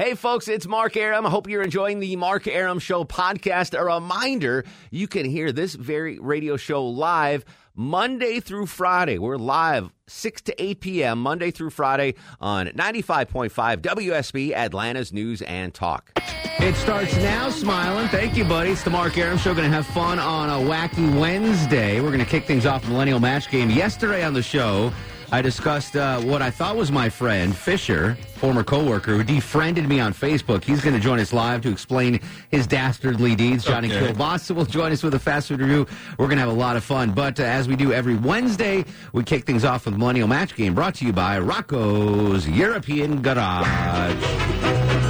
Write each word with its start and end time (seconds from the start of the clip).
Hey, 0.00 0.14
folks, 0.14 0.48
it's 0.48 0.66
Mark 0.66 0.96
Arum. 0.96 1.26
I 1.26 1.28
hope 1.28 1.46
you're 1.46 1.60
enjoying 1.60 2.00
the 2.00 2.16
Mark 2.16 2.46
Arum 2.46 2.78
Show 2.78 3.04
podcast. 3.04 3.78
A 3.78 3.84
reminder 3.84 4.64
you 4.90 5.06
can 5.06 5.26
hear 5.26 5.52
this 5.52 5.74
very 5.74 6.18
radio 6.18 6.56
show 6.56 6.86
live 6.86 7.44
Monday 7.74 8.40
through 8.40 8.64
Friday. 8.64 9.18
We're 9.18 9.36
live 9.36 9.90
6 10.06 10.40
to 10.40 10.62
8 10.62 10.80
p.m. 10.80 11.20
Monday 11.20 11.50
through 11.50 11.68
Friday 11.68 12.14
on 12.40 12.68
95.5 12.68 13.50
WSB, 13.82 14.54
Atlanta's 14.54 15.12
News 15.12 15.42
and 15.42 15.74
Talk. 15.74 16.12
It 16.60 16.74
starts 16.76 17.14
now, 17.16 17.50
smiling. 17.50 18.08
Thank 18.08 18.38
you, 18.38 18.44
buddy. 18.46 18.70
It's 18.70 18.82
the 18.82 18.88
Mark 18.88 19.18
Arum 19.18 19.36
Show. 19.36 19.52
Going 19.52 19.70
to 19.70 19.76
have 19.76 19.86
fun 19.88 20.18
on 20.18 20.48
a 20.48 20.66
wacky 20.66 21.20
Wednesday. 21.20 22.00
We're 22.00 22.08
going 22.08 22.24
to 22.24 22.30
kick 22.30 22.46
things 22.46 22.64
off 22.64 22.88
Millennial 22.88 23.20
Match 23.20 23.50
Game. 23.50 23.68
Yesterday 23.68 24.24
on 24.24 24.32
the 24.32 24.42
show, 24.42 24.94
I 25.32 25.42
discussed 25.42 25.94
uh, 25.94 26.20
what 26.22 26.42
I 26.42 26.50
thought 26.50 26.74
was 26.74 26.90
my 26.90 27.08
friend 27.08 27.54
Fisher, 27.56 28.16
former 28.34 28.64
coworker, 28.64 29.14
who 29.14 29.22
defriended 29.22 29.88
me 29.88 30.00
on 30.00 30.12
Facebook. 30.12 30.64
He's 30.64 30.80
going 30.80 30.94
to 30.94 31.00
join 31.00 31.20
us 31.20 31.32
live 31.32 31.62
to 31.62 31.70
explain 31.70 32.18
his 32.50 32.66
dastardly 32.66 33.36
deeds. 33.36 33.64
Johnny 33.64 33.88
Okay. 33.92 34.12
Kilbasa 34.12 34.56
will 34.56 34.64
join 34.64 34.90
us 34.90 35.04
with 35.04 35.14
a 35.14 35.20
fast 35.20 35.46
food 35.48 35.60
review. 35.60 35.86
We're 36.18 36.26
going 36.26 36.38
to 36.38 36.40
have 36.40 36.48
a 36.50 36.52
lot 36.52 36.76
of 36.76 36.82
fun. 36.82 37.12
But 37.12 37.38
uh, 37.38 37.44
as 37.44 37.68
we 37.68 37.76
do 37.76 37.92
every 37.92 38.16
Wednesday, 38.16 38.84
we 39.12 39.22
kick 39.22 39.44
things 39.44 39.64
off 39.64 39.86
with 39.86 39.96
Millennial 39.96 40.26
Match 40.26 40.56
Game, 40.56 40.74
brought 40.74 40.96
to 40.96 41.06
you 41.06 41.12
by 41.12 41.38
Rocco's 41.38 42.48
European 42.48 43.22
Garage. 43.22 44.20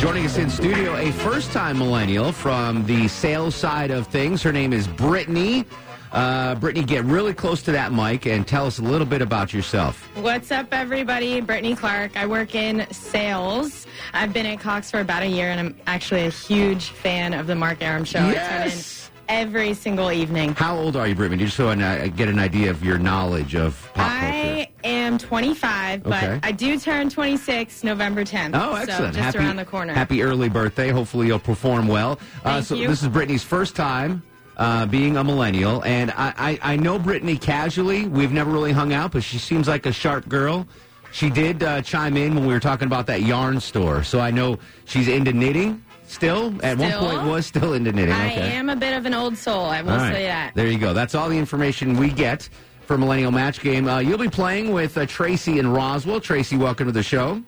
Joining 0.02 0.27
us 0.27 0.36
in 0.36 0.50
studio, 0.50 0.97
a 0.97 1.12
first-time 1.12 1.78
millennial 1.78 2.30
from 2.30 2.84
the 2.84 3.08
sales 3.08 3.55
side 3.55 3.91
of 3.91 4.06
things. 4.06 4.42
Her 4.42 4.52
name 4.52 4.75
is 4.75 4.86
Brittany. 4.86 5.64
Uh, 6.12 6.55
Brittany, 6.56 6.84
get 6.84 7.05
really 7.05 7.33
close 7.33 7.62
to 7.62 7.72
that 7.72 7.92
mic 7.92 8.27
and 8.27 8.47
tell 8.47 8.66
us 8.66 8.78
a 8.78 8.83
little 8.83 9.06
bit 9.06 9.22
about 9.22 9.53
yourself. 9.53 10.08
What's 10.17 10.50
up, 10.50 10.69
everybody? 10.72 11.41
Brittany 11.41 11.77
Clark. 11.77 12.17
I 12.17 12.27
work 12.27 12.55
in 12.55 12.86
sales. 12.91 13.86
I've 14.12 14.33
been 14.33 14.47
at 14.47 14.58
Cox 14.61 14.91
for 14.91 15.00
about 15.00 15.22
a 15.22 15.28
year, 15.28 15.50
and 15.50 15.61
I'm 15.61 15.77
actually 15.86 16.27
a 16.27 16.30
huge 16.30 16.89
fan 16.91 17.33
of 17.33 17.47
the 17.47 17.55
Mark 17.55 17.83
Arum 17.83 18.05
Show. 18.05 18.19
Yes. 18.19 19.11
every 19.28 19.72
single 19.75 20.11
evening. 20.11 20.52
How 20.55 20.77
old 20.77 20.97
are 20.97 21.06
you, 21.06 21.14
Brittany? 21.14 21.44
Just 21.44 21.56
so 21.56 21.69
I 21.69 21.75
uh, 21.80 22.06
get 22.08 22.28
an 22.28 22.41
idea 22.41 22.69
of 22.70 22.84
your 22.84 22.98
knowledge 22.98 23.55
of 23.55 23.80
pop 23.95 24.11
culture. 24.11 24.27
I 24.27 24.69
am 24.83 25.19
25, 25.19 26.02
but 26.02 26.24
Okay. 26.24 26.41
I 26.42 26.50
do 26.50 26.77
turn 26.80 27.08
26 27.08 27.84
November 27.84 28.24
10th. 28.24 28.50
Oh, 28.55 28.74
excellent! 28.74 28.86
So 28.86 29.06
just 29.06 29.19
happy, 29.19 29.39
around 29.39 29.55
the 29.55 29.64
corner. 29.64 29.92
Happy 29.92 30.24
early 30.24 30.48
birthday. 30.48 30.89
Hopefully, 30.89 31.28
you'll 31.28 31.39
perform 31.39 31.86
well. 31.86 32.19
Uh, 32.45 32.61
so 32.61 32.74
you. 32.74 32.89
this 32.89 33.02
is 33.05 33.08
Brittany's 33.08 33.45
first 33.45 33.77
time. 33.77 34.24
Uh, 34.61 34.84
being 34.84 35.16
a 35.16 35.25
millennial, 35.25 35.83
and 35.84 36.11
I, 36.11 36.34
I, 36.36 36.72
I 36.75 36.77
know 36.77 36.98
Brittany 36.98 37.39
casually. 37.39 38.06
We've 38.06 38.30
never 38.30 38.50
really 38.50 38.72
hung 38.72 38.92
out, 38.92 39.12
but 39.12 39.22
she 39.22 39.39
seems 39.39 39.67
like 39.67 39.86
a 39.86 39.92
sharp 39.92 40.28
girl. 40.28 40.69
She 41.12 41.30
did 41.30 41.62
uh, 41.62 41.80
chime 41.80 42.14
in 42.19 42.34
when 42.34 42.47
we 42.47 42.52
were 42.52 42.61
talking 42.61 42.84
about 42.86 43.06
that 43.06 43.22
yarn 43.22 43.58
store, 43.58 44.05
so 44.05 44.20
I 44.20 44.30
know 44.30 44.58
she's 44.84 45.08
into 45.08 45.33
knitting 45.33 45.83
still. 46.06 46.55
At 46.62 46.77
one 46.77 46.92
point, 46.92 47.25
was 47.25 47.47
still 47.47 47.72
into 47.72 47.91
knitting. 47.91 48.12
I 48.12 48.33
okay. 48.33 48.52
am 48.52 48.69
a 48.69 48.77
bit 48.77 48.94
of 48.94 49.06
an 49.06 49.14
old 49.14 49.34
soul. 49.34 49.64
I 49.64 49.80
will 49.80 49.92
All 49.92 49.97
right. 49.97 50.12
say 50.12 50.25
that. 50.25 50.55
There 50.55 50.67
you 50.67 50.78
go. 50.78 50.92
That's 50.92 51.14
all 51.14 51.30
the 51.30 51.39
information 51.39 51.97
we 51.97 52.11
get 52.11 52.47
for 52.86 52.98
Millennial 52.98 53.33
Match 53.33 53.61
Game. 53.61 53.89
Uh, 53.89 54.01
you'll 54.01 54.18
be 54.18 54.29
playing 54.29 54.73
with 54.73 54.98
uh, 54.98 55.06
Tracy 55.06 55.58
and 55.58 55.73
Roswell. 55.73 56.20
Tracy, 56.20 56.58
welcome 56.58 56.86
to 56.86 56.92
the 56.92 57.02
show. 57.02 57.42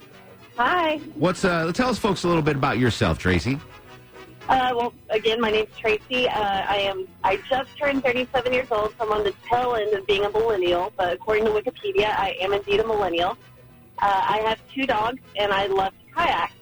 Hi. 0.56 0.96
What's 1.14 1.44
uh, 1.44 1.72
tell 1.72 1.90
us, 1.90 1.98
folks, 1.98 2.24
a 2.24 2.28
little 2.28 2.42
bit 2.42 2.56
about 2.56 2.78
yourself, 2.78 3.18
Tracy. 3.18 3.60
Uh, 4.48 4.72
well, 4.74 4.92
again, 5.10 5.40
my 5.40 5.50
name's 5.50 5.70
Tracy. 5.78 6.28
Uh, 6.28 6.32
I 6.34 6.76
am. 6.78 7.06
I 7.22 7.36
just 7.48 7.76
turned 7.78 8.02
37 8.02 8.52
years 8.52 8.68
old, 8.70 8.92
so 8.98 9.06
I'm 9.06 9.12
on 9.12 9.24
the 9.24 9.34
tail 9.48 9.74
end 9.74 9.94
of 9.94 10.06
being 10.06 10.24
a 10.24 10.30
millennial. 10.30 10.92
But 10.96 11.12
according 11.14 11.44
to 11.46 11.50
Wikipedia, 11.50 12.08
I 12.18 12.36
am 12.40 12.52
indeed 12.52 12.80
a 12.80 12.86
millennial. 12.86 13.38
Uh, 14.00 14.22
I 14.28 14.38
have 14.38 14.58
two 14.74 14.84
dogs, 14.86 15.20
and 15.38 15.52
I 15.52 15.66
love 15.66 15.92
to 15.92 16.14
kayak. 16.14 16.52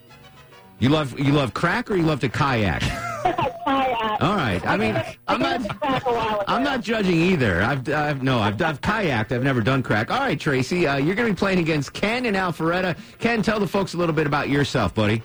You 0.78 0.88
love 0.88 1.18
you 1.18 1.32
love 1.32 1.54
crack 1.54 1.90
or 1.90 1.96
you 1.96 2.02
love 2.04 2.20
to 2.20 2.28
kayak? 2.28 2.80
kayak. 3.64 4.22
All 4.22 4.34
right. 4.34 4.64
I 4.66 4.76
mean, 4.76 5.02
I'm 5.28 5.40
not. 5.40 5.80
crack 5.80 6.06
a 6.06 6.12
while 6.12 6.36
ago. 6.36 6.44
I'm 6.48 6.62
not 6.62 6.82
judging 6.82 7.20
either. 7.20 7.62
I've, 7.62 7.88
I've 7.88 8.22
no, 8.22 8.40
I've, 8.40 8.60
I've 8.60 8.80
kayaked. 8.80 9.32
I've 9.32 9.42
never 9.42 9.60
done 9.60 9.82
crack. 9.82 10.10
All 10.10 10.20
right, 10.20 10.38
Tracy, 10.38 10.86
uh, 10.86 10.96
you're 10.96 11.14
going 11.14 11.28
to 11.28 11.34
be 11.34 11.38
playing 11.38 11.58
against 11.58 11.92
Ken 11.92 12.26
and 12.26 12.36
Alpharetta. 12.36 12.96
Ken, 13.18 13.42
tell 13.42 13.60
the 13.60 13.66
folks 13.66 13.94
a 13.94 13.96
little 13.96 14.14
bit 14.14 14.26
about 14.26 14.48
yourself, 14.48 14.94
buddy. 14.94 15.22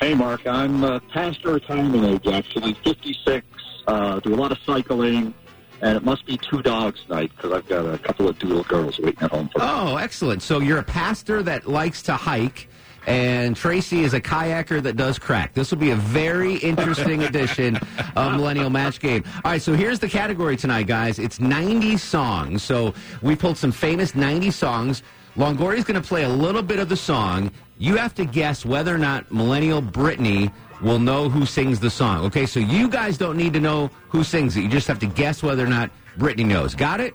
Hey, 0.00 0.14
Mark. 0.14 0.46
I'm 0.46 0.82
uh, 0.82 0.98
past 1.12 1.44
retirement 1.44 2.06
age, 2.06 2.32
actually, 2.32 2.72
56. 2.72 3.46
Uh, 3.86 4.18
do 4.20 4.32
a 4.32 4.34
lot 4.34 4.50
of 4.50 4.56
cycling, 4.64 5.34
and 5.82 5.94
it 5.94 6.02
must 6.02 6.24
be 6.24 6.38
two 6.38 6.62
dogs 6.62 7.00
night 7.10 7.30
because 7.36 7.52
I've 7.52 7.68
got 7.68 7.84
a 7.84 7.98
couple 7.98 8.26
of 8.26 8.38
doodle 8.38 8.62
girls 8.62 8.98
waiting 8.98 9.22
at 9.22 9.30
home 9.30 9.50
for 9.52 9.58
me. 9.58 9.66
Oh, 9.68 9.96
excellent. 9.96 10.40
So 10.40 10.60
you're 10.60 10.78
a 10.78 10.82
pastor 10.82 11.42
that 11.42 11.68
likes 11.68 12.00
to 12.04 12.14
hike. 12.14 12.70
And 13.06 13.54
Tracy 13.54 14.02
is 14.02 14.14
a 14.14 14.20
kayaker 14.22 14.82
that 14.82 14.96
does 14.96 15.18
crack. 15.18 15.52
This 15.52 15.70
will 15.70 15.78
be 15.78 15.90
a 15.90 15.96
very 15.96 16.56
interesting 16.56 17.22
edition 17.24 17.76
of 18.16 18.32
Millennial 18.32 18.70
Match 18.70 19.00
Game. 19.00 19.22
All 19.44 19.50
right, 19.50 19.60
so 19.60 19.74
here's 19.74 19.98
the 19.98 20.08
category 20.08 20.56
tonight, 20.56 20.86
guys. 20.86 21.18
It's 21.18 21.40
90 21.40 21.98
songs. 21.98 22.62
So 22.62 22.94
we 23.20 23.36
pulled 23.36 23.58
some 23.58 23.72
famous 23.72 24.14
90 24.14 24.50
songs. 24.50 25.02
Longoria's 25.36 25.84
going 25.84 26.00
to 26.00 26.06
play 26.06 26.24
a 26.24 26.28
little 26.28 26.62
bit 26.62 26.78
of 26.78 26.88
the 26.88 26.96
song. 26.96 27.50
You 27.80 27.96
have 27.96 28.14
to 28.16 28.26
guess 28.26 28.66
whether 28.66 28.94
or 28.94 28.98
not 28.98 29.32
Millennial 29.32 29.80
Brittany 29.80 30.50
will 30.82 30.98
know 30.98 31.30
who 31.30 31.46
sings 31.46 31.80
the 31.80 31.88
song. 31.88 32.26
Okay, 32.26 32.44
so 32.44 32.60
you 32.60 32.90
guys 32.90 33.16
don't 33.16 33.38
need 33.38 33.54
to 33.54 33.60
know 33.60 33.90
who 34.10 34.22
sings 34.22 34.54
it. 34.58 34.60
You 34.60 34.68
just 34.68 34.86
have 34.86 34.98
to 34.98 35.06
guess 35.06 35.42
whether 35.42 35.64
or 35.64 35.68
not 35.68 35.90
Brittany 36.18 36.44
knows. 36.44 36.74
Got 36.74 37.00
it? 37.00 37.14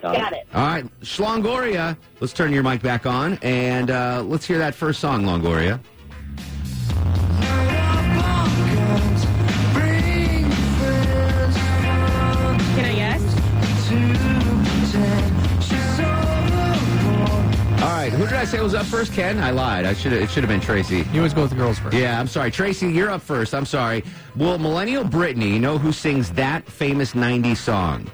Got 0.00 0.32
it. 0.32 0.46
All 0.54 0.66
right, 0.66 1.00
Schlongoria, 1.02 1.98
let's 2.18 2.32
turn 2.32 2.50
your 2.50 2.62
mic 2.62 2.80
back 2.80 3.04
on 3.04 3.38
and 3.42 3.90
uh, 3.90 4.22
let's 4.26 4.46
hear 4.46 4.56
that 4.56 4.74
first 4.74 5.00
song, 5.00 5.24
Longoria. 5.24 5.78
Right, 18.10 18.20
who 18.20 18.26
did 18.26 18.36
I 18.36 18.44
say 18.44 18.60
was 18.60 18.74
up 18.74 18.86
first? 18.86 19.12
Ken? 19.12 19.38
I 19.38 19.50
lied. 19.50 19.86
I 19.86 19.94
should. 19.94 20.12
It 20.12 20.30
should 20.30 20.42
have 20.42 20.48
been 20.48 20.60
Tracy. 20.60 21.06
You 21.12 21.20
always 21.20 21.34
go 21.34 21.42
with 21.42 21.50
the 21.50 21.56
girls 21.56 21.78
first. 21.78 21.96
Yeah, 21.96 22.18
I'm 22.18 22.28
sorry, 22.28 22.50
Tracy. 22.50 22.88
You're 22.88 23.10
up 23.10 23.22
first. 23.22 23.54
I'm 23.54 23.66
sorry. 23.66 24.04
Will 24.36 24.58
Millennial 24.58 25.04
Brittany 25.04 25.58
know 25.58 25.78
who 25.78 25.92
sings 25.92 26.30
that 26.32 26.66
famous 26.66 27.12
'90s 27.12 27.58
song? 27.58 28.10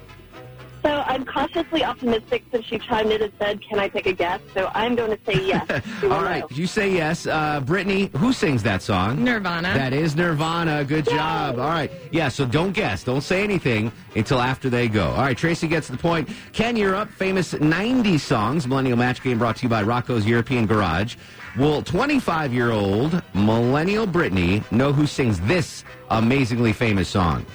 So 1.06 1.12
I'm 1.12 1.24
cautiously 1.24 1.84
optimistic 1.84 2.44
since 2.50 2.64
she 2.66 2.78
chimed 2.78 3.10
in 3.10 3.22
and 3.22 3.32
said, 3.38 3.60
"Can 3.62 3.78
I 3.78 3.88
take 3.88 4.06
a 4.06 4.12
guess?" 4.12 4.40
So 4.54 4.70
I'm 4.74 4.94
going 4.94 5.16
to 5.16 5.18
say 5.24 5.44
yes. 5.44 5.68
All 6.04 6.22
right, 6.22 6.40
know. 6.40 6.56
you 6.56 6.66
say 6.66 6.90
yes. 6.92 7.26
Uh, 7.26 7.60
Brittany, 7.60 8.10
who 8.16 8.32
sings 8.32 8.62
that 8.64 8.82
song? 8.82 9.22
Nirvana. 9.22 9.74
That 9.74 9.92
is 9.92 10.16
Nirvana. 10.16 10.84
Good 10.84 11.06
job. 11.06 11.58
All 11.58 11.68
right. 11.68 11.90
Yeah, 12.10 12.28
so 12.28 12.46
don't 12.46 12.72
guess. 12.72 13.04
Don't 13.04 13.22
say 13.22 13.42
anything 13.42 13.92
until 14.14 14.40
after 14.40 14.70
they 14.70 14.88
go. 14.88 15.08
All 15.10 15.22
right, 15.22 15.36
Tracy 15.36 15.68
gets 15.68 15.88
the 15.88 15.96
point. 15.96 16.28
Ken, 16.52 16.76
you're 16.76 16.94
up. 16.94 17.10
Famous 17.10 17.54
90s 17.54 18.20
songs. 18.20 18.66
Millennial 18.66 18.96
Match 18.96 19.22
Game 19.22 19.38
brought 19.38 19.56
to 19.56 19.62
you 19.64 19.68
by 19.68 19.82
Rocco's 19.82 20.26
European 20.26 20.66
Garage. 20.66 21.16
Will 21.56 21.82
25 21.82 22.52
year 22.52 22.70
old 22.70 23.22
Millennial 23.34 24.06
Brittany 24.06 24.62
know 24.70 24.92
who 24.92 25.06
sings 25.06 25.40
this 25.40 25.84
amazingly 26.10 26.72
famous 26.72 27.08
song? 27.08 27.46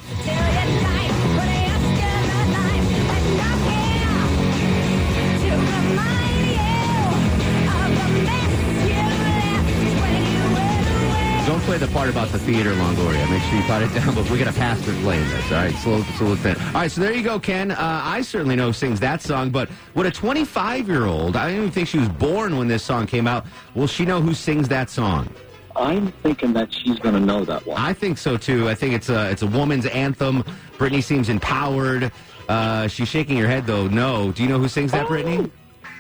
Play 11.72 11.88
the 11.88 11.94
part 11.94 12.10
about 12.10 12.28
the 12.34 12.40
theater, 12.40 12.74
Longoria. 12.74 13.30
Make 13.30 13.42
sure 13.44 13.56
you 13.56 13.64
put 13.64 13.82
it 13.82 13.94
down, 13.94 14.14
but 14.16 14.30
we 14.30 14.38
got 14.38 14.50
a 14.50 14.60
pastor 14.60 14.92
playing 15.04 15.26
this. 15.30 15.52
All 15.54 15.58
right, 15.58 15.74
slow, 15.76 16.04
slow 16.18 16.34
it 16.34 16.44
down. 16.44 16.58
All 16.68 16.82
right, 16.82 16.92
so 16.92 17.00
there 17.00 17.14
you 17.14 17.24
go, 17.24 17.40
Ken. 17.40 17.72
Uh, 17.72 17.78
I 17.80 18.22
certainly 18.24 18.58
know 18.58 18.68
who 18.68 18.74
sings 18.74 19.00
that 19.00 19.22
song, 19.22 19.52
but 19.52 19.70
would 19.96 20.06
a 20.06 20.12
25 20.12 20.90
year 20.90 21.06
old, 21.06 21.38
I 21.38 21.48
don't 21.48 21.56
even 21.56 21.72
think 21.72 21.88
she 21.88 21.98
was 21.98 22.10
born 22.10 22.58
when 22.58 22.68
this 22.68 22.84
song 22.84 23.08
came 23.08 23.26
out, 23.26 23.46
will 23.74 23.88
she 23.88 24.04
know 24.04 24.20
who 24.20 24.34
sings 24.34 24.68
that 24.68 24.90
song? 24.90 25.30
I'm 25.74 26.12
thinking 26.12 26.52
that 26.52 26.74
she's 26.74 27.00
going 27.00 27.16
to 27.16 27.22
know 27.22 27.46
that 27.46 27.66
one. 27.66 27.80
I 27.80 27.94
think 27.94 28.18
so 28.18 28.36
too. 28.36 28.68
I 28.68 28.76
think 28.76 28.94
it's 28.94 29.08
a 29.08 29.32
it's 29.32 29.42
a 29.42 29.48
woman's 29.48 29.86
anthem. 29.86 30.44
Brittany 30.78 31.02
seems 31.02 31.30
empowered. 31.30 32.12
Uh, 32.50 32.90
she's 32.90 33.08
shaking 33.08 33.38
her 33.38 33.48
head 33.48 33.66
though. 33.66 33.88
No. 33.88 34.34
Do 34.34 34.44
you 34.44 34.50
know 34.50 34.60
who 34.60 34.68
sings 34.68 34.92
that, 34.92 35.08
Brittany? 35.08 35.50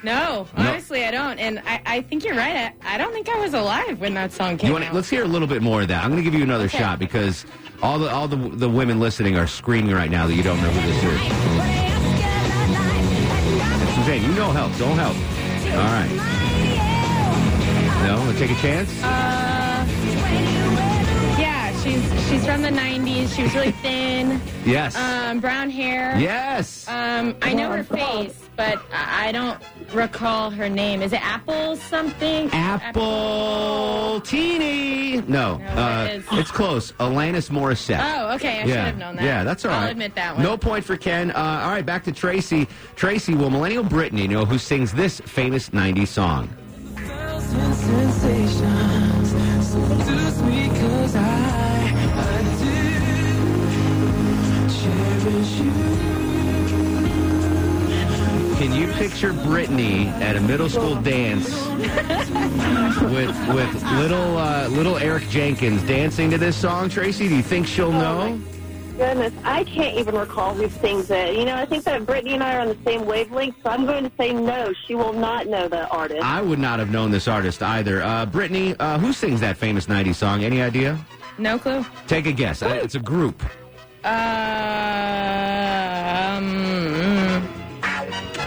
No, 0.03 0.48
No. 0.57 0.63
honestly, 0.69 1.06
I 1.06 1.12
don't. 1.12 1.38
And 1.39 1.59
I, 1.59 1.81
I 1.86 2.01
think 2.01 2.24
you're 2.25 2.36
right. 2.36 2.74
I, 2.81 2.95
I 2.95 2.98
don't 2.98 3.13
think 3.13 3.30
I 3.30 3.39
was 3.39 3.53
alive 3.53 4.00
when 4.01 4.13
that 4.15 4.31
song 4.31 4.57
came 4.57 4.71
want 4.71 4.83
out. 4.83 4.94
let's 4.95 5.09
hear 5.09 5.24
a 5.24 5.27
little 5.27 5.48
bit 5.48 5.62
more 5.62 5.81
of 5.83 5.88
that. 5.89 6.03
I'm 6.03 6.09
going 6.09 6.24
to 6.24 6.30
give 6.30 6.33
you 6.38 6.44
another 6.44 6.65
Okay. 6.65 6.80
shot 6.80 6.98
because 7.00 7.45
all 7.83 8.00
the 8.00 8.09
all 8.09 8.27
the 8.27 8.36
the 8.36 8.69
women 8.69 9.00
listening 9.00 9.36
are 9.38 9.45
screaming 9.48 9.94
right 9.94 10.09
now 10.09 10.25
that 10.27 10.33
you 10.33 10.42
don't 10.44 10.59
know 10.62 10.69
who 10.69 10.81
this 10.92 11.03
is. 11.03 11.21
Suzanne, 13.95 14.24
you 14.24 14.31
know 14.33 14.51
help. 14.51 14.75
Don't 14.77 14.98
help. 14.98 15.15
All 15.77 15.92
right. 15.94 16.09
No, 18.07 18.33
take 18.39 18.50
a 18.51 18.56
chance. 18.56 18.89
Uh, 19.04 19.50
she's 21.83 22.30
she's 22.30 22.45
from 22.45 22.62
the 22.62 22.69
'90s. 22.69 23.36
She 23.36 23.44
was 23.44 23.54
really 23.54 23.72
thin, 23.72 24.39
yes. 24.66 24.95
um, 24.95 25.39
brown 25.39 25.69
hair. 25.69 26.18
yes. 26.19 26.88
Um, 26.88 27.36
I 27.42 27.54
know 27.54 27.72
her 27.72 27.83
face, 27.83 28.38
but 28.56 28.81
I 28.94 29.30
I 29.30 29.31
don't 29.31 29.60
recall 29.94 30.50
her 30.51 30.68
name. 30.69 31.01
Is 31.01 31.13
it 31.13 31.22
Apple 31.25 31.75
something? 31.78 32.50
Apple 32.51 34.19
Teeny. 34.22 35.22
No, 35.22 35.57
No, 35.57 35.66
uh, 35.66 36.07
it 36.10 36.16
is. 36.18 36.25
it's 36.31 36.51
close. 36.51 36.92
Alanis 36.94 37.50
Morissette. 37.50 38.01
Oh, 38.01 38.33
okay. 38.36 38.62
I 38.62 38.66
should 38.66 38.75
have 38.75 38.98
known 38.98 39.16
that. 39.18 39.24
Yeah, 39.25 39.44
that's 39.44 39.63
all 39.66 39.72
right. 39.72 39.83
I'll 39.83 39.92
admit 39.92 40.16
that 40.16 40.33
one. 40.36 40.44
No 40.44 40.57
point 40.57 40.83
for 40.83 40.98
Ken. 40.98 41.31
Uh, 41.31 41.62
all 41.63 41.69
right, 41.72 41.86
back 41.86 42.04
to 42.06 42.12
Tracy. 42.12 42.68
Tracy, 42.95 43.36
will 43.36 43.50
Millennial 43.50 43.83
Brittany 43.83 44.28
know 44.28 44.45
who 44.45 44.57
sings 44.57 44.92
this 44.94 45.19
famous 45.22 45.69
90s 45.69 46.07
song? 46.07 46.50
Can 58.71 58.79
you 58.79 58.88
picture 58.94 59.33
Brittany 59.33 60.07
at 60.23 60.38
a 60.38 60.39
middle 60.39 60.69
school 60.69 60.95
dance 60.95 61.50
with 63.01 63.35
with 63.53 63.83
little 64.00 64.38
uh, 64.38 64.69
little 64.69 64.97
Eric 64.97 65.27
Jenkins 65.27 65.83
dancing 65.83 66.31
to 66.31 66.38
this 66.38 66.56
song? 66.56 66.88
Tracy, 66.88 67.27
do 67.27 67.35
you 67.35 67.41
think 67.44 67.68
she'll 67.68 67.91
know? 67.91 68.39
Goodness, 68.95 69.33
I 69.44 69.65
can't 69.65 69.97
even 69.97 70.15
recall 70.15 70.53
who 70.53 70.69
sings 70.69 71.12
it. 71.12 71.35
You 71.35 71.44
know, 71.44 71.56
I 71.57 71.65
think 71.65 71.83
that 71.83 72.06
Brittany 72.06 72.33
and 72.35 72.41
I 72.41 72.56
are 72.56 72.62
on 72.62 72.69
the 72.69 72.77
same 72.85 73.06
wavelength, 73.06 73.57
so 73.62 73.71
I'm 73.71 73.85
going 73.85 74.06
to 74.06 74.12
say 74.18 74.31
no. 74.31 74.71
She 74.88 74.95
will 74.95 75.12
not 75.12 75.47
know 75.47 75.68
the 75.68 75.89
artist. 75.89 76.23
I 76.23 76.41
would 76.41 76.59
not 76.59 76.79
have 76.79 76.91
known 76.91 77.12
this 77.12 77.27
artist 77.27 77.62
either. 77.62 78.01
Uh, 78.01 78.25
Brittany, 78.25 78.73
uh, 78.79 78.97
who 79.00 79.12
sings 79.12 79.41
that 79.41 79.57
famous 79.57 79.88
90s 79.88 80.15
song? 80.15 80.45
Any 80.45 80.62
idea? 80.62 80.97
No 81.38 81.59
clue. 81.59 81.85
Take 82.07 82.25
a 82.25 82.31
guess. 82.31 82.62
Uh, 82.63 82.79
It's 82.81 82.95
a 82.95 83.00
group. 83.00 83.44
Um, 84.06 84.12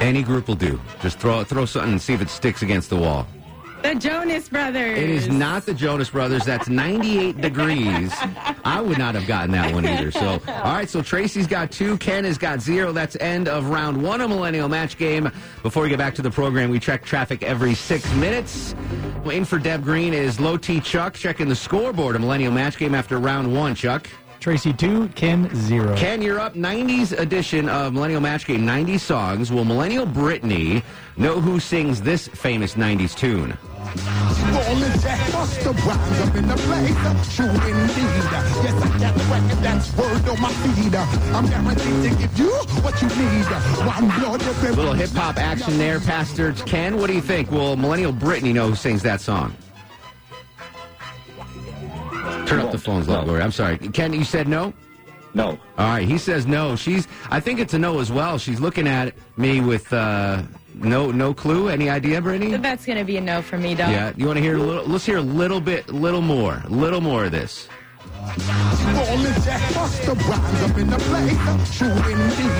Any 0.05 0.23
group 0.23 0.49
will 0.49 0.55
do. 0.55 0.79
Just 1.01 1.19
throw 1.19 1.43
throw 1.45 1.65
something 1.65 1.93
and 1.93 2.03
see 2.03 2.12
if 2.12 2.21
it 2.21 2.29
sticks 2.29 2.61
against 2.61 2.91
the 2.91 2.97
wall. 2.97 3.27
the 3.83 3.95
Jonas 3.95 4.51
Brothers. 4.51 4.99
It 4.99 5.09
is 5.09 5.29
not 5.29 5.65
the 5.65 5.73
Jonas 5.73 6.11
Brothers. 6.11 6.45
That's 6.45 6.69
98 6.69 7.41
degrees. 7.41 8.12
I 8.67 8.83
would 8.83 8.99
not 8.99 9.15
have 9.15 9.27
gotten 9.27 9.53
that 9.53 9.73
one 9.73 9.87
either. 9.87 10.11
So, 10.11 10.43
all 10.47 10.75
right. 10.75 10.91
So 10.91 11.01
Tracy's 11.01 11.47
got 11.47 11.71
two. 11.71 11.97
Ken 11.97 12.25
has 12.25 12.37
got 12.37 12.61
zero. 12.61 12.93
That's 12.93 13.17
end 13.19 13.49
of 13.49 13.71
round 13.71 14.03
one 14.03 14.21
of 14.21 14.29
Millennial 14.29 14.69
Match 14.69 14.99
Game. 14.99 15.31
Before 15.62 15.83
we 15.85 15.89
get 15.89 15.99
back 15.99 16.15
to 16.17 16.23
the 16.23 16.31
program, 16.31 16.69
we 16.69 16.79
check 16.79 17.03
traffic 17.07 17.43
every 17.43 17.73
six 17.73 18.12
minutes. 18.17 18.75
Waiting 19.25 19.47
for 19.47 19.59
Deb 19.59 19.83
Green 19.83 20.12
is 20.12 20.39
Low 20.39 20.59
T 20.59 20.81
Chuck 20.81 21.15
checking 21.15 21.49
the 21.49 21.57
scoreboard 21.57 22.15
of 22.15 22.21
Millennial 22.21 22.53
Match 22.53 22.77
Game 22.77 22.95
after 22.95 23.19
round 23.19 23.57
one. 23.57 23.75
Chuck. 23.75 24.07
Tracy 24.44 24.75
2, 24.75 25.08
Ken 25.14 25.49
0. 25.56 25.96
Ken, 25.96 26.20
you're 26.20 26.38
up. 26.38 26.52
90s 26.52 27.19
edition 27.19 27.67
of 27.67 27.94
Millennial 27.94 28.20
Match 28.20 28.44
Game. 28.44 28.67
90 28.67 28.99
songs. 28.99 29.50
Will 29.50 29.64
Millennial 29.64 30.05
Brittany 30.05 30.82
know 31.17 31.41
who 31.41 31.58
sings 31.58 32.02
this 32.02 32.29
famous 32.29 32.75
90s 32.75 33.17
tune? 33.17 33.56
Rolling 34.52 35.00
Jack 35.00 35.19
Busta 35.32 35.73
Rhymes 35.87 36.20
up 36.20 36.37
in 36.37 36.46
the 36.46 36.56
place. 36.56 37.35
True 37.35 37.46
indeed. 37.46 37.96
Yes, 38.61 38.82
I 38.82 38.99
got 38.99 39.14
the 39.14 39.25
record 39.32 39.64
that's 39.64 39.96
word 39.96 40.29
on 40.29 40.38
my 40.38 40.52
feed. 40.52 40.94
I'm 40.94 41.47
guaranteed 41.47 42.12
to 42.12 42.19
give 42.19 42.38
you 42.38 42.50
what 42.82 43.00
you 43.00 43.08
need. 43.08 43.47
One 43.87 44.08
blood 44.20 44.43
every 44.43 44.73
Little 44.73 44.93
hip 44.93 45.08
hop 45.12 45.38
action 45.38 45.79
there, 45.79 46.00
Pastor 46.00 46.52
Ken. 46.52 46.99
What 46.99 47.06
do 47.06 47.14
you 47.14 47.23
think? 47.23 47.50
Will 47.50 47.76
Millennial 47.76 48.12
Brittany 48.12 48.52
know 48.52 48.69
who 48.69 48.75
sings 48.75 49.02
that 49.05 49.23
song? 49.23 49.56
Turn 52.46 52.61
up 52.61 52.73
the 52.73 52.79
phones, 52.79 53.08
No. 53.08 53.23
Lord. 53.23 53.41
I'm 53.41 53.52
sorry. 53.52 53.79
Ken, 53.79 54.12
you 54.12 54.25
said 54.25 54.49
no? 54.49 54.73
No. 55.32 55.58
All 55.79 55.88
right. 55.88 56.06
He 56.06 56.19
says 56.19 56.46
no. 56.46 56.76
She's. 56.76 57.08
I 57.31 57.41
think 57.41 57.58
it's 57.58 57.75
a 57.75 57.79
no 57.79 57.99
as 57.99 58.12
well. 58.12 58.38
She's 58.38 58.61
looking 58.61 58.87
at 58.87 59.14
me 59.37 59.61
with 59.61 59.93
uh, 59.93 60.43
no 60.75 61.11
no 61.11 61.35
clue. 61.35 61.69
Any 61.69 61.91
idea, 61.91 62.20
Brittany? 62.20 62.56
That's 62.56 62.87
going 62.87 62.99
to 62.99 63.05
be 63.05 63.17
a 63.17 63.20
no 63.20 63.43
for 63.43 63.58
me, 63.58 63.75
dog. 63.75 63.91
Yeah. 63.91 64.12
You 64.17 64.26
want 64.26 64.37
to 64.37 64.43
hear 64.43 64.56
a 64.56 64.61
little? 64.62 64.85
Let's 64.87 65.05
hear 65.06 65.17
a 65.17 65.23
little 65.23 65.61
bit, 65.61 65.88
little 65.88 66.20
more, 66.20 66.62
little 66.69 67.00
more 67.00 67.25
of 67.25 67.32
this. 67.32 67.69
Rolling 68.25 69.43
Jack 69.43 69.61
Busta 69.73 70.15
Rhymes 70.29 70.71
up 70.71 70.79
in 70.79 70.91
the 70.91 70.97
place. 70.97 71.79
True 71.79 71.89
indeed. 71.89 72.51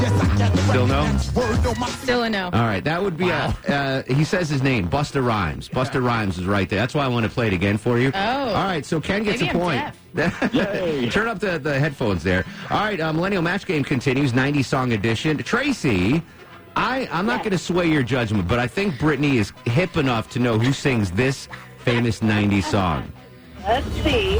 Yes, 0.00 0.12
I 0.20 0.38
got 0.38 0.52
the 0.52 0.58
Still 0.68 0.86
no? 0.86 1.04
that's 1.04 1.34
word 1.34 1.66
on 1.66 1.88
Still 1.88 2.22
a 2.24 2.30
no. 2.30 2.44
All 2.46 2.64
right, 2.64 2.82
that 2.84 3.02
would 3.02 3.16
be 3.16 3.28
a. 3.28 3.56
Uh, 3.68 4.02
he 4.12 4.24
says 4.24 4.48
his 4.48 4.62
name, 4.62 4.88
Busta 4.88 5.24
Rhymes. 5.24 5.68
Busta 5.68 6.02
Rhymes 6.04 6.38
is 6.38 6.46
right 6.46 6.68
there. 6.68 6.78
That's 6.78 6.94
why 6.94 7.04
I 7.04 7.08
want 7.08 7.24
to 7.24 7.30
play 7.30 7.46
it 7.46 7.52
again 7.52 7.76
for 7.78 7.98
you. 7.98 8.10
Oh. 8.14 8.18
All 8.18 8.64
right, 8.64 8.84
so 8.84 9.00
Ken 9.00 9.22
gets 9.22 9.40
Maybe 9.40 9.50
a 9.50 9.60
point. 9.60 9.94
Turn 11.12 11.28
up 11.28 11.38
the, 11.38 11.58
the 11.62 11.78
headphones 11.78 12.22
there. 12.22 12.44
All 12.70 12.80
right, 12.80 13.00
uh, 13.00 13.12
Millennial 13.12 13.42
Match 13.42 13.66
Game 13.66 13.84
continues, 13.84 14.34
90 14.34 14.62
song 14.62 14.92
edition. 14.92 15.38
Tracy, 15.38 16.22
I, 16.76 17.08
I'm 17.12 17.26
not 17.26 17.40
going 17.40 17.52
to 17.52 17.58
sway 17.58 17.86
your 17.86 18.02
judgment, 18.02 18.48
but 18.48 18.58
I 18.58 18.66
think 18.66 18.98
Brittany 18.98 19.38
is 19.38 19.52
hip 19.66 19.96
enough 19.96 20.28
to 20.30 20.38
know 20.38 20.58
who 20.58 20.72
sings 20.72 21.10
this 21.12 21.48
famous 21.78 22.22
90 22.22 22.60
song. 22.62 23.12
Let's 23.62 23.86
see. 24.02 24.38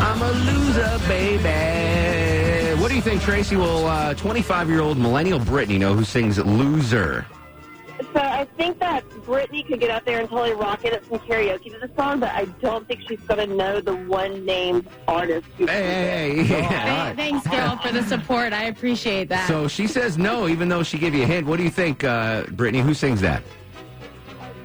I'm 0.00 0.22
a 0.22 0.32
loser, 0.32 0.98
baby. 1.08 2.80
What 2.80 2.88
do 2.88 2.94
you 2.94 3.00
think, 3.00 3.22
Tracy? 3.22 3.56
Will 3.56 3.86
uh, 3.86 4.14
25 4.14 4.68
year 4.68 4.80
old 4.80 4.98
Millennial 4.98 5.38
Brittany 5.38 5.78
know 5.78 5.94
who 5.94 6.04
sings 6.04 6.38
Loser? 6.38 7.26
So 8.00 8.20
I 8.20 8.46
think 8.56 8.78
that 8.78 9.08
Brittany 9.24 9.62
could 9.62 9.80
get 9.80 9.90
out 9.90 10.04
there 10.04 10.20
and 10.20 10.28
totally 10.28 10.52
rock 10.54 10.84
it 10.84 10.92
at 10.92 11.04
some 11.06 11.18
karaoke 11.18 11.72
to 11.72 11.78
the 11.78 11.90
song, 11.96 12.20
but 12.20 12.30
I 12.30 12.44
don't 12.60 12.86
think 12.86 13.02
she's 13.08 13.20
going 13.20 13.48
to 13.48 13.54
know 13.54 13.80
the 13.80 13.96
one 13.96 14.44
named 14.44 14.88
artist. 15.06 15.46
who 15.56 15.66
Hey, 15.66 16.36
hey, 16.36 16.44
hey. 16.44 16.60
Yeah, 16.60 17.06
right. 17.08 17.16
Thanks, 17.16 17.46
girl, 17.46 17.76
for 17.78 17.92
the 17.92 18.02
support. 18.02 18.52
I 18.52 18.64
appreciate 18.64 19.28
that. 19.28 19.48
So 19.48 19.68
she 19.68 19.86
says 19.86 20.16
no, 20.16 20.48
even 20.48 20.68
though 20.68 20.82
she 20.82 20.98
gave 20.98 21.14
you 21.14 21.24
a 21.24 21.26
hint. 21.26 21.46
What 21.46 21.56
do 21.58 21.64
you 21.64 21.70
think, 21.70 22.04
uh, 22.04 22.44
Brittany? 22.52 22.82
Who 22.82 22.94
sings 22.94 23.20
that? 23.20 23.42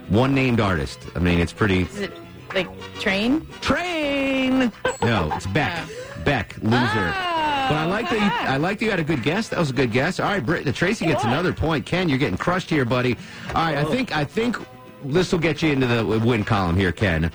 One 0.10 0.36
named 0.36 0.60
artist. 0.60 1.00
I 1.16 1.20
mean, 1.20 1.40
it's 1.40 1.54
pretty. 1.54 1.82
Is 1.84 2.02
it 2.02 2.14
like 2.54 2.68
train? 3.00 3.48
Train. 3.62 4.72
No, 5.02 5.32
it's 5.34 5.48
Beck. 5.48 5.88
Beck, 6.24 6.56
loser. 6.62 6.74
Oh, 6.76 7.68
but 7.70 7.78
I 7.78 7.86
like 7.86 8.10
that. 8.10 8.20
You, 8.20 8.50
I 8.50 8.58
like 8.58 8.80
that 8.80 8.86
you 8.86 8.92
had 8.92 9.00
a 9.00 9.04
good 9.04 9.24
guess. 9.24 9.50
That 9.50 9.60
was 9.60 9.70
a 9.70 9.74
good 9.74 9.92
guess. 9.92 10.20
All 10.20 10.28
right, 10.28 10.46
Britt, 10.46 10.74
Tracy 10.76 11.06
gets 11.06 11.24
another 11.24 11.54
point. 11.54 11.86
Ken, 11.86 12.10
you're 12.10 12.18
getting 12.18 12.38
crushed 12.38 12.70
here, 12.70 12.86
buddy. 12.86 13.16
All 13.50 13.66
right, 13.66 13.78
I 13.78 13.84
oh. 13.84 13.92
think 13.92 14.16
I 14.16 14.26
think 14.26 14.58
this 15.04 15.32
will 15.32 15.40
get 15.40 15.62
you 15.62 15.72
into 15.72 15.88
the 15.88 16.20
win 16.20 16.44
column 16.44 16.76
here, 16.76 16.92
Ken. 16.92 17.32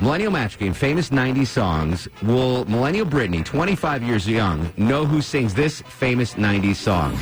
Millennial 0.00 0.32
Match 0.32 0.58
Game, 0.58 0.72
famous 0.72 1.10
90s 1.10 1.46
songs. 1.46 2.08
Will 2.22 2.64
Millennial 2.66 3.06
Brittany, 3.06 3.42
25 3.42 4.02
years 4.02 4.28
young, 4.28 4.70
know 4.76 5.04
who 5.04 5.22
sings 5.22 5.54
this 5.54 5.82
famous 5.82 6.34
90s 6.34 6.76
song? 6.76 7.16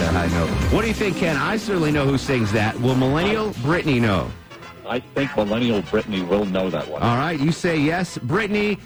That 0.00 0.12
high 0.12 0.26
note. 0.38 0.48
What 0.72 0.82
do 0.82 0.88
you 0.88 0.94
think, 0.94 1.16
Ken? 1.18 1.36
I 1.36 1.56
certainly 1.56 1.92
know 1.92 2.04
who 2.06 2.18
sings 2.18 2.50
that. 2.52 2.78
Will 2.80 2.94
Millennial 2.94 3.50
Brittany 3.62 4.00
know? 4.00 4.30
I 4.88 4.98
think 5.00 5.36
Millennial 5.36 5.82
Brittany 5.82 6.22
will 6.22 6.44
know 6.46 6.68
that 6.70 6.88
one. 6.88 7.02
All 7.02 7.16
right, 7.16 7.38
you 7.38 7.52
say 7.52 7.76
yes. 7.78 8.18
Brittany, 8.18 8.78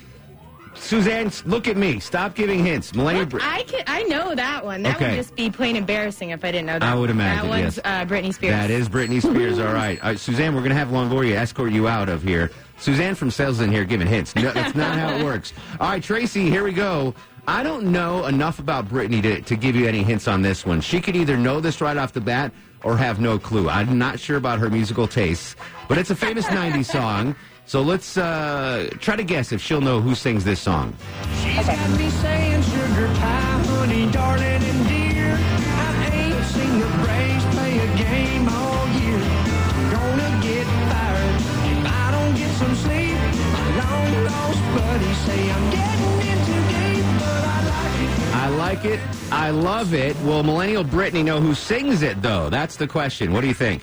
Suzanne, 0.74 1.30
look 1.46 1.68
at 1.68 1.76
me. 1.76 2.00
Stop 2.00 2.34
giving 2.34 2.64
hints. 2.64 2.94
Millennial. 2.94 3.26
Brit- 3.26 3.44
I 3.44 3.62
can, 3.62 3.84
I 3.86 4.02
know 4.02 4.34
that 4.34 4.64
one. 4.64 4.82
That 4.82 4.96
Okay. 4.96 5.10
would 5.10 5.16
just 5.16 5.34
be 5.36 5.48
plain 5.50 5.76
embarrassing 5.76 6.30
if 6.30 6.44
I 6.44 6.50
didn't 6.50 6.66
know 6.66 6.78
that. 6.78 6.82
I 6.82 6.94
would 6.94 7.10
imagine, 7.10 7.48
That 7.48 7.48
one's 7.62 7.76
yes. 7.76 7.84
uh, 7.84 8.04
Britney 8.04 8.34
Spears. 8.34 8.52
That 8.52 8.70
is 8.70 8.88
Britney 8.88 9.22
Spears. 9.22 9.58
All 9.58 9.72
right. 9.72 10.00
All 10.02 10.08
right, 10.10 10.18
Suzanne, 10.18 10.52
we're 10.54 10.60
going 10.60 10.70
to 10.70 10.76
have 10.76 10.88
Longoria 10.88 11.36
escort 11.36 11.72
you 11.72 11.86
out 11.88 12.08
of 12.08 12.22
here. 12.22 12.50
Suzanne 12.76 13.14
from 13.14 13.30
sales 13.30 13.60
in 13.60 13.70
here 13.70 13.84
giving 13.84 14.08
hints. 14.08 14.34
No, 14.34 14.50
that's 14.52 14.74
not 14.74 14.98
how 14.98 15.14
it 15.16 15.24
works. 15.24 15.52
All 15.80 15.88
right, 15.88 16.02
Tracy, 16.02 16.50
here 16.50 16.64
we 16.64 16.72
go. 16.72 17.14
I 17.46 17.62
don't 17.62 17.92
know 17.92 18.24
enough 18.24 18.58
about 18.58 18.88
Britney 18.88 19.20
to, 19.22 19.42
to 19.42 19.56
give 19.56 19.76
you 19.76 19.86
any 19.86 20.02
hints 20.02 20.26
on 20.28 20.40
this 20.40 20.64
one. 20.64 20.80
She 20.80 21.00
could 21.00 21.14
either 21.14 21.36
know 21.36 21.60
this 21.60 21.80
right 21.82 21.96
off 21.96 22.12
the 22.14 22.20
bat 22.20 22.52
or 22.82 22.96
have 22.96 23.20
no 23.20 23.38
clue. 23.38 23.68
I'm 23.68 23.98
not 23.98 24.18
sure 24.18 24.38
about 24.38 24.58
her 24.60 24.70
musical 24.70 25.06
tastes, 25.06 25.54
but 25.86 25.98
it's 25.98 26.10
a 26.10 26.16
famous 26.16 26.46
90s 26.60 26.86
song. 26.86 27.36
So 27.66 27.82
let's 27.82 28.16
uh, 28.16 28.90
try 29.00 29.16
to 29.16 29.24
guess 29.24 29.52
if 29.52 29.60
she'll 29.60 29.80
know 29.80 30.00
who 30.00 30.14
sings 30.14 30.44
this 30.44 30.60
song. 30.60 30.94
She's 31.42 31.66
got 31.66 31.90
me 31.98 32.08
saying 32.10 32.62
sugar 32.62 33.06
pie, 33.14 33.62
honey, 33.68 34.10
darling, 34.10 34.44
and 34.44 34.88
dear. 34.88 35.36
I 35.38 36.10
ain't 36.12 36.44
seen 36.46 36.78
the 36.80 36.86
Braves 37.04 37.44
play 37.54 37.78
a 37.78 37.96
game 37.96 38.48
all 38.48 38.88
year. 39.00 39.20
Gonna 39.92 40.40
get 40.42 40.66
fired 40.88 41.40
if 41.72 41.86
I 41.86 42.10
don't 42.10 42.36
get 42.36 42.50
some 42.56 42.74
sleep. 42.74 43.16
My 43.52 43.68
long 43.80 44.24
lost 44.24 45.26
say 45.26 45.50
I'm 45.50 45.83
I 48.44 48.48
like 48.48 48.84
it. 48.84 49.00
I 49.32 49.48
love 49.48 49.94
it. 49.94 50.14
Will 50.20 50.42
Millennial 50.42 50.84
Britney 50.84 51.24
know 51.24 51.40
who 51.40 51.54
sings 51.54 52.02
it, 52.02 52.20
though? 52.20 52.50
That's 52.50 52.76
the 52.76 52.86
question. 52.86 53.32
What 53.32 53.40
do 53.40 53.46
you 53.46 53.54
think? 53.54 53.82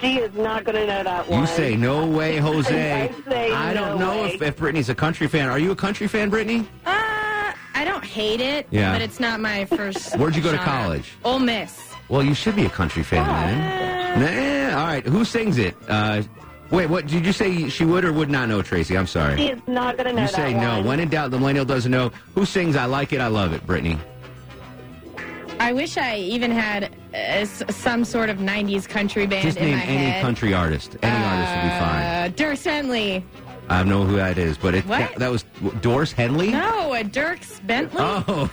She 0.00 0.18
is 0.18 0.34
not 0.34 0.64
going 0.64 0.74
to 0.74 0.84
know 0.84 1.04
that 1.04 1.28
one. 1.28 1.42
You 1.42 1.46
say 1.46 1.76
no 1.76 2.04
way, 2.04 2.36
Jose. 2.48 3.02
I 3.02 3.30
say 3.30 3.52
I 3.52 3.72
don't 3.72 3.96
no 4.00 4.16
know 4.16 4.22
way. 4.22 4.34
if, 4.34 4.42
if 4.42 4.56
Brittany's 4.56 4.88
a 4.88 4.96
country 4.96 5.28
fan. 5.28 5.48
Are 5.48 5.60
you 5.60 5.70
a 5.70 5.76
country 5.76 6.08
fan, 6.08 6.28
Brittany? 6.28 6.66
Uh, 6.86 7.52
I 7.76 7.84
don't 7.84 8.02
hate 8.04 8.40
it, 8.40 8.66
Yeah. 8.72 8.92
but 8.92 9.00
it's 9.00 9.20
not 9.20 9.38
my 9.38 9.64
first. 9.66 10.16
Where'd 10.18 10.34
you 10.34 10.42
go 10.42 10.50
to 10.50 10.58
college? 10.58 11.12
Ole 11.24 11.38
Miss. 11.38 11.94
Well, 12.08 12.24
you 12.24 12.34
should 12.34 12.56
be 12.56 12.64
a 12.66 12.70
country 12.70 13.04
fan, 13.04 13.24
man. 13.28 14.72
Nah, 14.72 14.80
all 14.80 14.86
right. 14.88 15.06
Who 15.06 15.24
sings 15.24 15.56
it? 15.56 15.76
Uh, 15.88 16.22
wait, 16.70 16.88
what 16.88 17.06
did 17.06 17.24
you 17.24 17.32
say? 17.32 17.68
She 17.68 17.84
would 17.84 18.04
or 18.04 18.12
would 18.12 18.30
not 18.30 18.48
know, 18.48 18.62
Tracy? 18.62 18.96
I'm 18.96 19.06
sorry. 19.06 19.36
She 19.36 19.48
is 19.50 19.60
not 19.66 19.96
going 19.96 20.06
to 20.08 20.12
know 20.12 20.22
You 20.22 20.28
that 20.28 20.34
say 20.34 20.52
no. 20.54 20.76
one. 20.76 20.84
When 20.84 21.00
in 21.00 21.08
doubt, 21.08 21.30
the 21.30 21.38
millennial 21.38 21.64
doesn't 21.64 21.90
know. 21.90 22.10
Who 22.34 22.44
sings 22.44 22.76
I 22.76 22.84
Like 22.86 23.12
It, 23.12 23.20
I 23.20 23.26
Love 23.28 23.52
It, 23.52 23.66
Brittany? 23.66 23.98
I 25.60 25.72
wish 25.72 25.96
I 25.96 26.18
even 26.18 26.52
had 26.52 26.94
uh, 27.14 27.44
some 27.44 28.04
sort 28.04 28.30
of 28.30 28.38
'90s 28.38 28.88
country 28.88 29.26
band 29.26 29.42
Just 29.42 29.58
in 29.58 29.64
name 29.64 29.76
my 29.78 29.84
any 29.84 29.96
head. 30.10 30.22
country 30.22 30.54
artist. 30.54 30.96
Any 31.02 31.24
artist 31.24 31.54
would 31.56 31.62
be 31.62 31.78
fine. 31.80 32.02
Uh, 32.04 32.28
Dirk 32.36 32.62
Bentley. 32.62 33.24
I 33.70 33.78
don't 33.78 33.88
know 33.88 34.04
who 34.04 34.16
that 34.16 34.38
is, 34.38 34.56
but 34.56 34.74
it, 34.74 34.86
What? 34.86 34.98
that, 34.98 35.14
that 35.16 35.30
was 35.30 35.44
Doris 35.80 36.10
Henley? 36.12 36.50
No, 36.52 36.94
a 36.94 37.04
Dierks 37.04 37.64
Bentley. 37.66 38.00
Oh, 38.00 38.50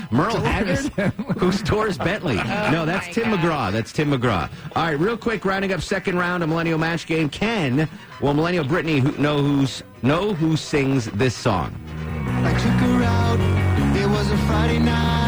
Merle 0.10 0.40
Haggard? 0.40 0.78
Who's 1.38 1.62
Doris 1.62 1.98
Bentley? 1.98 2.38
Oh 2.38 2.70
no, 2.72 2.86
that's 2.86 3.14
Tim 3.14 3.30
God. 3.30 3.38
McGraw. 3.40 3.72
That's 3.72 3.92
Tim 3.92 4.10
McGraw. 4.10 4.50
All 4.74 4.84
right, 4.84 4.98
real 4.98 5.16
quick, 5.18 5.44
rounding 5.44 5.72
up 5.72 5.82
second 5.82 6.18
round 6.18 6.42
of 6.42 6.48
Millennial 6.48 6.78
Match 6.78 7.06
Game. 7.06 7.28
Ken, 7.28 7.88
will 8.22 8.34
Millennial 8.34 8.64
Brittany 8.64 9.00
who, 9.00 9.12
know 9.20 9.38
who's 9.42 9.82
know 10.02 10.32
who 10.32 10.56
sings 10.56 11.06
this 11.06 11.34
song? 11.34 11.74
I 12.26 12.52
took 12.52 12.72
her 12.72 13.02
out. 13.04 13.96
It 13.96 14.08
was 14.08 14.30
a 14.30 14.36
Friday 14.46 14.78
night. 14.78 15.27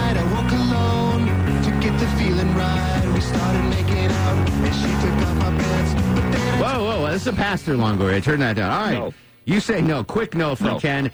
This 7.12 7.22
is 7.22 7.28
a 7.28 7.32
pastor, 7.32 7.74
Longoria. 7.74 8.22
Turn 8.22 8.40
that 8.40 8.56
down. 8.56 8.70
All 8.72 8.80
right, 8.84 8.92
No. 8.94 9.14
you 9.44 9.60
say 9.60 9.80
no. 9.80 10.02
Quick 10.04 10.34
no 10.34 10.54
from 10.54 10.66
No. 10.68 10.78
Ken. 10.80 11.10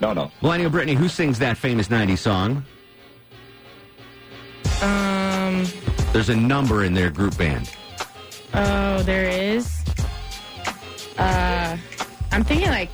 No, 0.00 0.12
no. 0.12 0.30
Millennial 0.42 0.70
Brittany, 0.70 0.94
who 0.94 1.08
sings 1.08 1.38
that 1.40 1.56
famous 1.56 1.88
'90s 1.88 2.18
song? 2.18 2.64
Um. 4.82 5.64
There's 6.12 6.28
a 6.30 6.36
number 6.36 6.84
in 6.84 6.94
their 6.94 7.10
group 7.10 7.36
band. 7.36 7.70
Oh, 8.54 9.02
there 9.02 9.28
is. 9.28 9.82
Uh, 11.18 11.76
I'm 12.32 12.44
thinking 12.44 12.68
like. 12.68 12.90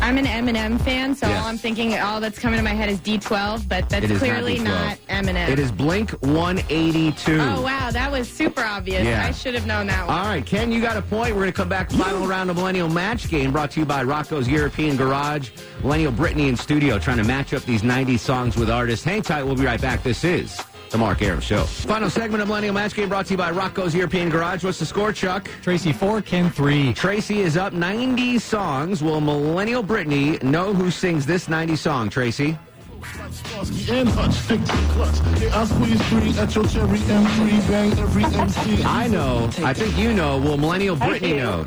I'm 0.00 0.16
an 0.18 0.24
Eminem 0.24 0.80
fan, 0.80 1.14
so 1.14 1.28
Yes. 1.28 1.40
all 1.42 1.48
I'm 1.48 1.58
thinking, 1.58 1.96
all 1.98 2.20
that's 2.20 2.38
coming 2.38 2.56
to 2.56 2.64
my 2.64 2.72
head 2.72 2.88
is 2.88 2.98
D12, 3.00 3.68
but 3.68 3.88
that's 3.88 4.06
is 4.06 4.10
not 4.10 4.18
clearly 4.18 4.58
not, 4.58 4.98
Eminem. 5.08 5.48
It 5.50 5.58
is 5.58 5.70
Blink 5.70 6.10
182. 6.22 7.38
Oh 7.38 7.60
wow, 7.60 7.90
that 7.92 8.10
was 8.10 8.28
super 8.28 8.62
obvious. 8.62 9.04
Yeah. 9.04 9.24
I 9.26 9.30
should 9.30 9.54
have 9.54 9.66
known 9.66 9.86
that 9.88 10.06
one. 10.06 10.16
All 10.16 10.24
right, 10.24 10.44
Ken, 10.44 10.72
you 10.72 10.80
got 10.80 10.96
a 10.96 11.02
point. 11.02 11.34
We're 11.34 11.42
going 11.42 11.52
to 11.52 11.56
come 11.56 11.68
back. 11.68 11.90
Final 11.92 12.26
round 12.26 12.50
of 12.50 12.56
Millennial 12.56 12.88
Match 12.88 13.28
Game 13.28 13.52
brought 13.52 13.70
to 13.72 13.80
you 13.80 13.86
by 13.86 14.02
Rocco's 14.02 14.48
European 14.48 14.96
Garage. 14.96 15.50
Millennial 15.82 16.12
Brittany 16.12 16.48
in 16.48 16.56
studio 16.56 16.98
trying 16.98 17.18
to 17.18 17.24
match 17.24 17.52
up 17.52 17.62
these 17.64 17.82
90s 17.82 18.20
songs 18.20 18.56
with 18.56 18.70
artists. 18.70 19.04
Hang 19.04 19.22
tight. 19.22 19.42
We'll 19.44 19.54
be 19.56 19.66
right 19.66 19.80
back. 19.80 20.02
This 20.02 20.24
is 20.24 20.60
the 20.90 20.98
Mark 20.98 21.22
Arum 21.22 21.40
Show. 21.40 21.64
Final 21.64 22.10
segment 22.10 22.42
of 22.42 22.48
Millennial 22.48 22.74
Match 22.74 22.94
Game 22.94 23.08
brought 23.08 23.26
to 23.26 23.34
you 23.34 23.38
by 23.38 23.50
Rocco's 23.50 23.94
European 23.94 24.28
Garage. 24.28 24.64
What's 24.64 24.78
the 24.78 24.86
score, 24.86 25.12
Chuck? 25.12 25.48
Tracy 25.62 25.92
4, 25.92 26.20
Ken 26.22 26.50
3. 26.50 26.92
Tracy 26.94 27.40
is 27.40 27.56
up 27.56 27.72
90 27.72 28.38
songs. 28.38 29.02
Will 29.02 29.20
Millennial 29.20 29.82
Brittany 29.82 30.38
know 30.38 30.74
who 30.74 30.90
sings 30.90 31.24
this 31.26 31.48
90 31.48 31.76
song, 31.76 32.10
Tracy? 32.10 32.58
Starsky 33.32 33.92
and 33.92 34.08
Hutch, 34.10 34.32
stick 34.32 34.60
to 34.60 34.66
the 34.66 34.92
clutch. 34.92 35.40
Yeah, 35.40 35.60
I 35.60 35.64
squeeze 35.64 36.08
three 36.08 36.38
at 36.38 36.54
your 36.54 36.64
cherry 36.66 36.98
M3, 36.98 37.68
bang. 37.68 38.86
I 38.86 39.08
know. 39.08 39.48
I 39.64 39.72
think 39.72 39.96
you 39.96 40.12
know. 40.12 40.38
Will 40.38 40.58
Millennial 40.58 41.00
I 41.00 41.08
Brittany 41.08 41.36
know? 41.36 41.66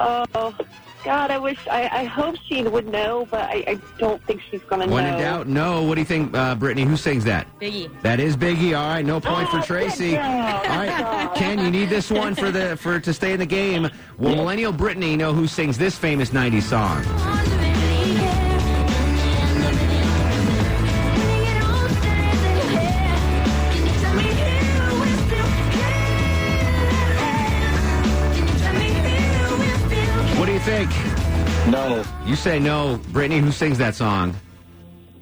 Oh, 0.00 0.54
God, 1.04 1.30
I 1.30 1.38
wish, 1.38 1.58
I, 1.70 1.88
I 2.00 2.04
hope 2.04 2.36
she 2.48 2.62
would 2.62 2.86
know, 2.88 3.26
but 3.30 3.42
I, 3.42 3.64
I 3.66 3.78
don't 3.98 4.22
think 4.24 4.40
she's 4.50 4.62
going 4.62 4.80
to 4.80 4.86
know. 4.86 4.92
When 4.94 5.04
in 5.06 5.18
doubt, 5.18 5.46
no. 5.46 5.82
What 5.82 5.96
do 5.96 6.00
you 6.00 6.04
think, 6.06 6.34
uh, 6.34 6.54
Brittany? 6.54 6.86
Who 6.86 6.96
sings 6.96 7.24
that? 7.24 7.46
Biggie. 7.60 7.90
That 8.02 8.20
is 8.20 8.36
Biggie. 8.36 8.76
All 8.78 8.88
right, 8.88 9.04
no 9.04 9.20
point 9.20 9.48
for 9.50 9.58
Oh, 9.58 9.62
Tracy. 9.62 10.12
good 10.12 10.18
All 10.20 10.64
job. 10.64 10.66
right, 10.66 11.30
Ken, 11.36 11.58
you 11.58 11.70
need 11.70 11.90
this 11.90 12.10
one 12.10 12.34
for 12.34 12.50
the 12.50 12.76
for 12.78 12.98
to 13.00 13.12
stay 13.12 13.32
in 13.32 13.38
the 13.38 13.46
game. 13.46 13.88
Will 14.18 14.34
Millennial 14.34 14.72
Brittany 14.72 15.14
know 15.16 15.32
who 15.34 15.46
sings 15.46 15.76
this 15.76 15.96
famous 15.96 16.30
'90s 16.30 16.62
song? 16.62 17.02
Think? 30.64 30.90
No. 31.68 32.02
You 32.24 32.36
say 32.36 32.58
no, 32.58 32.98
Brittany. 33.12 33.38
Who 33.38 33.52
sings 33.52 33.76
that 33.76 33.94
song? 33.94 34.34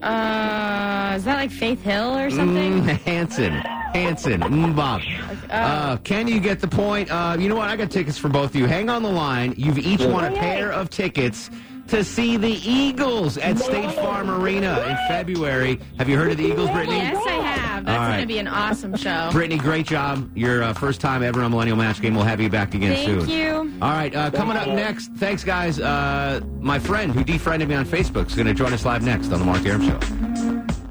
Uh, 0.01 1.15
is 1.17 1.25
that 1.25 1.37
like 1.37 1.51
Faith 1.51 1.83
Hill 1.83 2.17
or 2.17 2.31
something? 2.31 2.83
Mm, 2.83 2.87
Hanson. 3.05 3.53
Hanson. 3.53 4.41
Mm, 4.41 4.77
Bob. 4.77 5.03
Uh, 5.51 5.97
Ken, 5.99 6.29
you 6.29 6.39
get 6.39 6.61
the 6.61 6.69
point. 6.69 7.11
Uh, 7.11 7.37
you 7.39 7.49
know 7.49 7.57
what? 7.57 7.69
I 7.69 7.77
got 7.77 7.91
tickets 7.91 8.17
for 8.17 8.29
both 8.29 8.51
of 8.51 8.57
you. 8.57 8.67
Hang 8.67 8.89
on 8.89 9.03
the 9.03 9.11
line. 9.11 9.53
You've 9.57 9.79
each 9.79 10.03
won 10.03 10.25
a 10.33 10.37
pair 10.37 10.71
of 10.73 10.91
tickets 10.91 11.51
to 11.93 12.03
see 12.03 12.39
the 12.39 12.49
Eagles 12.49 13.37
at 13.37 13.59
State 13.59 13.93
Farm 13.93 14.31
Arena 14.31 14.81
in 14.89 14.97
February. 15.09 15.79
Have 15.99 16.09
you 16.09 16.17
heard 16.17 16.31
of 16.31 16.39
the 16.39 16.47
Eagles, 16.47 16.71
Brittany? 16.71 16.97
Yes, 16.97 17.23
I 17.27 17.33
have. 17.33 17.85
That's 17.85 17.99
All 17.99 18.05
right. 18.05 18.17
going 18.17 18.23
to 18.23 18.27
be 18.27 18.39
an 18.39 18.49
awesome 18.49 18.97
show. 18.97 19.29
Brittany, 19.31 19.59
great 19.59 19.85
job. 19.85 20.35
Your 20.35 20.63
uh, 20.63 20.73
first 20.73 21.03
time 21.03 21.23
ever 21.23 21.43
on 21.43 21.51
Millennial 21.51 21.77
Match 21.77 22.01
Game. 22.01 22.15
We'll 22.15 22.25
have 22.25 22.41
you 22.41 22.49
back 22.49 22.73
again 22.73 22.95
Thank 22.95 23.07
soon. 23.07 23.27
Thank 23.27 23.33
you. 23.33 23.75
All 23.83 23.91
right, 23.91 24.15
uh, 24.15 24.31
coming 24.31 24.57
up 24.57 24.69
next, 24.69 25.09
thanks, 25.17 25.45
guys. 25.45 25.81
Uh, 25.81 26.41
my 26.61 26.79
friend 26.79 27.13
who 27.13 27.23
defriended 27.25 27.69
me 27.69 27.75
on 27.75 27.85
Facebook 27.85 28.29
is 28.29 28.37
going 28.37 28.47
to 28.47 28.55
join 28.55 28.73
us 28.73 28.87
live 28.87 29.03
next 29.03 29.31
on 29.31 29.39
The 29.39 29.45
Mark 29.45 29.67
Arum 29.67 29.87
Show. 29.87 30.01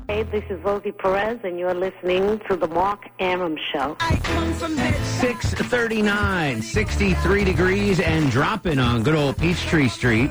Hey, 0.08 0.22
this 0.22 0.44
is 0.52 0.64
Rosie 0.64 0.92
Perez, 0.92 1.40
and 1.44 1.58
you're 1.58 1.74
listening 1.74 2.40
to 2.48 2.56
the 2.56 2.68
Mark 2.68 3.10
Arum 3.18 3.58
Show. 3.74 3.98
639, 4.00 6.62
63 6.62 7.44
degrees 7.44 8.00
and 8.00 8.30
dropping 8.30 8.78
on 8.78 9.02
good 9.02 9.16
old 9.16 9.36
Peachtree 9.40 9.88
Street. 9.88 10.30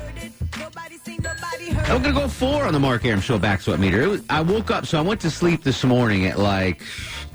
I'm 0.57 2.02
to 2.02 2.12
go 2.12 2.28
four 2.28 2.64
on 2.64 2.73
the 2.73 2.80
Mark 2.80 3.04
Arum 3.04 3.21
Show 3.21 3.38
back 3.38 3.61
sweat 3.61 3.80
meter. 3.80 4.09
Was, 4.09 4.23
I 4.30 4.40
woke 4.40 4.71
up, 4.71 4.87
so 4.87 4.99
I 4.99 5.00
went 5.00 5.21
to 5.23 5.30
sleep 5.30 5.62
this 5.62 5.85
morning 5.85 6.26
at 6.26 6.38
like 6.38 6.83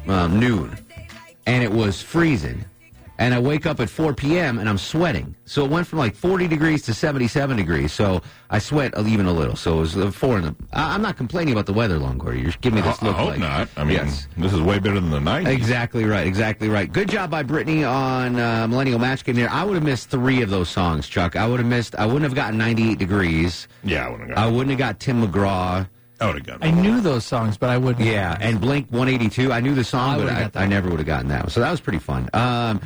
um, 0.07 0.39
noon, 0.39 0.77
and 1.45 1.63
it 1.63 1.71
was 1.71 2.01
freezing. 2.01 2.65
And 3.17 3.33
I 3.33 3.39
wake 3.39 3.65
up 3.65 3.79
at 3.79 3.89
4 3.89 4.13
p.m. 4.13 4.59
and 4.59 4.67
I'm 4.67 4.77
sweating. 4.77 5.35
So 5.45 5.63
it 5.63 5.71
went 5.71 5.87
from 5.87 5.99
like 5.99 6.15
40 6.15 6.47
degrees 6.47 6.81
to 6.83 6.93
77 6.93 7.55
degrees. 7.55 7.93
So 7.93 8.21
I 8.49 8.59
sweat 8.59 8.93
even 8.97 9.25
a 9.25 9.31
little. 9.31 9.55
So 9.55 9.77
it 9.77 9.79
was 9.81 9.97
uh, 9.97 10.11
four 10.11 10.37
in 10.37 10.43
the. 10.43 10.55
I, 10.73 10.93
I'm 10.93 11.01
not 11.01 11.15
complaining 11.15 11.53
about 11.53 11.65
the 11.65 11.73
weather, 11.73 11.97
Longoria. 11.97 12.41
You're 12.41 12.53
giving 12.59 12.75
me 12.75 12.81
this 12.81 13.01
I 13.01 13.05
look 13.05 13.15
hope 13.15 13.29
like. 13.29 13.39
not. 13.39 13.69
I 13.77 13.83
mean, 13.83 13.93
yes. 13.93 14.27
this 14.37 14.51
is 14.51 14.61
way 14.61 14.79
better 14.79 14.99
than 14.99 15.11
the 15.11 15.19
90s. 15.19 15.47
Exactly 15.47 16.03
right. 16.03 16.27
Exactly 16.27 16.67
right. 16.67 16.91
Good 16.91 17.09
job 17.09 17.31
by 17.31 17.43
Brittany 17.43 17.83
on 17.83 18.37
uh, 18.37 18.67
Millennial 18.67 18.99
Match 18.99 19.23
Game 19.23 19.35
there. 19.35 19.49
I 19.49 19.63
would 19.63 19.75
have 19.75 19.83
missed 19.83 20.09
three 20.09 20.41
of 20.41 20.49
those 20.49 20.69
songs, 20.69 21.07
Chuck. 21.07 21.35
I 21.35 21.47
would 21.47 21.59
have 21.59 21.69
missed. 21.69 21.95
I 21.95 22.05
wouldn't 22.05 22.23
have 22.23 22.35
gotten 22.35 22.57
98 22.57 22.99
degrees. 22.99 23.67
Yeah, 23.83 24.07
I 24.07 24.09
wouldn't 24.09 24.29
have 24.29 24.37
I 24.37 24.47
wouldn't 24.47 24.71
have 24.71 24.79
got 24.79 24.99
Tim 24.99 25.25
McGraw. 25.25 25.87
I 26.19 26.27
would 26.27 26.35
have 26.35 26.45
got 26.45 26.63
I 26.65 26.71
knew 26.71 27.01
those 27.01 27.25
songs, 27.25 27.57
but 27.57 27.69
I 27.69 27.77
wouldn't. 27.77 28.05
Yeah, 28.05 28.37
and 28.39 28.61
Blink 28.61 28.87
182. 28.89 29.51
I 29.51 29.59
knew 29.59 29.73
the 29.73 29.81
I 29.81 29.83
song, 29.83 30.17
but 30.19 30.29
I, 30.29 30.63
I 30.63 30.65
never 30.65 30.89
would 30.89 30.99
have 30.99 31.07
gotten 31.07 31.27
that. 31.27 31.51
So 31.51 31.59
that 31.59 31.71
was 31.71 31.81
pretty 31.81 31.99
fun. 31.99 32.29
Um, 32.33 32.81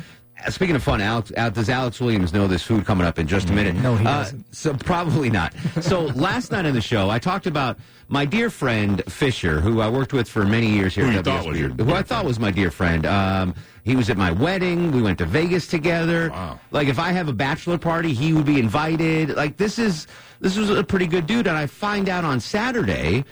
speaking 0.49 0.75
of 0.75 0.83
fun, 0.83 1.01
Alex, 1.01 1.31
Al, 1.35 1.51
does 1.51 1.69
Alex 1.69 1.99
Williams 1.99 2.31
know 2.33 2.47
this 2.47 2.63
food 2.63 2.85
coming 2.85 3.05
up 3.05 3.19
in 3.19 3.27
just 3.27 3.49
a 3.49 3.53
minute? 3.53 3.75
No, 3.75 3.95
he 3.95 4.05
Uh, 4.05 4.19
doesn't. 4.23 4.55
So 4.55 4.73
probably 4.73 5.29
not. 5.29 5.53
So 5.81 6.01
last 6.05 6.51
night 6.51 6.65
in 6.65 6.73
the 6.73 6.81
show, 6.81 7.09
I 7.09 7.19
talked 7.19 7.45
about 7.47 7.77
my 8.07 8.25
dear 8.25 8.49
friend 8.49 9.03
Fisher, 9.07 9.59
who 9.61 9.81
I 9.81 9.89
worked 9.89 10.13
with 10.13 10.27
for 10.29 10.45
many 10.45 10.67
years 10.69 10.95
here 10.95 11.03
Who 11.05 11.11
at 11.11 11.15
you 11.17 11.21
thought 11.23 11.45
was 11.45 11.57
WSB, 11.57 11.59
your- 11.77 11.85
who 11.85 11.93
I 11.93 12.01
thought 12.01 12.25
was 12.25 12.39
my 12.39 12.51
dear 12.51 12.71
friend. 12.71 13.05
Um, 13.05 13.53
he 13.83 13.95
was 13.95 14.09
at 14.09 14.17
my 14.17 14.31
wedding. 14.31 14.91
We 14.91 15.01
went 15.01 15.17
to 15.19 15.25
Vegas 15.25 15.67
together. 15.67 16.29
Wow. 16.29 16.59
Like 16.71 16.87
if 16.87 16.99
I 16.99 17.11
have 17.11 17.27
a 17.27 17.33
bachelor 17.33 17.77
party, 17.77 18.13
he 18.13 18.33
would 18.33 18.45
be 18.45 18.59
invited. 18.59 19.35
Like 19.35 19.57
this 19.57 19.77
is 19.79 20.07
this 20.41 20.57
was 20.57 20.69
a 20.69 20.83
pretty 20.83 21.07
good 21.07 21.27
dude. 21.27 21.47
And 21.47 21.57
I 21.57 21.65
find 21.65 22.07
out 22.09 22.23
on 22.23 22.39
Saturday 22.39 23.25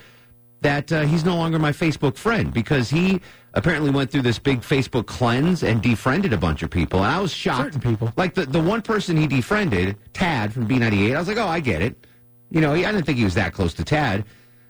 that 0.61 0.91
uh, 0.91 1.01
he's 1.03 1.23
no 1.23 1.35
longer 1.35 1.59
my 1.59 1.71
Facebook 1.71 2.17
friend 2.17 2.51
because 2.53 2.89
he 2.89 3.21
apparently 3.57 3.89
went 3.89 4.11
through 4.11 4.21
this 4.21 4.37
big 4.37 4.61
Facebook 4.61 5.07
cleanse 5.07 5.63
and 5.63 5.81
defriended 5.81 6.31
a 6.31 6.37
bunch 6.37 6.61
of 6.61 6.69
people. 6.69 7.03
And 7.03 7.11
I 7.11 7.19
was 7.19 7.33
shocked. 7.33 7.73
Certain 7.73 7.81
people. 7.81 8.13
Like 8.15 8.35
the, 8.35 8.45
the 8.45 8.61
one 8.61 8.83
person 8.83 9.17
he 9.17 9.25
defriended, 9.25 9.97
Tad 10.13 10.53
from 10.53 10.67
B98, 10.67 11.15
I 11.15 11.19
was 11.19 11.27
like, 11.27 11.37
oh, 11.37 11.47
I 11.47 11.59
get 11.59 11.81
it. 11.81 12.05
You 12.51 12.61
know, 12.61 12.73
I 12.73 12.83
didn't 12.83 13.05
think 13.05 13.17
he 13.17 13.23
was 13.23 13.33
that 13.33 13.53
close 13.53 13.73
to 13.73 13.83
Tad. 13.83 14.25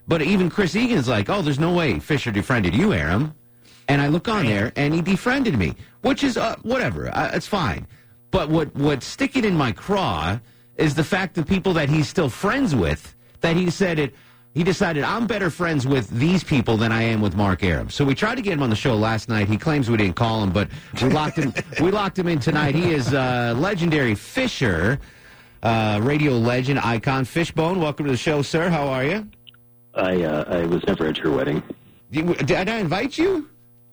But 0.08 0.22
even 0.22 0.50
Chris 0.50 0.76
Egan's 0.76 1.10
like, 1.10 1.30
oh, 1.30 1.42
there's 1.42 1.60
no 1.60 1.74
way 1.74 2.00
Fisher 2.00 2.32
defriended 2.32 2.74
you, 2.74 2.94
Arum. 2.94 3.36
And 3.90 4.02
I 4.02 4.08
look 4.08 4.28
on 4.28 4.46
there, 4.46 4.72
and 4.76 4.94
he 4.94 5.02
defriended 5.02 5.58
me, 5.58 5.76
which 6.02 6.24
is 6.24 6.38
uh, 6.38 6.56
whatever. 6.64 7.14
Uh, 7.14 7.32
it's 7.34 7.48
fine. 7.48 7.88
But 8.32 8.50
what 8.50 8.74
what's 8.76 9.06
sticking 9.06 9.46
in 9.46 9.56
my 9.56 9.72
craw 9.72 10.40
is 10.76 10.96
the 10.96 11.04
fact 11.04 11.36
that 11.36 11.48
people 11.48 11.74
that 11.74 11.90
he's 11.90 12.08
still 12.08 12.30
friends 12.30 12.76
with, 12.76 13.16
that 13.42 13.56
he 13.56 13.70
said 13.70 14.00
it. 14.00 14.14
He 14.58 14.64
decided 14.64 15.04
I'm 15.04 15.28
better 15.28 15.52
friends 15.52 15.86
with 15.86 16.10
these 16.10 16.44
people 16.44 16.78
than 16.78 16.92
I 16.92 17.04
am 17.04 17.22
with 17.22 17.36
Mark 17.36 17.64
Arum. 17.64 17.92
So 17.92 18.04
we 18.04 18.16
tried 18.16 18.36
to 18.36 18.42
get 18.42 18.54
him 18.54 18.64
on 18.64 18.72
the 18.72 18.76
show 18.76 18.96
last 18.96 19.30
night. 19.30 19.48
He 19.48 19.56
claims 19.56 19.88
we 19.88 19.98
didn't 19.98 20.16
call 20.16 20.42
him, 20.42 20.50
but 20.50 20.68
we 21.00 21.10
locked 21.10 21.38
him. 21.38 21.54
we 21.80 21.92
locked 21.92 22.18
him 22.18 22.28
in 22.28 22.40
tonight. 22.40 22.74
He 22.74 22.92
is 22.92 23.14
uh, 23.14 23.54
legendary 23.56 24.16
Fisher, 24.16 25.00
uh, 25.62 26.00
radio 26.02 26.32
legend 26.40 26.80
icon 26.80 27.24
Fishbone. 27.24 27.80
Welcome 27.80 28.08
to 28.08 28.12
the 28.12 28.18
show, 28.18 28.42
sir. 28.42 28.68
How 28.68 28.88
are 28.88 29.04
you? 29.06 29.28
I 29.94 30.24
uh, 30.24 30.46
I 30.48 30.66
was 30.66 30.84
never 30.88 31.06
at 31.06 31.20
your 31.20 31.36
wedding. 31.36 31.62
You- 32.10 32.34
Did 32.34 32.68
I 32.68 32.78
invite 32.80 33.16
you? 33.16 33.48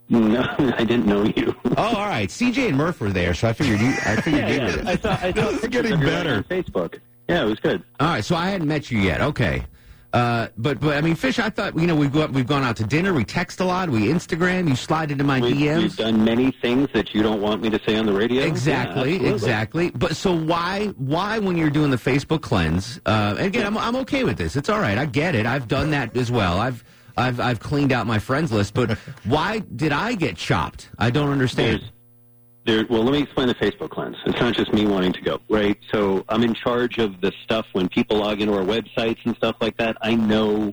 No, 0.09 0.47
I 0.79 0.85
didn't 0.85 1.05
know 1.05 1.25
you. 1.25 1.55
Oh, 1.77 1.95
all 1.95 2.07
right. 2.09 2.31
CJ 2.31 2.69
and 2.69 2.77
Murph 2.79 3.03
were 3.03 3.11
there, 3.11 3.35
so 3.35 3.49
I 3.49 3.53
figured 3.53 3.81
you. 3.81 3.89
I 4.07 4.17
figured 4.19 4.49
you 4.49 4.55
yeah. 4.55 4.83
I 4.87 4.97
thought 4.97 5.23
I 5.23 5.31
thought 5.31 5.53
This 5.53 5.63
is 5.65 5.69
getting 5.69 5.91
pictures 5.91 5.93
of 5.93 6.01
your 6.01 6.09
better. 6.11 6.35
on 6.37 6.45
Facebook. 6.45 7.01
Yeah, 7.29 7.43
it 7.43 7.47
was 7.51 7.61
good. 7.61 7.83
All 8.01 8.09
right, 8.09 8.25
so 8.25 8.35
I 8.35 8.49
hadn't 8.49 8.67
met 8.67 8.91
you 8.91 8.99
yet. 8.99 9.21
Okay. 9.21 9.67
Uh, 10.15 10.47
but 10.57 10.79
but 10.79 10.97
I 10.97 11.01
mean, 11.01 11.17
Fish. 11.17 11.41
I 11.41 11.51
thought 11.51 11.77
you 11.77 11.89
know 11.89 11.97
we've 11.97 12.13
go, 12.13 12.27
we've 12.27 12.47
gone 12.47 12.63
out 12.63 12.77
to 12.77 12.85
dinner. 12.85 13.13
We 13.13 13.25
text 13.25 13.59
a 13.59 13.65
lot. 13.65 13.91
We 13.91 14.07
Instagram. 14.07 14.69
You 14.69 14.77
slide 14.77 15.11
into 15.11 15.25
my 15.25 15.41
We've, 15.41 15.57
DMs. 15.57 15.83
we've 15.83 15.97
done 15.97 16.25
many 16.25 16.53
things 16.63 16.89
that 16.95 17.13
you 17.13 17.21
don't 17.21 17.41
want 17.41 17.63
me 17.63 17.71
to 17.71 17.81
say 17.85 17.97
on 17.97 18.07
the 18.07 18.13
radio. 18.13 18.45
Exactly, 18.45 19.15
absolutely. 19.15 19.29
exactly. 19.31 19.91
But 19.91 20.15
so 20.15 20.33
why 20.33 20.87
why 20.99 21.41
when 21.41 21.57
you're 21.57 21.69
doing 21.69 21.91
the 21.91 21.97
Facebook 21.97 22.43
cleanse? 22.43 23.01
Uh, 23.05 23.35
and 23.37 23.47
again, 23.49 23.67
I'm 23.67 23.77
I'm 23.77 23.97
okay 23.97 24.23
with 24.23 24.39
this. 24.39 24.55
It's 24.55 24.69
all 24.69 24.79
right. 24.79 24.97
I 24.97 25.05
get 25.05 25.35
it. 25.35 25.47
I've 25.47 25.67
done 25.67 25.91
that 25.91 26.17
as 26.17 26.31
well. 26.31 26.61
I've 26.61 26.85
I've 27.17 27.41
I've 27.41 27.59
cleaned 27.59 27.91
out 27.91 28.07
my 28.07 28.21
friends 28.21 28.53
list. 28.53 28.75
But 28.75 28.93
why 29.25 29.65
did 29.75 29.91
I 29.91 30.15
get 30.15 30.37
chopped? 30.37 30.91
I 30.97 31.11
don't 31.11 31.31
understand. 31.31 31.81
There's, 31.81 31.91
there, 32.65 32.87
well, 32.89 33.03
let 33.03 33.13
me 33.13 33.23
explain 33.23 33.49
the 33.49 33.55
Facebook 33.55 33.91
cleanse. 33.91 34.17
It's 34.25 34.41
not 34.41 34.55
just 34.55 34.73
me 34.73 34.87
wanting 34.87 35.13
to 35.13 35.21
go, 35.21 35.41
right? 35.49 35.79
So 35.93 36.25
I'm 36.29 36.43
in 36.43 36.55
charge 36.55 36.99
of 36.99 37.21
the 37.21 37.33
stuff 37.43 37.67
when 37.73 37.89
people 37.89 38.19
log 38.19 38.41
into 38.41 38.55
our 38.55 38.65
websites 38.65 39.19
and 39.25 39.37
stuff 39.37 39.57
like 39.61 39.77
that. 39.77 39.97
I 40.01 40.15
know 40.15 40.73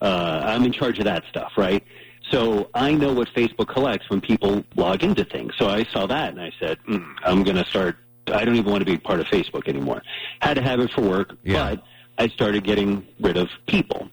uh, 0.00 0.42
I'm 0.44 0.64
in 0.64 0.72
charge 0.72 0.98
of 0.98 1.04
that 1.04 1.24
stuff, 1.28 1.52
right? 1.56 1.84
So 2.30 2.68
I 2.74 2.92
know 2.92 3.12
what 3.12 3.28
Facebook 3.28 3.68
collects 3.68 4.10
when 4.10 4.20
people 4.20 4.64
log 4.76 5.02
into 5.02 5.24
things. 5.24 5.52
So 5.56 5.68
I 5.68 5.84
saw 5.84 6.06
that 6.06 6.30
and 6.30 6.40
I 6.40 6.52
said, 6.60 6.78
mm, 6.88 7.06
I'm 7.24 7.42
going 7.44 7.56
to 7.56 7.64
start. 7.64 7.96
I 8.26 8.44
don't 8.44 8.56
even 8.56 8.70
want 8.70 8.80
to 8.84 8.90
be 8.90 8.98
part 8.98 9.20
of 9.20 9.26
Facebook 9.26 9.68
anymore. 9.68 10.02
Had 10.42 10.54
to 10.54 10.62
have 10.62 10.80
it 10.80 10.90
for 10.90 11.00
work, 11.02 11.36
Yeah. 11.44 11.74
but 11.76 11.84
I 12.18 12.28
started 12.28 12.64
getting 12.64 13.06
rid 13.20 13.36
of 13.36 13.48
people. 13.66 14.10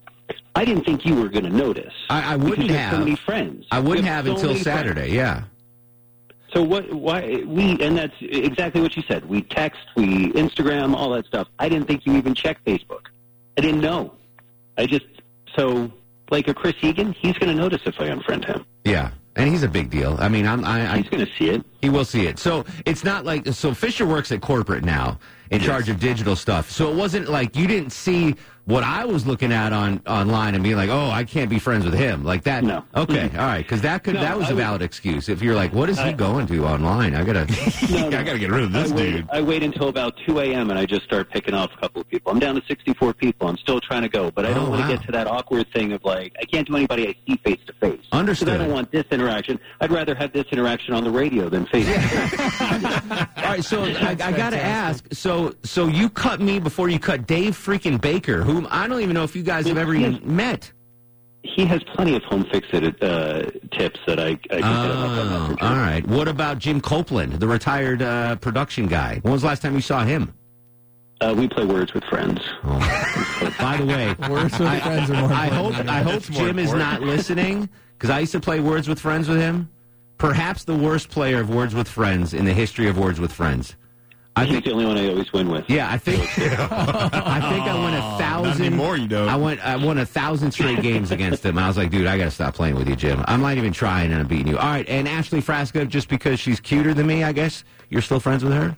I 0.55 0.63
didn't 0.63 0.85
think 0.85 1.05
you 1.05 1.15
were 1.15 1.27
going 1.27 1.43
to 1.43 1.49
notice. 1.49 1.93
I, 2.09 2.33
I 2.33 2.35
wouldn't 2.37 2.69
have. 2.71 2.93
so 2.93 2.99
many 2.99 3.15
friends. 3.17 3.65
I 3.71 3.79
wouldn't 3.79 4.07
have 4.07 4.25
so 4.25 4.31
until 4.35 4.49
many 4.51 4.63
friends. 4.63 4.77
Saturday. 4.79 5.11
Yeah. 5.11 5.43
So 6.55 6.63
what? 6.63 6.91
Why 6.93 7.43
we? 7.45 7.77
And 7.81 7.97
that's 7.97 8.15
exactly 8.21 8.81
what 8.81 8.95
you 8.95 9.03
said. 9.09 9.25
We 9.25 9.41
text, 9.41 9.81
we 9.97 10.31
Instagram, 10.31 10.95
all 10.95 11.09
that 11.11 11.25
stuff. 11.25 11.49
I 11.59 11.67
didn't 11.67 11.85
think 11.85 12.05
you 12.05 12.15
even 12.15 12.33
checked 12.33 12.65
Facebook. 12.65 13.07
I 13.57 13.61
didn't 13.61 13.81
know. 13.81 14.13
I 14.77 14.85
just 14.85 15.05
so 15.55 15.91
like 16.31 16.47
a 16.47 16.53
Chris 16.53 16.75
Egan, 16.81 17.11
he's 17.11 17.37
going 17.37 17.53
to 17.53 17.61
notice 17.61 17.81
if 17.85 17.99
I 17.99 18.07
unfriend 18.07 18.45
him. 18.45 18.65
Yeah. 18.85 19.11
And 19.35 19.49
he's 19.49 19.63
a 19.63 19.67
big 19.67 19.89
deal. 19.89 20.15
I 20.19 20.29
mean, 20.29 20.47
I'm, 20.47 20.63
I, 20.63 20.93
I 20.93 20.97
He's 20.97 21.09
going 21.09 21.25
to 21.25 21.31
see 21.33 21.49
it. 21.49 21.65
He 21.81 21.89
will 21.89 22.05
see 22.05 22.25
it. 22.25 22.39
So 22.39 22.63
it's 22.85 23.03
not 23.03 23.25
like 23.25 23.45
so 23.47 23.73
Fisher 23.73 24.05
works 24.05 24.31
at 24.31 24.39
corporate 24.39 24.85
now 24.85 25.19
in 25.55 25.61
charge 25.61 25.89
of 25.89 25.99
digital 25.99 26.35
stuff. 26.35 26.69
So 26.69 26.89
it 26.91 26.95
wasn't 26.95 27.29
like 27.29 27.55
you 27.55 27.67
didn't 27.67 27.91
see 27.91 28.35
what 28.65 28.83
I 28.83 29.05
was 29.05 29.27
looking 29.27 29.53
at 29.53 29.71
on 29.73 30.01
online 30.07 30.55
and 30.55 30.63
being 30.63 30.75
like, 30.75 30.89
"Oh, 30.89 31.11
I 31.11 31.23
can't 31.23 31.51
be 31.51 31.59
friends 31.59 31.85
with 31.85 31.93
him." 31.93 32.23
Like 32.23 32.43
that. 32.45 32.63
No. 32.63 32.83
Okay. 32.95 33.29
All 33.37 33.45
right. 33.45 33.59
Because 33.63 33.81
that 33.81 34.03
could 34.03 34.15
No, 34.15 34.21
that 34.21 34.35
was 34.35 34.47
I 34.47 34.51
a 34.51 34.55
would- 34.55 34.59
valid 34.61 34.81
excuse. 34.81 35.29
If 35.29 35.43
you're 35.43 35.53
like, 35.53 35.71
"What 35.71 35.87
is 35.87 35.99
he 35.99 36.13
going 36.13 36.47
to 36.47 36.65
online?" 36.65 37.13
I 37.15 37.23
gotta. 37.23 37.45
No, 37.91 38.09
no. 38.09 38.17
I 38.19 38.23
got 38.23 38.33
to 38.33 38.39
get 38.39 38.49
rid 38.49 38.63
of 38.63 38.71
this 38.71 38.91
I 38.91 38.95
wait, 38.95 39.11
dude. 39.11 39.29
I 39.31 39.41
wait 39.41 39.61
until 39.61 39.87
about 39.89 40.15
2 40.25 40.39
a.m. 40.39 40.71
and 40.71 40.79
I 40.79 40.85
just 40.87 41.03
start 41.03 41.29
picking 41.29 41.53
off 41.53 41.69
a 41.77 41.79
couple 41.79 42.01
of 42.01 42.09
people. 42.09 42.31
I'm 42.31 42.39
down 42.39 42.55
to 42.55 42.61
64 42.67 43.13
people. 43.13 43.47
I'm 43.47 43.57
still 43.57 43.79
trying 43.79 44.01
to 44.01 44.09
go, 44.09 44.31
but 44.31 44.45
I 44.45 44.53
don't 44.53 44.65
Oh, 44.67 44.69
want 44.71 44.81
wow. 44.81 44.87
to 44.89 44.95
get 44.97 45.05
to 45.05 45.11
that 45.11 45.27
awkward 45.27 45.67
thing 45.71 45.91
of 45.93 46.03
like, 46.03 46.33
I 46.41 46.45
can't 46.45 46.67
do 46.67 46.75
anybody 46.75 47.07
I 47.07 47.15
see 47.27 47.37
face 47.45 47.59
to 47.67 47.73
face. 47.73 48.01
Understood. 48.11 48.49
I 48.49 48.57
don't 48.57 48.71
want 48.71 48.91
this 48.91 49.05
interaction. 49.11 49.59
I'd 49.79 49.91
rather 49.91 50.15
have 50.15 50.33
this 50.33 50.45
interaction 50.51 50.95
on 50.95 51.03
the 51.03 51.11
radio 51.11 51.49
than 51.49 51.67
face 51.67 51.85
to 51.85 51.99
face. 51.99 52.61
All 53.37 53.43
right. 53.43 53.63
So 53.63 53.83
I, 53.83 54.11
I 54.11 54.31
gotta 54.31 54.59
ask. 54.61 55.05
So 55.13 55.44
so 55.63 55.87
you 55.87 56.09
cut 56.09 56.39
me 56.39 56.59
before 56.59 56.89
you 56.89 56.99
cut 56.99 57.27
Dave 57.27 57.53
freaking 57.55 57.99
Baker, 57.99 58.43
whom 58.43 58.67
I 58.69 58.87
don't 58.87 59.01
even 59.01 59.13
know 59.13 59.23
if 59.23 59.35
you 59.35 59.43
guys 59.43 59.65
have 59.67 59.77
ever 59.77 59.93
even 59.95 60.21
met. 60.23 60.71
He 61.43 61.65
has 61.65 61.83
plenty 61.83 62.15
of 62.15 62.23
home 62.23 62.43
fix 62.51 62.67
it 62.73 63.01
uh, 63.03 63.51
tips 63.71 63.99
that 64.07 64.19
I, 64.19 64.29
I 64.29 64.33
can 64.33 64.37
get 64.47 64.61
him 64.61 64.63
up 64.63 64.71
on 64.71 65.27
Oh, 65.27 65.39
Messenger. 65.41 65.63
all 65.63 65.75
right. 65.75 66.07
What 66.07 66.27
about 66.27 66.57
Jim 66.59 66.81
Copeland, 66.81 67.33
the 67.33 67.47
retired 67.47 68.01
uh, 68.01 68.35
production 68.37 68.87
guy? 68.87 69.19
When 69.21 69.31
was 69.31 69.41
the 69.43 69.47
last 69.49 69.61
time 69.61 69.75
you 69.75 69.81
saw 69.81 70.03
him? 70.03 70.33
Uh, 71.21 71.33
we 71.37 71.47
play 71.47 71.63
words 71.65 71.93
with 71.93 72.03
friends. 72.05 72.39
By 72.63 73.77
the 73.79 73.85
way, 73.85 74.15
Words 74.29 74.57
with 74.59 74.67
I, 74.67 74.79
friends 74.81 75.09
are 75.09 75.21
more 75.21 75.31
I 75.31 75.45
important 75.47 75.75
hope 75.75 75.87
I 75.87 76.01
hope 76.01 76.13
That's 76.13 76.29
more 76.31 76.47
Jim 76.47 76.59
is 76.59 76.73
not 76.73 77.01
listening 77.01 77.69
because 77.97 78.09
I 78.09 78.19
used 78.19 78.33
to 78.33 78.39
play 78.41 78.59
Words 78.59 78.87
with 78.89 78.99
Friends 78.99 79.29
with 79.29 79.39
him. 79.39 79.69
Perhaps 80.17 80.63
the 80.65 80.75
worst 80.75 81.09
player 81.09 81.39
of 81.39 81.49
Words 81.49 81.73
with 81.75 81.87
Friends 81.87 82.33
in 82.33 82.43
the 82.45 82.53
history 82.53 82.87
of 82.87 82.97
Words 82.97 83.19
with 83.19 83.31
Friends. 83.31 83.75
I 84.37 84.43
He's 84.45 84.53
think. 84.55 84.65
the 84.65 84.71
only 84.73 84.85
one 84.85 84.97
I 84.97 85.07
always 85.09 85.31
win 85.31 85.47
with. 85.49 85.69
Yeah, 85.69 85.89
I 85.89 85.97
think. 85.97 86.21
I 86.37 87.39
think 87.49 87.65
I 87.67 87.73
won 87.73 87.93
a 87.93 88.17
thousand. 88.17 88.75
more. 88.75 88.97
you 88.97 89.07
don't. 89.07 89.29
I 89.29 89.35
went. 89.37 89.65
I 89.65 89.77
won 89.77 89.97
a 89.97 90.05
thousand 90.05 90.51
straight 90.51 90.81
games 90.81 91.11
against 91.11 91.45
him. 91.45 91.57
I 91.57 91.67
was 91.67 91.77
like, 91.77 91.89
dude, 91.89 92.05
I 92.07 92.17
got 92.17 92.25
to 92.25 92.31
stop 92.31 92.53
playing 92.53 92.75
with 92.75 92.89
you, 92.89 92.95
Jim. 92.97 93.23
I'm 93.27 93.41
not 93.41 93.57
even 93.57 93.71
trying, 93.71 94.11
and 94.11 94.19
I'm 94.19 94.27
beating 94.27 94.47
you. 94.47 94.57
All 94.57 94.65
right, 94.69 94.87
and 94.89 95.07
Ashley 95.07 95.41
Frasca, 95.41 95.87
just 95.87 96.09
because 96.09 96.39
she's 96.39 96.59
cuter 96.59 96.93
than 96.93 97.07
me, 97.07 97.23
I 97.23 97.31
guess 97.31 97.63
you're 97.89 98.01
still 98.01 98.19
friends 98.19 98.43
with 98.43 98.53
her. 98.53 98.75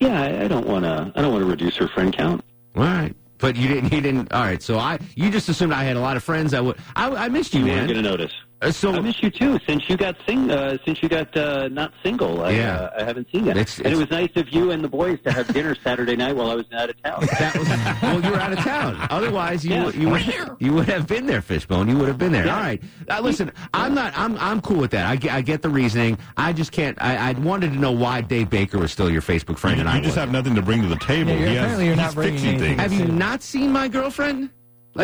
Yeah, 0.00 0.22
I, 0.22 0.44
I 0.44 0.48
don't 0.48 0.66
want 0.66 0.84
to. 0.84 1.12
I 1.16 1.22
don't 1.22 1.32
want 1.32 1.42
to 1.44 1.50
reduce 1.50 1.74
her 1.76 1.88
friend 1.88 2.16
count. 2.16 2.44
All 2.76 2.84
right. 2.84 3.14
But 3.38 3.56
you 3.56 3.66
didn't. 3.68 3.92
You 3.92 4.00
didn't. 4.00 4.32
All 4.32 4.42
right. 4.42 4.62
So 4.62 4.78
I. 4.78 4.98
You 5.16 5.30
just 5.30 5.48
assumed 5.48 5.72
I 5.72 5.82
had 5.82 5.96
a 5.96 6.00
lot 6.00 6.16
of 6.16 6.22
friends. 6.22 6.54
I 6.54 6.60
would. 6.60 6.76
I, 6.94 7.08
I 7.24 7.28
missed 7.28 7.52
you, 7.54 7.60
You 7.60 7.66
man. 7.66 7.76
weren't 7.78 7.88
going 7.92 8.02
to 8.04 8.08
notice. 8.10 8.32
Uh, 8.60 8.72
so 8.72 8.90
I 8.92 8.98
miss 8.98 9.22
you 9.22 9.30
too. 9.30 9.58
Since 9.68 9.88
you 9.88 9.96
got 9.96 10.16
sing, 10.26 10.50
uh, 10.50 10.78
since 10.84 11.00
you 11.00 11.08
got 11.08 11.36
uh, 11.36 11.68
not 11.68 11.92
single, 12.02 12.42
I, 12.42 12.50
Yeah. 12.50 12.74
uh, 12.76 13.00
I 13.00 13.04
haven't 13.04 13.28
seen 13.30 13.44
you. 13.44 13.52
It's- 13.52 13.78
and 13.78 13.86
it 13.86 13.96
was 13.96 14.10
nice 14.10 14.30
of 14.34 14.48
you 14.48 14.72
and 14.72 14.82
the 14.82 14.88
boys 14.88 15.20
to 15.24 15.30
have 15.32 15.46
dinner 15.54 15.76
Saturday 15.84 16.16
night 16.16 16.34
while 16.34 16.50
I 16.50 16.56
was 16.56 16.64
out 16.72 16.90
of 16.90 17.00
town. 17.02 17.20
that 17.38 17.56
was 17.56 17.68
well. 18.02 18.20
You 18.24 18.30
were 18.32 18.40
out 18.40 18.52
of 18.52 18.58
town. 18.58 19.06
Otherwise, 19.10 19.64
you 19.64 19.70
Yeah. 19.74 19.90
you 19.90 20.08
would 20.08 20.56
you 20.60 20.72
would 20.72 20.88
have 20.88 21.06
been 21.06 21.26
there, 21.26 21.40
Fishbone. 21.40 21.88
You 21.88 21.96
would 21.98 22.08
have 22.08 22.18
been 22.18 22.32
there. 22.32 22.50
All 22.52 22.58
right. 22.60 22.82
Uh, 23.08 23.20
listen, 23.20 23.52
I'm 23.72 23.94
not. 23.94 24.12
I'm 24.18 24.36
I'm 24.38 24.60
cool 24.60 24.78
with 24.78 24.90
that. 24.90 25.06
I 25.06 25.14
get, 25.14 25.32
I 25.32 25.40
get 25.40 25.62
the 25.62 25.68
reasoning. 25.68 26.18
I 26.36 26.52
just 26.52 26.72
can't. 26.72 27.00
I, 27.00 27.30
I 27.30 27.32
wanted 27.34 27.72
to 27.74 27.78
know 27.78 27.92
why 27.92 28.22
Dave 28.22 28.50
Baker 28.50 28.78
was 28.78 28.90
still 28.90 29.08
your 29.08 29.22
Facebook 29.22 29.58
friend, 29.58 29.76
You, 29.76 29.82
and 29.82 29.88
I 29.88 29.98
just 29.98 30.16
wasn't. 30.16 30.20
have 30.20 30.32
nothing 30.32 30.56
to 30.56 30.62
bring 30.62 30.82
to 30.82 30.88
the 30.88 30.96
table. 30.96 31.30
Yeah, 31.30 31.36
you're- 31.38 31.50
He 31.50 31.54
has- 31.54 31.62
apparently 31.64 31.86
you're 31.86 31.96
not 31.96 32.14
bringing 32.14 32.32
fixing 32.34 32.48
anything. 32.56 32.76
things. 32.78 32.80
Have 32.80 32.92
you 32.92 33.06
not 33.14 33.40
seen 33.42 33.70
my 33.70 33.86
girlfriend? 33.86 34.50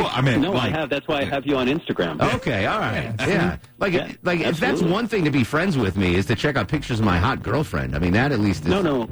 Well, 0.02 0.10
I 0.12 0.20
mean, 0.20 0.40
no, 0.40 0.50
like, 0.52 0.72
I 0.72 0.76
have. 0.76 0.90
That's 0.90 1.06
why 1.06 1.20
I 1.20 1.24
have 1.24 1.46
you 1.46 1.56
on 1.56 1.66
Instagram. 1.68 2.20
Okay, 2.34 2.66
all 2.66 2.80
right, 2.80 3.14
yeah. 3.20 3.56
Like, 3.78 3.92
Yeah, 3.92 4.12
like 4.22 4.40
if 4.40 4.58
that's 4.58 4.82
one 4.82 5.06
thing 5.08 5.24
to 5.24 5.30
be 5.30 5.44
friends 5.44 5.78
with 5.78 5.96
me 5.96 6.16
is 6.16 6.26
to 6.26 6.34
check 6.34 6.56
out 6.56 6.68
pictures 6.68 6.98
of 6.98 7.06
my 7.06 7.16
hot 7.18 7.42
girlfriend. 7.42 7.94
I 7.94 7.98
mean, 8.00 8.12
that 8.12 8.32
at 8.32 8.40
least 8.40 8.64
is. 8.64 8.68
No, 8.70 8.82
no. 8.82 9.08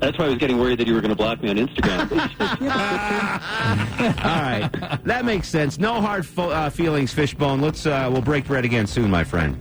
That's 0.00 0.18
why 0.18 0.26
I 0.26 0.28
was 0.28 0.38
getting 0.38 0.58
worried 0.58 0.78
that 0.78 0.86
you 0.86 0.94
were 0.94 1.00
going 1.00 1.10
to 1.10 1.16
block 1.16 1.42
me 1.42 1.48
on 1.48 1.56
Instagram. 1.56 2.10
All 4.24 4.42
right, 4.42 4.68
that 5.04 5.24
makes 5.24 5.48
sense. 5.48 5.78
No 5.78 6.00
hard 6.00 6.26
fo- 6.26 6.50
uh, 6.50 6.70
feelings, 6.70 7.12
Fishbone. 7.14 7.60
Let's 7.60 7.86
uh, 7.86 8.08
we'll 8.12 8.22
break 8.22 8.46
bread 8.46 8.64
again 8.64 8.86
soon, 8.86 9.10
my 9.10 9.24
friend. 9.24 9.56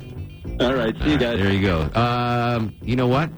All 0.59 0.73
right, 0.73 0.95
see 1.03 1.11
you 1.11 1.17
guys. 1.17 1.39
There 1.39 1.51
you 1.51 1.61
go. 1.61 1.89
Um, 1.99 2.73
you 2.81 2.95
know 2.95 3.07
what? 3.07 3.29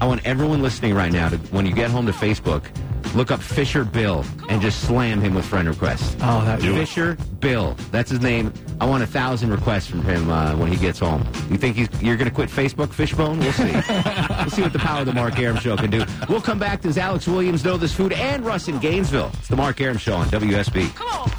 I 0.00 0.06
want 0.06 0.24
everyone 0.26 0.62
listening 0.62 0.94
right 0.94 1.12
now 1.12 1.28
to, 1.28 1.36
when 1.36 1.64
you 1.64 1.74
get 1.74 1.90
home 1.90 2.06
to 2.06 2.12
Facebook, 2.12 2.64
Look 3.14 3.30
up 3.30 3.40
Fisher 3.40 3.84
Bill 3.84 4.24
and 4.48 4.62
just 4.62 4.80
slam 4.80 5.20
him 5.20 5.34
with 5.34 5.44
friend 5.44 5.68
requests. 5.68 6.16
Oh, 6.22 6.44
that 6.44 6.62
Fisher 6.62 7.16
Bill. 7.40 7.76
That's 7.90 8.10
his 8.10 8.20
name. 8.20 8.52
I 8.80 8.86
want 8.86 9.02
a 9.02 9.06
thousand 9.06 9.50
requests 9.50 9.86
from 9.86 10.02
him 10.02 10.30
uh, 10.30 10.56
when 10.56 10.70
he 10.72 10.78
gets 10.78 10.98
home. 10.98 11.26
You 11.50 11.58
think 11.58 11.76
he's, 11.76 11.88
you're 12.02 12.16
going 12.16 12.28
to 12.28 12.34
quit 12.34 12.48
Facebook, 12.48 12.90
Fishbone? 12.90 13.38
We'll 13.38 13.52
see. 13.52 13.64
we'll 13.72 14.50
see 14.50 14.62
what 14.62 14.72
the 14.72 14.78
power 14.78 15.00
of 15.00 15.06
the 15.06 15.12
Mark 15.12 15.38
Arum 15.38 15.58
Show 15.58 15.76
can 15.76 15.90
do. 15.90 16.04
We'll 16.28 16.40
come 16.40 16.58
back. 16.58 16.80
Does 16.80 16.96
Alex 16.96 17.28
Williams 17.28 17.64
know 17.64 17.76
this 17.76 17.92
food? 17.92 18.12
And 18.12 18.44
Russ 18.44 18.68
in 18.68 18.78
Gainesville. 18.78 19.30
It's 19.34 19.48
the 19.48 19.56
Mark 19.56 19.80
Arum 19.80 19.98
Show 19.98 20.14
on 20.14 20.26
WSB. 20.28 20.94
Come 20.94 21.08
on. 21.08 21.30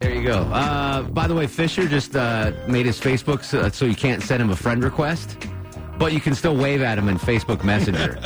There 0.00 0.14
you 0.14 0.24
go. 0.24 0.38
Uh, 0.38 1.02
by 1.02 1.26
the 1.26 1.34
way, 1.34 1.46
Fisher 1.46 1.86
just 1.86 2.16
uh, 2.16 2.52
made 2.66 2.86
his 2.86 2.98
Facebook 2.98 3.44
so, 3.44 3.68
so 3.68 3.84
you 3.84 3.94
can't 3.94 4.22
send 4.22 4.40
him 4.40 4.48
a 4.48 4.56
friend 4.56 4.82
request, 4.82 5.36
but 6.00 6.12
you 6.14 6.20
can 6.20 6.34
still 6.34 6.56
wave 6.56 6.80
at 6.82 6.98
him 6.98 7.08
in 7.08 7.18
Facebook 7.18 7.62
Messenger. 7.62 8.18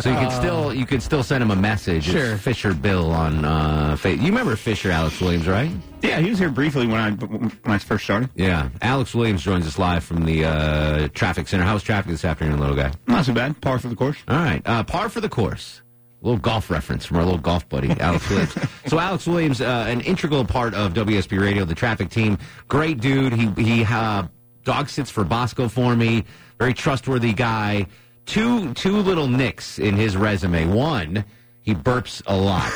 so 0.00 0.10
you 0.10 0.16
can 0.16 0.30
still 0.32 0.74
you 0.74 0.84
can 0.84 1.00
still 1.00 1.22
send 1.22 1.42
him 1.42 1.50
a 1.52 1.56
message. 1.56 2.08
It's 2.08 2.18
Sure. 2.18 2.36
Fisher 2.36 2.74
Bill 2.74 3.10
on 3.12 3.44
uh, 3.44 3.96
fa- 3.96 4.16
You 4.16 4.26
remember 4.26 4.56
Fisher 4.56 4.90
Alex 4.90 5.20
Williams, 5.20 5.46
right? 5.48 5.70
Yeah, 6.02 6.18
he 6.20 6.28
was 6.28 6.38
here 6.38 6.50
briefly 6.50 6.86
when 6.86 6.96
I 7.00 7.10
when 7.12 7.52
I 7.64 7.78
first 7.78 8.04
started. 8.04 8.28
Yeah. 8.34 8.68
Alex 8.82 9.14
Williams 9.14 9.42
joins 9.42 9.66
us 9.66 9.78
live 9.78 10.02
from 10.04 10.24
the 10.26 10.44
uh, 10.44 11.08
traffic 11.14 11.46
center. 11.48 11.64
How's 11.64 11.82
traffic 11.82 12.10
this 12.10 12.24
afternoon, 12.24 12.58
little 12.58 12.76
guy? 12.76 12.92
Not 13.06 13.24
so 13.24 13.32
bad. 13.32 13.60
Par 13.60 13.78
for 13.78 13.88
the 13.88 13.96
course. 13.96 14.18
All 14.28 14.36
right. 14.36 14.60
Uh, 14.66 14.82
par 14.82 15.08
for 15.08 15.20
the 15.20 15.28
course. 15.28 15.82
A 16.22 16.26
little 16.26 16.40
golf 16.40 16.68
reference 16.68 17.06
from 17.06 17.16
our 17.16 17.24
little 17.24 17.38
golf 17.40 17.66
buddy, 17.70 17.90
Alex 18.00 18.28
Williams. 18.28 18.54
so 18.88 18.98
Alex 18.98 19.26
Williams, 19.26 19.60
uh, 19.62 19.86
an 19.88 20.00
integral 20.02 20.44
part 20.44 20.74
of 20.74 20.92
WSB 20.92 21.40
Radio, 21.40 21.64
the 21.64 21.74
traffic 21.74 22.10
team. 22.10 22.36
Great 22.68 23.00
dude. 23.00 23.32
He 23.32 23.46
he 23.62 23.84
uh, 23.88 24.24
dog 24.64 24.88
sits 24.90 25.10
for 25.10 25.24
Bosco 25.24 25.68
for 25.68 25.94
me. 25.96 26.24
Very 26.60 26.74
trustworthy 26.74 27.32
guy. 27.32 27.86
Two 28.26 28.74
two 28.74 28.98
little 28.98 29.26
nicks 29.26 29.78
in 29.78 29.96
his 29.96 30.14
resume. 30.14 30.66
One, 30.66 31.24
he 31.62 31.74
burps 31.74 32.22
a 32.26 32.36
lot, 32.36 32.70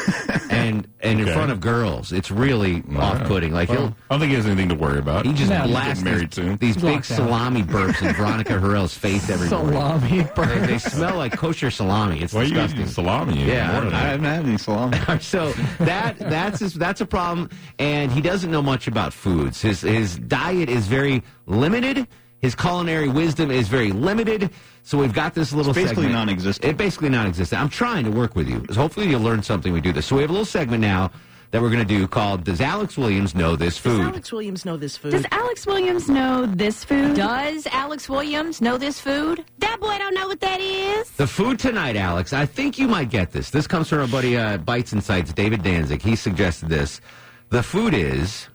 and 0.50 0.88
and 1.00 1.20
in 1.20 1.26
front 1.34 1.52
of 1.52 1.60
girls, 1.60 2.10
it's 2.10 2.30
really 2.30 2.82
off-putting. 2.96 3.52
Like 3.52 3.68
Well, 3.68 3.78
he'll. 3.78 3.86
I 3.88 4.14
don't 4.14 4.20
think 4.20 4.30
he 4.30 4.36
has 4.36 4.46
anything 4.46 4.70
to 4.70 4.74
worry 4.74 4.98
about. 4.98 5.26
He 5.26 5.34
just 5.34 5.52
He's 5.52 5.70
blasts 5.70 6.02
married 6.02 6.30
these, 6.30 6.34
soon. 6.34 6.56
these 6.56 6.74
big 6.76 6.84
Locked 6.84 7.08
down. 7.10 7.16
salami 7.18 7.62
burps 7.62 8.00
in 8.08 8.14
Veronica 8.14 8.54
Harrell's 8.54 8.96
face 8.96 9.28
every 9.28 9.50
morning. 9.50 9.72
Salami 9.74 10.22
burps. 10.34 10.66
they 10.66 10.78
smell 10.78 11.16
like 11.18 11.36
kosher 11.36 11.70
salami. 11.70 12.22
It's 12.22 12.32
Why 12.32 12.40
are 12.40 12.44
you 12.44 12.54
disgusting. 12.54 12.86
salami? 12.86 13.44
Yeah, 13.44 13.70
the 13.70 13.76
I 13.76 13.80
don't 13.80 13.82
morning? 13.84 13.90
know. 13.92 13.98
haven't 13.98 14.24
had 14.24 14.46
any 14.46 14.58
salami. 14.58 14.98
so 15.20 15.52
that 15.80 16.18
that's 16.18 16.60
his, 16.60 16.72
that's 16.72 17.02
a 17.02 17.06
problem, 17.06 17.50
and 17.78 18.10
he 18.10 18.22
doesn't 18.22 18.50
know 18.50 18.62
much 18.62 18.88
about 18.88 19.12
foods. 19.12 19.60
His 19.60 19.82
his 19.82 20.16
diet 20.16 20.70
is 20.70 20.86
very 20.86 21.22
limited. 21.46 22.08
His 22.44 22.54
culinary 22.54 23.08
wisdom 23.08 23.50
is 23.50 23.68
very 23.68 23.90
limited. 23.90 24.50
So 24.82 24.98
we've 24.98 25.14
got 25.14 25.32
this 25.32 25.54
little 25.54 25.70
It's 25.70 25.78
basically 25.78 26.02
segment. 26.02 26.26
non-existent. 26.28 26.70
It 26.70 26.76
basically 26.76 27.08
non-existent. 27.08 27.58
I'm 27.58 27.70
trying 27.70 28.04
to 28.04 28.10
work 28.10 28.36
with 28.36 28.50
you. 28.50 28.62
So 28.68 28.74
Hopefully 28.82 29.08
you'll 29.08 29.22
learn 29.22 29.42
something. 29.42 29.72
We 29.72 29.80
do 29.80 29.94
this. 29.94 30.04
So 30.04 30.16
we 30.16 30.20
have 30.20 30.28
a 30.28 30.34
little 30.34 30.44
segment 30.44 30.82
now 30.82 31.10
that 31.52 31.62
we're 31.62 31.70
going 31.70 31.86
to 31.88 31.98
do 31.98 32.06
called 32.06 32.44
"Does 32.44 32.60
Alex 32.60 32.98
Williams 32.98 33.34
know 33.34 33.56
this 33.56 33.78
food?" 33.78 34.02
Alex 34.02 34.30
Williams 34.30 34.66
know 34.66 34.76
this 34.76 34.94
food? 34.94 35.12
Does 35.12 35.24
Alex 35.30 35.66
Williams 35.66 36.10
know 36.10 36.44
this 36.44 36.84
food? 36.84 37.14
Does 37.16 37.66
Alex 37.68 38.10
Williams 38.10 38.60
know 38.60 38.76
this 38.76 39.00
food? 39.00 39.42
That 39.60 39.80
boy 39.80 39.96
don't 39.96 40.12
know 40.12 40.28
what 40.28 40.40
that 40.40 40.60
is. 40.60 41.08
The 41.12 41.26
food 41.26 41.58
tonight, 41.58 41.96
Alex. 41.96 42.34
I 42.34 42.44
think 42.44 42.78
you 42.78 42.88
might 42.88 43.08
get 43.08 43.30
this. 43.32 43.48
This 43.48 43.66
comes 43.66 43.88
from 43.88 44.00
our 44.00 44.06
buddy 44.08 44.36
uh, 44.36 44.58
Bites 44.58 44.92
and 44.92 45.02
Sights, 45.02 45.32
David 45.32 45.62
Danzig. 45.62 46.02
He 46.02 46.14
suggested 46.14 46.68
this. 46.68 47.00
The 47.48 47.62
food 47.62 47.94
is. 47.94 48.48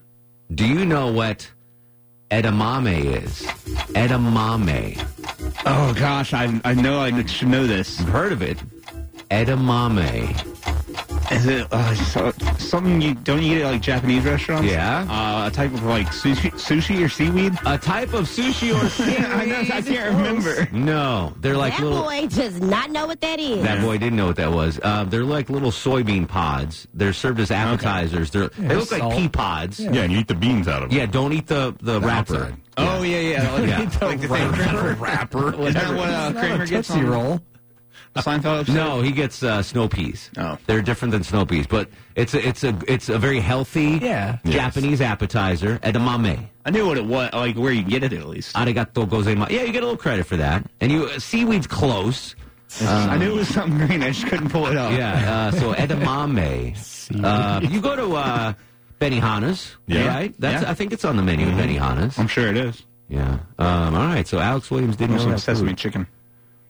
Do 0.54 0.68
you 0.68 0.86
know 0.86 1.12
what 1.12 1.50
edamame 2.32 3.24
is? 3.24 3.42
Edamame. 3.94 4.98
Oh 5.66 5.94
gosh, 5.98 6.34
I 6.34 6.60
I 6.64 6.74
know 6.74 7.00
I 7.00 7.26
should 7.26 7.48
know 7.48 7.66
this. 7.68 8.00
You've 8.00 8.10
heard 8.10 8.32
of 8.32 8.42
it? 8.42 8.58
Edamame. 9.30 10.36
Is 11.32 11.46
it 11.46 11.68
uh, 11.72 11.96
so, 11.96 12.32
something 12.58 13.02
you 13.02 13.14
don't 13.14 13.42
you 13.42 13.56
get 13.58 13.66
at 13.66 13.72
like 13.74 13.82
Japanese 13.82 14.26
restaurants? 14.26 14.68
Yeah. 14.68 15.06
Uh, 15.10 15.48
a 15.48 15.52
type 15.52 15.72
of 15.74 15.84
like 15.84 16.08
sushi, 16.08 16.52
sushi 16.54 17.04
or 17.06 17.10
seaweed. 17.10 17.54
A 17.66 17.78
type 17.78 18.14
of 18.14 18.28
sushi 18.28 18.74
or 18.74 18.90
seaweed. 18.90 19.20
I 19.20 19.46
know. 19.46 19.60
I 19.60 19.82
can't 19.82 20.16
remember. 20.16 20.68
No, 20.72 21.34
they're 21.38 21.56
like 21.58 21.78
that 21.78 21.84
little. 21.84 22.04
boy 22.04 22.28
does 22.28 22.60
not 22.60 22.90
know 22.90 23.06
what 23.06 23.22
that 23.22 23.40
is. 23.40 23.62
That 23.64 23.82
boy 23.82 23.98
didn't 23.98 24.16
know 24.18 24.28
what 24.28 24.38
that 24.38 24.52
was. 24.52 24.80
Uh, 24.82 25.04
they're 25.04 25.24
like 25.24 25.50
little 25.50 25.72
soybean 25.72 26.28
pods. 26.28 26.88
They're 26.94 27.14
served 27.14 27.40
as 27.40 27.52
appetizers. 27.52 28.32
They're, 28.32 28.50
they 28.50 28.76
look 28.76 28.92
like 28.92 29.16
pea 29.16 29.30
pods. 29.30 29.80
Yeah, 29.80 30.02
and 30.02 30.12
you 30.12 30.20
eat 30.20 30.28
the 30.28 30.36
beans 30.36 30.68
out 30.68 30.84
of 30.84 30.90
them. 30.90 30.98
Yeah, 30.98 31.06
don't 31.06 31.34
eat 31.34 31.48
the 31.48 31.76
the, 31.82 32.00
wrapper. 32.02 32.36
outside. 32.36 32.56
Oh 32.78 33.04
yeah, 33.04 33.20
yeah. 33.20 33.52
Like, 33.52 33.70
Yeah. 33.70 33.78
like 34.08 34.22
the 34.22 34.28
thing 34.28 34.52
Kramer. 34.52 34.94
Wrapper. 34.96 35.68
Is 35.68 35.74
that 35.76 35.96
what 35.96 36.10
uh, 36.10 36.32
Kramer 36.34 36.66
gets 36.66 36.88
Tootsie 36.88 37.02
on 37.02 37.10
roll. 37.10 37.42
Seinfeld 38.16 38.62
episode? 38.62 38.74
No, 38.76 39.02
he 39.02 39.12
gets 39.12 39.44
uh, 39.44 39.62
snow 39.62 39.88
peas. 39.88 40.30
Oh. 40.38 40.58
they're 40.66 40.82
different 40.82 41.12
than 41.14 41.24
snow 41.24 41.46
peas, 41.46 41.68
but 41.68 41.90
it's 42.16 42.34
a, 42.34 42.46
it's 42.48 42.64
a 42.64 42.78
it's 42.88 43.08
a 43.10 43.18
very 43.18 43.40
healthy 43.40 44.00
Yeah. 44.02 44.40
Japanese 44.46 45.00
appetizer. 45.02 45.78
Edamame. 45.80 46.48
I 46.66 46.72
knew 46.72 46.86
what 46.86 46.98
it 46.98 47.06
was, 47.06 47.32
like 47.34 47.56
where 47.56 47.72
you 47.72 47.84
get 47.84 48.04
it 48.04 48.12
at 48.14 48.28
least. 48.28 48.56
Arigato 48.56 49.08
gozaimasu. 49.08 49.52
Yeah, 49.52 49.64
you 49.64 49.72
get 49.72 49.84
a 49.84 49.86
little 49.86 49.98
credit 49.98 50.26
for 50.26 50.38
that. 50.38 50.66
And 50.82 50.92
you 50.92 51.08
seaweed's 51.20 51.68
close. 51.68 52.36
I 52.82 53.18
knew 53.18 53.32
it 53.32 53.36
was 53.36 53.48
something 53.48 53.88
green. 53.88 54.04
I 54.04 54.12
just 54.12 54.28
couldn't 54.28 54.50
pull 54.50 54.68
it 54.68 54.78
off. 54.78 54.92
Yeah, 54.94 55.48
uh, 55.48 55.52
so 55.52 55.74
edamame. 56.30 56.76
Uh, 57.24 57.62
you 57.64 57.82
go 57.82 57.96
to 57.96 58.16
uh, 58.16 58.54
Benihana's, 59.00 59.76
Yeah. 59.88 60.08
right? 60.08 60.36
That's 60.40 60.64
Yeah. 60.64 60.70
I 60.72 60.74
think 60.74 60.94
it's 60.94 61.06
on 61.06 61.16
the 61.16 61.24
menu 61.24 61.48
at 61.48 61.56
Benihana's. 61.56 62.20
I'm 62.20 62.28
sure 62.28 62.48
it 62.48 62.58
is. 62.58 62.84
Yeah. 63.08 63.40
Um, 63.58 63.96
all 63.96 64.06
right. 64.06 64.28
So 64.28 64.40
Alex 64.40 64.70
Williams 64.70 64.96
didn't 64.98 65.16
know 65.16 65.22
Some 65.22 65.32
that 65.32 65.40
sesame 65.40 65.70
food. 65.70 65.78
chicken. 65.78 66.08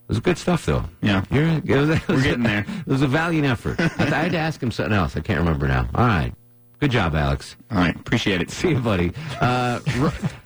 It 0.10 0.14
was 0.14 0.20
good 0.22 0.40
stuff, 0.40 0.66
though. 0.66 0.84
Yeah. 1.02 1.24
You're, 1.30 1.48
it 1.48 1.64
was, 1.68 1.90
it 1.92 2.08
was 2.08 2.18
We're 2.18 2.24
getting 2.24 2.42
there. 2.42 2.66
It 2.80 2.88
was 2.88 3.04
a 3.04 3.08
valiant 3.08 3.46
effort. 3.46 3.80
I, 3.80 3.86
I 4.00 4.24
had 4.24 4.32
to 4.32 4.40
ask 4.40 4.62
him 4.62 4.72
something 4.72 4.92
else. 4.94 5.16
I 5.16 5.20
can't 5.20 5.38
remember 5.38 5.68
now. 5.68 5.88
All 5.94 6.08
right. 6.08 6.34
Good 6.80 6.90
job, 6.90 7.14
Alex. 7.14 7.58
All 7.70 7.78
right, 7.78 7.96
appreciate 7.96 8.42
it. 8.42 8.50
See 8.52 8.70
you, 8.70 8.80
buddy. 8.80 9.12
Uh, 9.40 9.80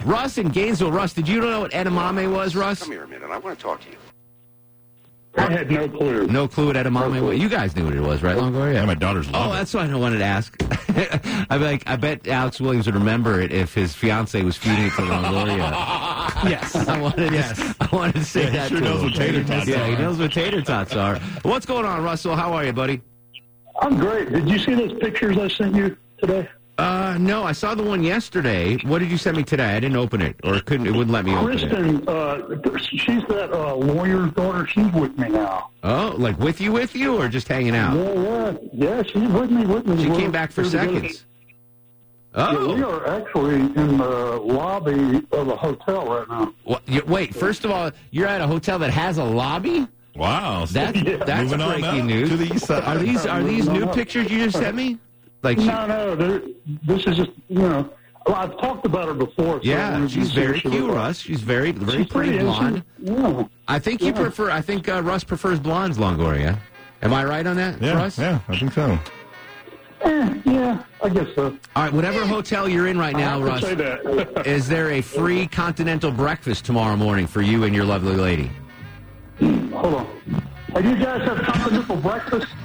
Russ 0.04 0.38
in 0.38 0.50
Gainesville. 0.50 0.92
Russ, 0.92 1.14
did 1.14 1.30
you 1.30 1.40
know 1.40 1.62
what 1.62 1.72
edamame 1.72 2.34
was, 2.34 2.58
Russ? 2.58 2.82
Come 2.82 2.92
here 2.92 3.04
a 3.04 3.08
minute. 3.08 3.30
I 3.30 3.38
want 3.38 3.58
to 3.58 3.64
talk 3.64 3.82
to 3.82 3.90
you. 3.90 3.96
I 5.36 5.52
had 5.52 5.72
no 5.72 5.90
clue. 5.90 6.28
No 6.28 6.48
clue 6.48 6.68
what 6.68 6.76
edamame 6.76 7.26
was. 7.26 7.40
You 7.40 7.50
guys 7.50 7.76
knew 7.76 7.86
what 7.86 7.94
it 7.96 8.02
was, 8.02 8.22
right, 8.22 8.36
Longoria? 8.38 8.76
Yeah, 8.76 8.86
my 8.86 8.94
daughters 8.94 9.30
love 9.32 9.48
Oh, 9.48 9.52
it. 9.54 9.58
that's 9.58 9.74
what 9.74 9.90
I 9.90 9.96
wanted 9.96 10.20
to 10.20 10.24
ask. 10.26 10.56
I 11.50 11.58
be 11.58 11.64
like, 11.64 11.84
I 11.88 11.96
bet 11.96 12.28
Alex 12.28 12.62
Williams 12.62 12.86
would 12.86 12.94
remember 12.96 13.42
it 13.42 13.52
if 13.52 13.74
his 13.74 13.96
fiance 13.96 14.40
was 14.44 14.58
feeding 14.58 14.86
it 14.86 14.92
to 14.94 15.02
Longoria. 15.02 15.72
Yes. 16.50 16.76
I 16.88 17.00
wanted, 17.00 17.32
Yes. 17.34 17.58
to, 17.58 17.76
I 17.80 17.96
wanted 17.96 18.16
to 18.16 18.26
say 18.26 18.44
Yeah, 18.44 18.50
he 18.50 18.58
that 18.58 18.70
sure 18.70 18.78
to 18.80 18.84
knows 18.84 19.00
him. 19.00 19.06
what 19.06 19.16
tater 19.16 19.44
tots 19.46 19.68
yeah, 19.68 19.88
he 19.88 19.96
knows 19.96 20.18
what 20.20 20.32
tater 20.34 20.62
tots 20.62 20.94
are. 20.94 21.18
What's 21.44 21.66
going 21.66 21.86
on, 21.86 22.04
Russell? 22.04 22.36
How 22.36 22.52
are 22.54 22.66
you, 22.66 22.74
buddy? 22.74 23.02
I'm 23.82 23.98
great. 23.98 24.30
Did 24.32 24.48
you 24.50 24.60
see 24.60 24.74
those 24.76 24.94
pictures 25.00 25.38
I 25.38 25.48
sent 25.48 25.74
you 25.74 25.98
today? 26.20 26.48
Uh, 26.78 27.16
no, 27.20 27.44
I 27.44 27.52
saw 27.52 27.76
the 27.76 27.84
one 27.84 28.04
yesterday. 28.04 28.78
What 28.78 28.98
did 29.00 29.12
you 29.12 29.18
send 29.18 29.38
me 29.38 29.44
today? 29.44 29.76
I 29.76 29.80
didn't 29.80 29.96
open 29.98 30.22
it, 30.24 30.36
or 30.44 30.56
it 30.56 30.66
couldn't. 30.66 30.88
It 30.88 30.92
wouldn't 30.92 31.12
let 31.12 31.24
me 31.24 31.36
open 31.36 31.54
it. 31.54 31.60
Kristen, 31.70 32.08
uh, 32.10 32.78
she's 32.80 33.24
that 33.28 33.52
uh, 33.54 33.76
lawyer's 33.76 34.32
daughter. 34.32 34.66
She's 34.66 34.92
with 34.92 35.16
me 35.18 35.30
now. 35.30 35.70
Oh, 35.84 36.16
like 36.18 36.38
with 36.40 36.60
you, 36.60 36.72
with 36.72 36.96
you, 36.96 37.16
or 37.16 37.28
just 37.30 37.48
hanging 37.48 37.76
out? 37.76 37.96
Yeah, 37.96 38.14
yeah, 38.14 38.54
yeah. 38.74 39.04
She's 39.04 39.30
with 39.30 39.52
me, 39.52 39.66
with 39.68 39.86
me. 39.86 40.02
She 40.04 40.10
We're- 40.10 40.22
came 40.22 40.32
back 40.32 40.52
for 40.52 40.62
we're 40.64 40.72
together. 40.72 40.94
seconds. 40.96 41.26
Yeah, 42.36 42.52
we 42.66 42.84
Oh, 42.84 42.90
are 42.90 43.08
actually 43.22 43.56
in 43.58 43.98
the 44.00 44.40
lobby 44.44 45.22
of 45.32 45.48
a 45.50 45.56
hotel 45.56 46.08
right 46.08 46.28
now. 46.28 46.54
Wha- 46.66 46.80
wait. 47.06 47.36
First 47.36 47.66
of 47.66 47.70
all, 47.70 47.92
you're 48.10 48.28
at 48.28 48.42
a 48.42 48.48
hotel 48.48 48.80
that 48.80 48.90
has 48.90 49.20
a 49.20 49.24
lobby. 49.24 49.88
Wow. 50.16 50.66
That's 50.66 51.00
that's 51.28 51.52
Moving 51.52 51.68
breaking 51.68 51.86
up 52.02 52.06
news. 52.08 52.30
to 52.30 52.38
the 52.38 52.52
east 52.56 52.66
side. 52.66 52.84
Are 52.84 52.98
these 52.98 53.28
are 53.28 53.44
these 53.44 53.70
new 53.70 53.86
pictures 53.88 54.32
you 54.32 54.44
just 54.46 54.58
sent 54.58 54.76
me? 54.76 54.98
Like, 55.44 55.60
she- 55.60 55.66
No, 55.68 55.86
no, 55.86 56.16
this 56.86 57.06
is 57.06 57.18
just 57.18 57.32
you 57.50 57.60
know. 57.60 57.90
Well, 58.26 58.38
I've 58.38 58.58
talked 58.58 58.86
about 58.86 59.08
her 59.10 59.14
before. 59.14 59.56
so 59.56 59.60
yeah, 59.64 60.08
she's 60.08 60.32
very 60.32 60.54
what 60.54 60.62
cute, 60.72 60.74
looked. 60.86 60.94
Russ. 60.96 61.20
She's 61.20 61.42
very 61.42 61.72
very 61.74 62.04
She's 62.04 62.12
pretty 62.12 62.38
isn't 62.38 62.46
blonde. 62.46 62.84
she? 62.98 63.12
Yeah. 63.12 63.44
I 63.68 63.80
think 63.80 64.00
you 64.02 64.08
Yeah. 64.08 64.22
prefer. 64.22 64.50
I 64.50 64.62
think 64.62 64.88
uh, 64.88 65.02
Russ 65.04 65.26
prefers 65.26 65.60
blondes, 65.60 65.98
Longoria. 65.98 66.58
Am 67.02 67.12
I 67.14 67.26
right 67.26 67.46
on 67.46 67.58
that, 67.58 67.82
Yeah, 67.82 67.96
Russ? 67.96 68.18
yeah, 68.18 68.40
I 68.48 68.58
think 68.58 68.72
so. 68.72 68.98
Eh, 70.04 70.34
yeah, 70.46 70.84
I 71.04 71.10
guess 71.10 71.28
so. 71.36 71.58
All 71.76 71.84
right, 71.84 71.92
whatever 71.94 72.26
hotel 72.26 72.70
you're 72.70 72.88
in 72.88 72.98
right 72.98 73.16
now, 73.16 73.42
Russ. 73.42 73.60
to 73.60 73.66
say 73.68 73.76
that. 73.76 74.44
Is 74.48 74.70
there 74.70 74.92
a 74.92 75.02
free 75.02 75.46
continental 75.48 76.12
breakfast 76.12 76.64
tomorrow 76.64 76.96
morning 76.96 77.28
for 77.28 77.42
you 77.42 77.66
and 77.66 77.76
your 77.76 77.84
lovely 77.86 78.16
lady? 78.16 78.50
Hold 79.42 79.96
on. 79.96 80.08
Oh, 80.76 80.80
you 80.80 80.96
guys 80.96 81.28
have 81.28 81.42
continental 81.42 81.98
breakfast? 81.98 82.48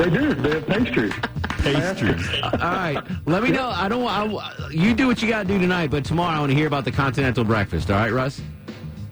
they 0.00 0.10
do. 0.10 0.34
They 0.34 0.50
have 0.50 0.66
pastries. 0.66 1.12
Pastries. 1.42 2.26
All 2.42 2.58
right, 2.58 3.02
let 3.26 3.42
me 3.42 3.50
know. 3.50 3.68
I 3.68 3.88
don't. 3.88 4.06
I, 4.06 4.68
you 4.70 4.94
do 4.94 5.06
what 5.06 5.20
you 5.20 5.28
got 5.28 5.42
to 5.42 5.48
do 5.48 5.58
tonight, 5.58 5.90
but 5.90 6.04
tomorrow 6.04 6.36
I 6.36 6.40
want 6.40 6.50
to 6.50 6.56
hear 6.56 6.66
about 6.66 6.84
the 6.84 6.92
continental 6.92 7.44
breakfast. 7.44 7.90
All 7.90 7.98
right, 7.98 8.12
Russ. 8.12 8.40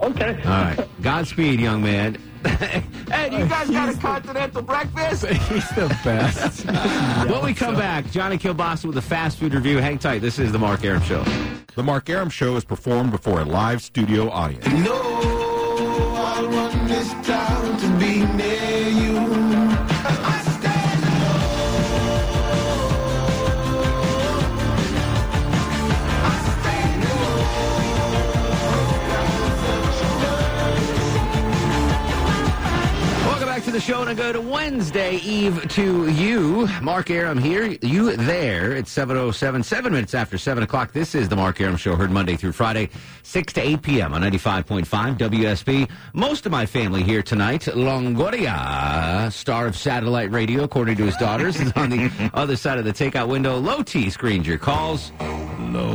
Okay. 0.00 0.40
All 0.44 0.50
right. 0.50 0.88
Godspeed, 1.02 1.60
young 1.60 1.82
man. 1.82 2.16
hey, 2.46 2.84
you 3.32 3.46
guys 3.48 3.68
got 3.68 3.94
a 3.94 3.98
continental 3.98 4.62
breakfast? 4.62 5.26
He's 5.26 5.68
the 5.70 5.88
best. 6.04 6.64
when 7.28 7.44
we 7.44 7.52
come 7.52 7.74
back, 7.74 8.08
Johnny 8.10 8.38
Kilbasa 8.38 8.84
with 8.86 8.96
a 8.96 9.02
fast 9.02 9.38
food 9.38 9.54
review. 9.54 9.78
Hang 9.78 9.98
tight. 9.98 10.20
This 10.20 10.38
is 10.38 10.52
the 10.52 10.58
Mark 10.58 10.84
Arum 10.84 11.02
Show. 11.02 11.24
The 11.74 11.82
Mark 11.82 12.08
Arum 12.08 12.30
Show 12.30 12.56
is 12.56 12.64
performed 12.64 13.10
before 13.10 13.40
a 13.40 13.44
live 13.44 13.82
studio 13.82 14.30
audience. 14.30 14.66
No 14.66 15.28
the 33.78 33.84
show, 33.84 34.00
and 34.00 34.10
I 34.10 34.14
go 34.14 34.32
to 34.32 34.40
Wednesday 34.40 35.18
Eve 35.18 35.68
to 35.68 36.08
you. 36.10 36.66
Mark 36.82 37.10
Arum 37.10 37.38
here, 37.38 37.76
you 37.80 38.16
there. 38.16 38.72
It's 38.72 38.92
7.07, 38.92 39.64
seven 39.64 39.92
minutes 39.92 40.14
after 40.14 40.36
7 40.36 40.64
o'clock. 40.64 40.90
This 40.90 41.14
is 41.14 41.28
the 41.28 41.36
Mark 41.36 41.60
Arum 41.60 41.76
Show, 41.76 41.94
heard 41.94 42.10
Monday 42.10 42.34
through 42.34 42.52
Friday, 42.52 42.90
6 43.22 43.52
to 43.52 43.60
8 43.60 43.82
p.m. 43.82 44.14
on 44.14 44.22
95.5 44.22 44.84
WSB. 45.18 45.88
Most 46.12 46.44
of 46.44 46.50
my 46.50 46.66
family 46.66 47.04
here 47.04 47.22
tonight. 47.22 47.62
Longoria, 47.62 49.30
star 49.30 49.68
of 49.68 49.76
satellite 49.76 50.32
radio, 50.32 50.64
according 50.64 50.96
to 50.96 51.04
his 51.04 51.16
daughters, 51.16 51.60
is 51.60 51.70
on 51.76 51.90
the 51.90 52.30
other 52.34 52.56
side 52.56 52.78
of 52.78 52.84
the 52.84 52.92
takeout 52.92 53.28
window. 53.28 53.58
Low 53.58 53.84
T 53.84 54.10
screens 54.10 54.44
your 54.44 54.58
calls. 54.58 55.12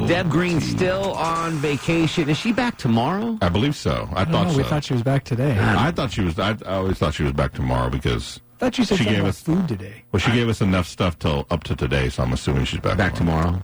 Deb 0.07 0.29
Green 0.29 0.61
still 0.61 1.13
on 1.13 1.53
vacation. 1.53 2.29
Is 2.29 2.37
she 2.37 2.53
back 2.53 2.77
tomorrow? 2.77 3.37
I 3.41 3.49
believe 3.49 3.75
so. 3.75 4.07
I, 4.13 4.21
I 4.21 4.25
thought 4.25 4.47
know. 4.47 4.51
so. 4.51 4.57
We 4.57 4.63
thought 4.63 4.83
she 4.85 4.93
was 4.93 5.03
back 5.03 5.25
today. 5.25 5.57
I 5.59 5.91
thought 5.91 6.11
she 6.11 6.21
was. 6.21 6.39
I, 6.39 6.51
I 6.65 6.75
always 6.75 6.97
thought 6.97 7.13
she 7.15 7.23
was 7.23 7.33
back 7.33 7.51
tomorrow 7.53 7.72
because 7.89 8.39
thought 8.57 8.77
you 8.77 8.85
said 8.85 8.97
she 8.97 9.05
gave 9.05 9.25
us 9.25 9.41
food 9.41 9.67
today. 9.67 10.03
Well, 10.11 10.19
she 10.19 10.31
gave 10.31 10.47
us 10.47 10.61
enough 10.61 10.87
stuff 10.87 11.19
till 11.19 11.45
up 11.49 11.63
to 11.65 11.75
today, 11.75 12.09
so 12.09 12.23
I'm 12.23 12.33
assuming 12.33 12.65
she's 12.65 12.79
back. 12.79 12.97
Back 12.97 13.15
tomorrow. 13.15 13.61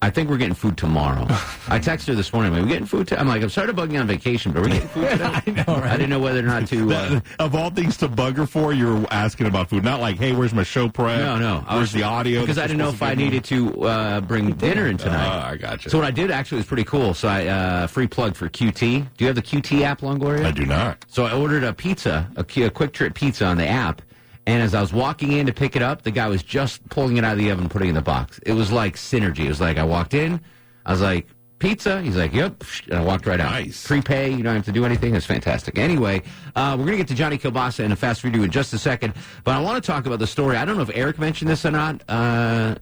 I 0.00 0.10
think 0.10 0.30
we're 0.30 0.36
getting 0.36 0.54
food 0.54 0.76
tomorrow. 0.76 1.24
I 1.68 1.80
texted 1.80 2.06
her 2.08 2.14
this 2.14 2.32
morning. 2.32 2.54
Are 2.56 2.62
we 2.62 2.68
getting 2.68 2.86
food? 2.86 3.08
To-? 3.08 3.18
I'm 3.18 3.26
like, 3.26 3.42
I'm 3.42 3.48
sorry 3.50 3.66
to 3.66 3.72
bug 3.72 3.92
you 3.92 3.98
on 3.98 4.06
vacation, 4.06 4.52
but 4.52 4.60
are 4.60 4.62
we 4.62 4.70
getting 4.70 4.88
food 4.88 5.10
today? 5.10 5.24
I 5.46 5.50
know, 5.50 5.80
right? 5.80 5.90
didn't 5.96 6.10
know 6.10 6.20
whether 6.20 6.38
or 6.38 6.42
not 6.42 6.68
to. 6.68 6.92
Uh, 6.92 7.20
of 7.40 7.56
all 7.56 7.70
things 7.70 7.96
to 7.98 8.08
bug 8.08 8.36
her 8.36 8.46
for, 8.46 8.72
you're 8.72 9.04
asking 9.10 9.48
about 9.48 9.68
food. 9.70 9.82
Not 9.82 10.00
like, 10.00 10.16
hey, 10.16 10.32
where's 10.34 10.54
my 10.54 10.62
show 10.62 10.88
prep? 10.88 11.18
no, 11.18 11.36
no. 11.38 11.64
I 11.66 11.74
Where's 11.74 11.92
was 11.92 12.00
the 12.00 12.04
audio? 12.04 12.42
because 12.42 12.58
I 12.58 12.68
didn't 12.68 12.78
know 12.78 12.90
if 12.90 13.02
I 13.02 13.10
to 13.10 13.16
give 13.16 13.18
me? 13.18 13.24
needed 13.24 13.44
to 13.46 13.82
uh, 13.84 14.20
bring 14.20 14.52
dinner 14.52 14.86
in 14.86 14.98
tonight. 14.98 15.26
Ah, 15.26 15.48
I 15.48 15.56
got 15.56 15.84
you. 15.84 15.90
So 15.90 15.98
what 15.98 16.06
I 16.06 16.12
did 16.12 16.30
actually 16.30 16.58
was 16.58 16.66
pretty 16.66 16.84
cool. 16.84 17.12
So 17.12 17.26
I 17.26 17.46
uh, 17.46 17.86
free 17.88 18.06
plug 18.06 18.36
for 18.36 18.48
QT. 18.48 18.78
Do 18.80 19.24
you 19.24 19.26
have 19.26 19.34
the 19.36 19.42
QT 19.42 19.82
app, 19.82 20.02
Longoria? 20.02 20.44
I 20.46 20.52
do 20.52 20.64
not. 20.64 21.04
So 21.08 21.24
I 21.26 21.32
ordered 21.32 21.64
a 21.64 21.72
pizza, 21.72 22.30
a 22.36 22.44
QuikTrip 22.44 23.14
pizza 23.14 23.46
on 23.46 23.56
the 23.56 23.66
app. 23.66 24.00
And 24.48 24.62
as 24.62 24.74
I 24.74 24.80
was 24.80 24.94
walking 24.94 25.32
in 25.32 25.44
to 25.44 25.52
pick 25.52 25.76
it 25.76 25.82
up, 25.82 26.02
the 26.02 26.10
guy 26.10 26.26
was 26.26 26.42
just 26.42 26.88
pulling 26.88 27.18
it 27.18 27.24
out 27.24 27.32
of 27.32 27.38
the 27.38 27.50
oven, 27.50 27.64
and 27.64 27.70
putting 27.70 27.88
it 27.88 27.90
in 27.90 27.94
the 27.96 28.00
box. 28.00 28.40
It 28.46 28.54
was 28.54 28.72
like 28.72 28.96
synergy. 28.96 29.44
It 29.44 29.48
was 29.48 29.60
like 29.60 29.76
I 29.76 29.84
walked 29.84 30.14
in, 30.14 30.40
I 30.86 30.92
was 30.92 31.02
like, 31.02 31.26
pizza? 31.58 32.00
He's 32.00 32.16
like, 32.16 32.32
yep. 32.32 32.64
And 32.86 32.94
I 32.94 33.04
walked 33.04 33.26
right 33.26 33.38
out. 33.38 33.50
Nice. 33.50 33.86
Prepay, 33.86 34.30
you 34.30 34.42
don't 34.42 34.54
have 34.54 34.64
to 34.64 34.72
do 34.72 34.86
anything. 34.86 35.14
It's 35.14 35.26
fantastic. 35.26 35.76
Anyway, 35.76 36.22
uh, 36.56 36.76
we're 36.78 36.86
going 36.86 36.96
to 36.96 37.04
get 37.04 37.08
to 37.08 37.14
Johnny 37.14 37.36
Kilbasa 37.36 37.84
in 37.84 37.92
a 37.92 37.96
fast 37.96 38.24
review 38.24 38.42
in 38.42 38.50
just 38.50 38.72
a 38.72 38.78
second. 38.78 39.12
But 39.44 39.54
I 39.54 39.60
want 39.60 39.84
to 39.84 39.86
talk 39.86 40.06
about 40.06 40.18
the 40.18 40.26
story. 40.26 40.56
I 40.56 40.64
don't 40.64 40.76
know 40.76 40.82
if 40.82 40.90
Eric 40.94 41.18
mentioned 41.18 41.50
this 41.50 41.66
or 41.66 41.70
not. 41.70 42.02
Uh, 42.08 42.76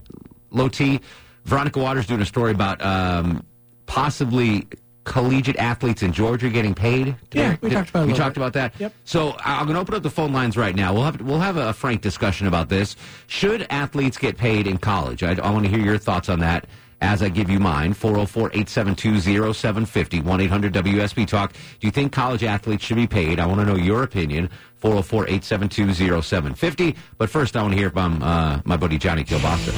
Low 0.51 0.69
T. 0.69 1.01
Veronica 1.43 1.79
Waters 1.79 2.07
doing 2.07 2.21
a 2.21 2.25
story 2.25 2.51
about 2.51 2.81
um, 2.81 3.45
possibly 3.87 4.67
collegiate 5.07 5.55
athletes 5.57 6.03
in 6.03 6.11
Georgia 6.11 6.49
getting 6.49 6.75
paid. 6.75 7.15
Yeah, 7.31 7.51
Did- 7.51 7.61
we 7.61 7.69
did- 7.69 7.75
talked 7.75 7.89
about 7.89 8.03
it 8.03 8.07
We 8.07 8.13
talked 8.13 8.35
bit. 8.35 8.41
about 8.41 8.53
that. 8.53 8.73
Yep. 8.77 8.93
So 9.05 9.35
I'm 9.43 9.65
going 9.65 9.75
to 9.75 9.79
open 9.81 9.95
up 9.95 10.03
the 10.03 10.09
phone 10.09 10.33
lines 10.33 10.57
right 10.57 10.75
now. 10.75 10.93
We'll 10.93 11.03
have 11.03 11.21
we'll 11.21 11.39
have 11.39 11.57
a 11.57 11.73
frank 11.73 12.01
discussion 12.01 12.45
about 12.47 12.67
this. 12.69 12.95
Should 13.27 13.65
athletes 13.69 14.17
get 14.17 14.37
paid 14.37 14.67
in 14.67 14.77
college? 14.77 15.23
I, 15.23 15.31
I 15.41 15.49
want 15.49 15.63
to 15.65 15.69
hear 15.71 15.79
your 15.79 15.97
thoughts 15.97 16.27
on 16.29 16.39
that. 16.39 16.67
As 16.99 17.21
I 17.21 17.29
give 17.29 17.47
you 17.47 17.59
mine, 17.59 17.93
404-872-0750, 17.93 20.23
1-800-WSB 20.23 21.27
Talk. 21.27 21.53
Do 21.53 21.85
you 21.85 21.91
think 21.91 22.11
college 22.11 22.43
athletes 22.43 22.83
should 22.83 22.95
be 22.95 23.05
paid? 23.05 23.39
I 23.39 23.45
want 23.45 23.59
to 23.59 23.65
know 23.65 23.75
your 23.75 24.01
opinion. 24.01 24.49
404-872-0750. 24.81 26.95
But 27.17 27.29
first, 27.29 27.55
I 27.55 27.61
want 27.61 27.73
to 27.73 27.77
hear 27.77 27.91
from 27.91 28.23
uh, 28.23 28.61
my 28.65 28.77
buddy 28.77 28.97
Johnny 28.97 29.23
Kilbasa. 29.23 29.75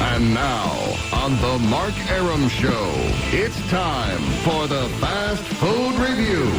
And 0.00 0.34
now, 0.34 0.72
on 1.12 1.36
the 1.40 1.58
Mark 1.68 1.94
Arum 2.10 2.48
Show, 2.48 2.92
it's 3.32 3.56
time 3.70 4.20
for 4.42 4.66
the 4.66 4.88
Fast 5.00 5.42
Food 5.42 5.94
Review. 5.94 6.50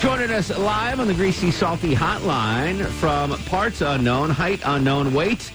Joining 0.00 0.30
us 0.30 0.50
live 0.58 0.98
on 1.00 1.06
the 1.06 1.14
Greasy 1.14 1.52
Salty 1.52 1.94
Hotline 1.94 2.84
from 2.84 3.30
parts 3.44 3.80
unknown, 3.80 4.30
height 4.30 4.60
unknown, 4.64 5.14
weight. 5.14 5.52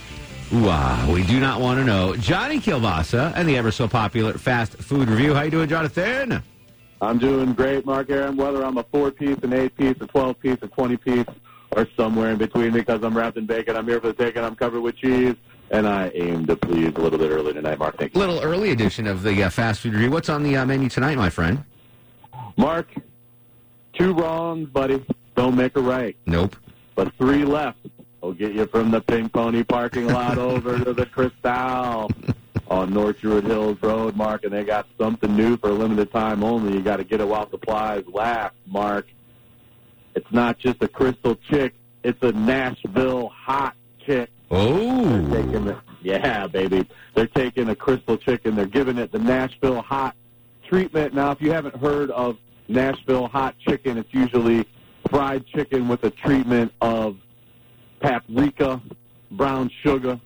Ah, 0.53 1.09
we 1.13 1.23
do 1.23 1.39
not 1.39 1.61
want 1.61 1.79
to 1.79 1.85
know. 1.85 2.13
Johnny 2.17 2.59
Kilbasa 2.59 3.31
and 3.35 3.47
the 3.47 3.55
ever 3.55 3.71
so 3.71 3.87
popular 3.87 4.33
Fast 4.33 4.73
Food 4.73 5.07
Review. 5.07 5.33
How 5.33 5.43
you 5.43 5.51
doing, 5.51 5.69
Jonathan? 5.69 6.43
I'm 7.01 7.17
doing 7.17 7.53
great, 7.53 7.85
Mark 7.85 8.09
Aaron. 8.09 8.35
Whether 8.35 8.63
I'm 8.63 8.77
a 8.77 8.83
four 8.83 9.11
piece, 9.11 9.37
an 9.43 9.53
eight 9.53 9.75
piece, 9.77 9.95
a 10.01 10.07
twelve 10.07 10.37
piece, 10.39 10.57
a 10.61 10.67
twenty 10.67 10.97
piece, 10.97 11.25
or 11.71 11.87
somewhere 11.95 12.31
in 12.31 12.37
between 12.37 12.73
because 12.73 13.01
I'm 13.01 13.17
wrapped 13.17 13.37
in 13.37 13.45
bacon. 13.45 13.77
I'm 13.77 13.87
here 13.87 14.01
for 14.01 14.07
the 14.07 14.13
taking. 14.13 14.43
I'm 14.43 14.55
covered 14.55 14.81
with 14.81 14.97
cheese, 14.97 15.35
and 15.69 15.87
I 15.87 16.11
aim 16.13 16.45
to 16.47 16.57
please 16.57 16.91
a 16.95 16.99
little 16.99 17.17
bit 17.17 17.31
early 17.31 17.53
tonight, 17.53 17.79
Mark. 17.79 17.97
Thank 17.97 18.13
you. 18.13 18.19
Little 18.19 18.41
early 18.41 18.71
edition 18.71 19.07
of 19.07 19.23
the 19.23 19.43
uh, 19.43 19.49
Fast 19.49 19.79
Food 19.79 19.93
Review. 19.93 20.11
What's 20.11 20.29
on 20.29 20.43
the 20.43 20.57
uh, 20.57 20.65
menu 20.65 20.89
tonight, 20.89 21.15
my 21.17 21.29
friend? 21.29 21.63
Mark, 22.57 22.89
two 23.93 24.13
wrongs, 24.13 24.67
buddy. 24.69 25.03
Don't 25.35 25.55
make 25.55 25.77
a 25.77 25.81
right. 25.81 26.17
Nope. 26.25 26.57
But 26.93 27.15
three 27.15 27.45
left 27.45 27.79
will 28.21 28.33
get 28.33 28.53
you 28.53 28.65
from 28.67 28.91
the 28.91 29.01
Pink 29.01 29.33
Pony 29.33 29.63
parking 29.63 30.07
lot 30.07 30.37
over 30.37 30.77
to 30.83 30.93
the 30.93 31.05
Krystal 31.05 32.11
on 32.67 32.93
North 32.93 33.19
Druid 33.19 33.45
Hills 33.45 33.77
Road, 33.81 34.15
Mark. 34.15 34.43
And 34.43 34.53
they 34.53 34.63
got 34.63 34.87
something 34.99 35.35
new 35.35 35.57
for 35.57 35.69
a 35.69 35.73
limited 35.73 36.11
time 36.11 36.43
only. 36.43 36.73
You 36.73 36.81
got 36.81 36.97
to 36.97 37.03
get 37.03 37.19
it 37.19 37.27
while 37.27 37.49
supplies 37.49 38.03
last, 38.07 38.55
Mark. 38.65 39.07
It's 40.15 40.31
not 40.31 40.57
just 40.57 40.81
a 40.81 40.87
Krystal 40.87 41.37
Chik. 41.49 41.73
It's 42.03 42.21
a 42.21 42.31
Nashville 42.31 43.29
hot 43.29 43.75
chick. 44.05 44.29
Oh. 44.49 45.21
They're 45.27 45.43
taking 45.43 45.65
the, 45.65 45.77
yeah, 46.01 46.47
baby. 46.47 46.87
They're 47.15 47.27
taking 47.27 47.69
a 47.69 47.75
Krystal 47.75 48.19
Chik 48.19 48.45
and 48.45 48.57
they're 48.57 48.65
giving 48.65 48.97
it 48.97 49.11
the 49.11 49.19
Nashville 49.19 49.81
hot 49.81 50.15
treatment. 50.67 51.13
Now, 51.13 51.31
if 51.31 51.41
you 51.41 51.51
haven't 51.51 51.75
heard 51.75 52.11
of 52.11 52.37
Nashville 52.67 53.27
hot 53.27 53.55
chicken, 53.59 53.97
it's 53.97 54.13
usually 54.13 54.65
fried 55.09 55.45
chicken 55.47 55.87
with 55.87 56.03
a 56.03 56.09
treatment 56.09 56.71
of 56.81 57.17
paprika, 58.01 58.81
brown 59.31 59.69
sugar, 59.83 60.19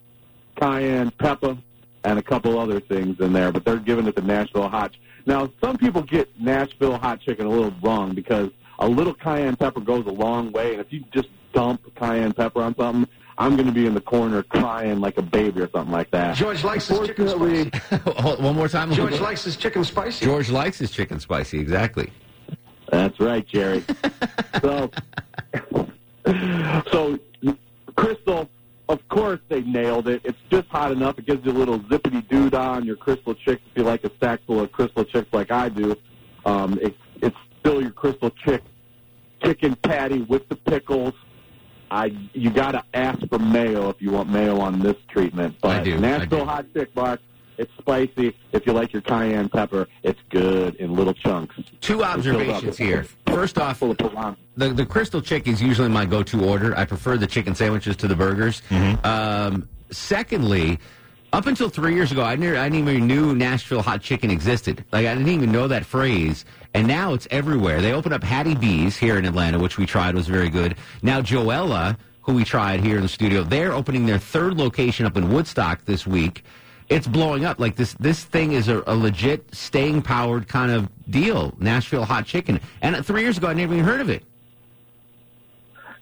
cayenne 0.59 1.11
pepper, 1.19 1.57
and 2.03 2.19
a 2.19 2.21
couple 2.23 2.57
other 2.59 2.79
things 2.79 3.19
in 3.19 3.33
there. 3.33 3.51
But 3.51 3.65
they're 3.65 3.77
giving 3.79 4.07
it 4.07 4.15
the 4.15 4.21
Nashville 4.21 4.69
hot. 4.69 4.93
Ch- 4.93 4.99
Now, 5.25 5.49
some 5.63 5.77
people 5.77 6.01
get 6.01 6.29
Nashville 6.39 6.97
hot 6.97 7.21
chicken 7.21 7.45
a 7.45 7.49
little 7.49 7.73
wrong 7.83 8.13
because 8.15 8.49
a 8.79 8.87
little 8.87 9.13
cayenne 9.13 9.55
pepper 9.55 9.81
goes 9.81 10.05
a 10.05 10.11
long 10.11 10.51
way. 10.51 10.71
And 10.73 10.81
if 10.81 10.91
you 10.91 11.03
just 11.13 11.29
dump 11.53 11.81
cayenne 11.95 12.33
pepper 12.33 12.61
on 12.61 12.75
something, 12.75 13.07
I'm 13.37 13.55
going 13.55 13.67
to 13.67 13.73
be 13.73 13.85
in 13.85 13.93
the 13.93 14.01
corner 14.01 14.43
crying 14.43 15.01
like 15.01 15.17
a 15.17 15.21
baby 15.21 15.61
or 15.61 15.69
something 15.71 15.91
like 15.91 16.09
that. 16.11 16.35
George 16.37 16.63
likes 16.63 16.87
his 16.87 16.99
chicken 17.05 17.27
Unfortunately, 17.27 17.79
Hold- 18.21 18.41
One 18.43 18.55
more 18.55 18.67
time. 18.69 18.93
George 18.93 19.19
likes 19.19 19.43
his 19.43 19.57
chicken 19.57 19.83
spicy. 19.83 20.23
George 20.25 20.49
likes 20.49 20.77
his 20.77 20.91
chicken 20.91 21.19
spicy. 21.19 21.59
Exactly. 21.59 22.11
That's 22.91 23.19
right, 23.19 23.45
Jerry. 23.47 23.83
so, 24.61 24.89
so 26.91 27.19
Krystal, 27.97 28.47
of 28.89 29.07
course 29.09 29.39
they 29.49 29.61
nailed 29.61 30.07
it. 30.07 30.21
It's 30.23 30.37
just 30.51 30.67
hot 30.67 30.91
enough. 30.91 31.17
It 31.17 31.25
gives 31.25 31.45
you 31.45 31.51
a 31.51 31.57
little 31.57 31.79
zippity 31.79 32.27
doo 32.27 32.49
dah 32.49 32.73
on 32.73 32.85
your 32.85 32.95
Krystal 32.97 33.37
Chiks 33.37 33.61
if 33.71 33.77
you 33.77 33.83
like 33.83 34.03
a 34.03 34.11
stack 34.17 34.41
full 34.45 34.59
of 34.59 34.71
Krystal 34.71 35.07
Chiks 35.07 35.27
like 35.31 35.51
I 35.51 35.69
do. 35.69 35.95
Um, 36.45 36.77
it, 36.81 36.95
it's 37.21 37.37
still 37.59 37.81
your 37.81 37.91
Krystal 37.91 38.31
Chik 38.45 38.61
chicken 39.43 39.75
patty 39.77 40.21
with 40.23 40.47
the 40.49 40.55
pickles. 40.55 41.13
I 41.91 42.15
you 42.33 42.49
got 42.49 42.71
to 42.71 42.83
ask 42.93 43.19
for 43.29 43.39
mayo 43.39 43.89
if 43.89 44.01
you 44.01 44.11
want 44.11 44.29
mayo 44.29 44.59
on 44.59 44.79
this 44.79 44.95
treatment. 45.07 45.55
But 45.61 45.81
I 45.81 45.83
do, 45.83 45.95
I 45.95 45.99
Nashville 45.99 46.39
do. 46.39 46.45
hot 46.45 46.65
chick, 46.73 46.95
Mark. 46.95 47.21
It's 47.57 47.71
spicy. 47.77 48.35
If 48.51 48.65
you 48.65 48.73
like 48.73 48.93
your 48.93 49.01
cayenne 49.01 49.49
pepper, 49.49 49.87
it's 50.03 50.19
good 50.29 50.75
in 50.75 50.95
little 50.95 51.13
chunks. 51.13 51.55
Two 51.81 52.03
observations 52.03 52.77
here. 52.77 53.05
First 53.27 53.57
off, 53.57 53.79
the, 53.79 54.69
the 54.69 54.85
Krystal 54.85 55.23
Chik 55.23 55.47
is 55.47 55.61
usually 55.61 55.89
my 55.89 56.05
go-to 56.05 56.43
order. 56.45 56.75
I 56.77 56.85
prefer 56.85 57.17
the 57.17 57.27
chicken 57.27 57.55
sandwiches 57.55 57.95
to 57.97 58.07
the 58.07 58.15
burgers. 58.15 58.61
Um, 59.03 59.67
secondly, 59.91 60.79
up 61.33 61.47
until 61.47 61.67
three 61.67 61.93
years 61.93 62.11
ago, 62.11 62.23
I, 62.23 62.35
never, 62.37 62.57
I 62.57 62.69
didn't 62.69 62.87
even 62.87 63.07
knew 63.07 63.35
Nashville 63.35 63.81
hot 63.81 64.01
chicken 64.01 64.31
existed. 64.31 64.85
Like 64.91 65.05
I 65.05 65.13
didn't 65.13 65.29
even 65.29 65.51
know 65.51 65.67
that 65.67 65.85
phrase, 65.85 66.45
and 66.73 66.87
now 66.87 67.13
it's 67.13 67.27
everywhere. 67.29 67.81
They 67.81 67.91
opened 67.91 68.13
up 68.13 68.23
Hattie 68.23 68.55
B's 68.55 68.95
here 68.95 69.17
in 69.17 69.25
Atlanta, 69.25 69.59
which 69.59 69.77
we 69.77 69.85
tried 69.85 70.15
was 70.15 70.27
very 70.27 70.49
good. 70.49 70.75
Now 71.01 71.21
Joella, 71.21 71.97
who 72.21 72.33
we 72.33 72.45
tried 72.45 72.79
here 72.79 72.95
in 72.95 73.01
the 73.01 73.09
studio, 73.09 73.43
they're 73.43 73.73
opening 73.73 74.05
their 74.05 74.17
third 74.17 74.57
location 74.57 75.05
up 75.05 75.17
in 75.17 75.29
Woodstock 75.31 75.83
this 75.85 76.07
week. 76.07 76.43
It's 76.89 77.07
blowing 77.07 77.45
up. 77.45 77.59
Like 77.59 77.75
this, 77.75 77.93
this 77.93 78.23
thing 78.23 78.51
is 78.51 78.67
a, 78.67 78.83
a 78.85 78.95
legit 78.95 79.53
staying 79.55 80.03
powered 80.03 80.47
kind 80.47 80.71
of 80.71 80.87
deal. 81.09 81.53
Nashville 81.59 82.05
hot 82.05 82.25
chicken. 82.25 82.59
And 82.81 83.03
three 83.05 83.21
years 83.21 83.37
ago, 83.37 83.47
I 83.47 83.53
never 83.53 83.73
even 83.73 83.85
heard 83.85 84.01
of 84.01 84.09
it. 84.09 84.23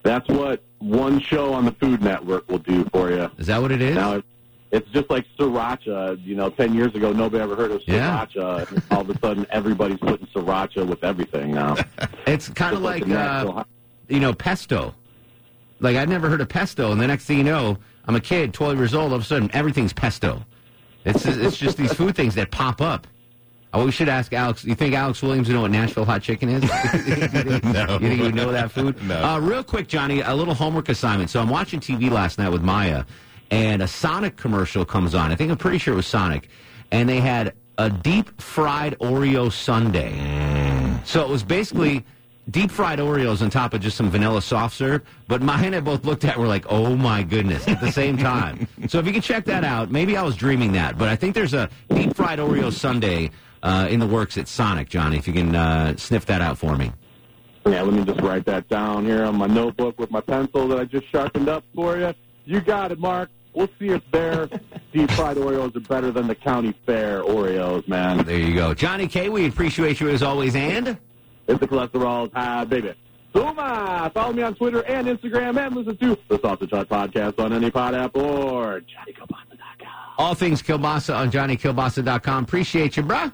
That's 0.03 0.27
what 0.27 0.61
one 0.79 1.19
show 1.21 1.53
on 1.53 1.63
the 1.65 1.71
Food 1.73 2.01
Network 2.01 2.49
will 2.49 2.57
do 2.59 2.83
for 2.91 3.09
you. 3.11 3.31
Is 3.37 3.47
that 3.47 3.61
what 3.61 3.71
it 3.71 3.81
is? 3.81 3.95
Now, 3.95 4.21
it's 4.71 4.89
just 4.91 5.09
like 5.09 5.25
sriracha. 5.39 6.21
You 6.25 6.35
know, 6.35 6.49
ten 6.49 6.73
years 6.73 6.93
ago, 6.95 7.13
nobody 7.13 7.41
ever 7.41 7.55
heard 7.55 7.71
of 7.71 7.81
Yeah. 7.87 8.25
sriracha. 8.25 8.69
and 8.71 8.83
all 8.91 9.01
of 9.01 9.09
a 9.09 9.17
sudden, 9.19 9.45
everybody's 9.51 9.99
putting 9.99 10.27
sriracha 10.27 10.85
with 10.85 11.03
everything 11.03 11.51
now. 11.53 11.77
It's 12.27 12.47
kind 12.49 12.73
of 12.75 12.81
like 12.81 13.05
like, 13.05 13.11
uh, 13.17 13.63
you 14.07 14.19
know, 14.21 14.33
pesto. 14.33 14.95
Like 15.79 15.95
I'd 15.97 16.07
never 16.09 16.29
heard 16.29 16.39
of 16.41 16.49
pesto, 16.49 16.91
and 16.91 16.99
the 16.99 17.07
next 17.07 17.25
thing 17.25 17.37
you 17.37 17.43
know, 17.43 17.77
I'm 18.07 18.15
a 18.15 18.21
kid, 18.21 18.53
12 18.53 18.77
years 18.77 18.93
old. 18.93 19.11
All 19.11 19.17
of 19.17 19.21
a 19.21 19.25
sudden, 19.25 19.49
everything's 19.53 19.91
pesto. 19.93 20.43
It's 21.05 21.25
it's 21.25 21.57
just 21.57 21.77
these 21.77 21.93
food 21.93 22.15
things 22.15 22.35
that 22.35 22.51
pop 22.51 22.81
up. 22.81 23.07
Oh, 23.73 23.85
we 23.85 23.91
should 23.91 24.07
ask 24.07 24.31
Alex. 24.33 24.63
You 24.63 24.75
think 24.75 24.93
Alex 24.93 25.23
Williams 25.23 25.47
would 25.47 25.55
know 25.55 25.61
what 25.61 25.71
Nashville 25.71 26.05
hot 26.05 26.21
chicken 26.21 26.47
is? 26.49 26.61
no. 27.63 27.93
You 27.93 28.07
think 28.07 28.13
he 28.13 28.21
would 28.21 28.35
know 28.35 28.51
that 28.51 28.71
food? 28.71 29.01
No. 29.03 29.23
Uh, 29.23 29.39
real 29.39 29.63
quick, 29.63 29.87
Johnny, 29.87 30.21
a 30.21 30.33
little 30.33 30.53
homework 30.53 30.89
assignment. 30.89 31.31
So 31.31 31.41
I'm 31.41 31.49
watching 31.49 31.79
TV 31.79 32.11
last 32.11 32.37
night 32.37 32.49
with 32.49 32.61
Maya, 32.61 33.03
and 33.49 33.81
a 33.81 33.87
Sonic 33.87 34.37
commercial 34.37 34.85
comes 34.85 35.15
on. 35.15 35.31
I 35.31 35.35
think 35.35 35.49
I'm 35.49 35.57
pretty 35.57 35.79
sure 35.79 35.93
it 35.93 35.97
was 35.97 36.05
Sonic, 36.05 36.49
and 36.91 37.09
they 37.09 37.19
had 37.19 37.53
a 37.79 37.89
deep 37.89 38.39
fried 38.39 38.97
Oreo 38.99 39.51
sundae. 39.51 40.99
So 41.03 41.23
it 41.23 41.29
was 41.29 41.41
basically 41.43 42.05
deep 42.49 42.71
fried 42.71 42.99
Oreos 42.99 43.41
on 43.41 43.49
top 43.49 43.73
of 43.73 43.81
just 43.81 43.97
some 43.97 44.09
vanilla 44.09 44.41
soft 44.41 44.75
serve. 44.75 45.01
But 45.27 45.41
Maya 45.41 45.65
and 45.65 45.75
I 45.75 45.79
both 45.79 46.05
looked 46.05 46.25
at, 46.25 46.37
were 46.37 46.47
like, 46.47 46.65
oh 46.69 46.95
my 46.95 47.23
goodness, 47.23 47.67
at 47.67 47.81
the 47.81 47.91
same 47.91 48.17
time. 48.17 48.67
so 48.87 48.99
if 48.99 49.05
you 49.05 49.13
can 49.13 49.21
check 49.21 49.45
that 49.45 49.63
out, 49.63 49.91
maybe 49.91 50.17
I 50.17 50.23
was 50.23 50.35
dreaming 50.35 50.73
that, 50.73 50.97
but 50.97 51.09
I 51.09 51.15
think 51.15 51.35
there's 51.35 51.53
a 51.53 51.69
deep 51.93 52.15
fried 52.15 52.39
Oreo 52.39 52.71
sundae 52.71 53.29
uh, 53.61 53.87
in 53.89 53.99
the 53.99 54.07
works 54.07 54.37
at 54.37 54.47
Sonic, 54.47 54.89
Johnny. 54.89 55.17
If 55.17 55.27
you 55.27 55.33
can 55.33 55.55
uh, 55.55 55.95
sniff 55.97 56.25
that 56.25 56.41
out 56.41 56.57
for 56.57 56.75
me. 56.75 56.91
Yeah, 57.65 57.81
let 57.81 57.93
me 57.93 58.03
just 58.03 58.19
write 58.19 58.45
that 58.45 58.67
down 58.67 59.05
here 59.05 59.23
on 59.23 59.37
my 59.37 59.47
notebook 59.47 59.97
with 59.97 60.11
my 60.11 60.19
pencil 60.19 60.67
that 60.67 60.79
I 60.79 60.83
just 60.83 61.09
sharpened 61.09 61.47
up 61.47 61.63
for 61.73 61.97
you. 61.97 62.13
You 62.45 62.59
got 62.59 62.91
it, 62.91 62.99
Mark. 62.99 63.29
We'll 63.53 63.69
see 63.79 63.89
if 63.89 64.01
their 64.11 64.47
deep 64.93 65.09
fried 65.11 65.37
Oreos 65.37 65.73
are 65.75 65.79
better 65.79 66.11
than 66.11 66.27
the 66.27 66.35
county 66.35 66.73
fair 66.85 67.21
Oreos, 67.21 67.87
man. 67.87 68.25
There 68.25 68.37
you 68.37 68.53
go. 68.53 68.73
Johnny 68.73 69.07
K, 69.07 69.29
we 69.29 69.47
appreciate 69.47 70.01
you 70.01 70.09
as 70.09 70.21
always, 70.21 70.55
and 70.55 70.97
if 71.47 71.59
the 71.59 71.67
cholesterol 71.67 72.27
is 72.27 72.33
high, 72.33 72.65
baby. 72.65 72.93
Suma! 73.33 74.11
Follow 74.13 74.33
me 74.33 74.43
on 74.43 74.53
Twitter 74.55 74.81
and 74.85 75.07
Instagram 75.07 75.57
and 75.57 75.75
listen 75.75 75.97
to 75.97 76.17
the 76.27 76.39
Sausage 76.39 76.69
Hut 76.69 76.87
Podcast 76.87 77.39
on 77.39 77.51
any 77.51 77.71
pod 77.71 77.95
app 77.95 78.15
or 78.15 78.81
Johnny 78.81 79.13
all 80.17 80.35
things 80.35 80.61
Kilbasa 80.61 81.15
on 81.15 81.31
JohnnyKilbasa.com. 81.31 82.43
Appreciate 82.43 82.97
you, 82.97 83.03
bruh. 83.03 83.31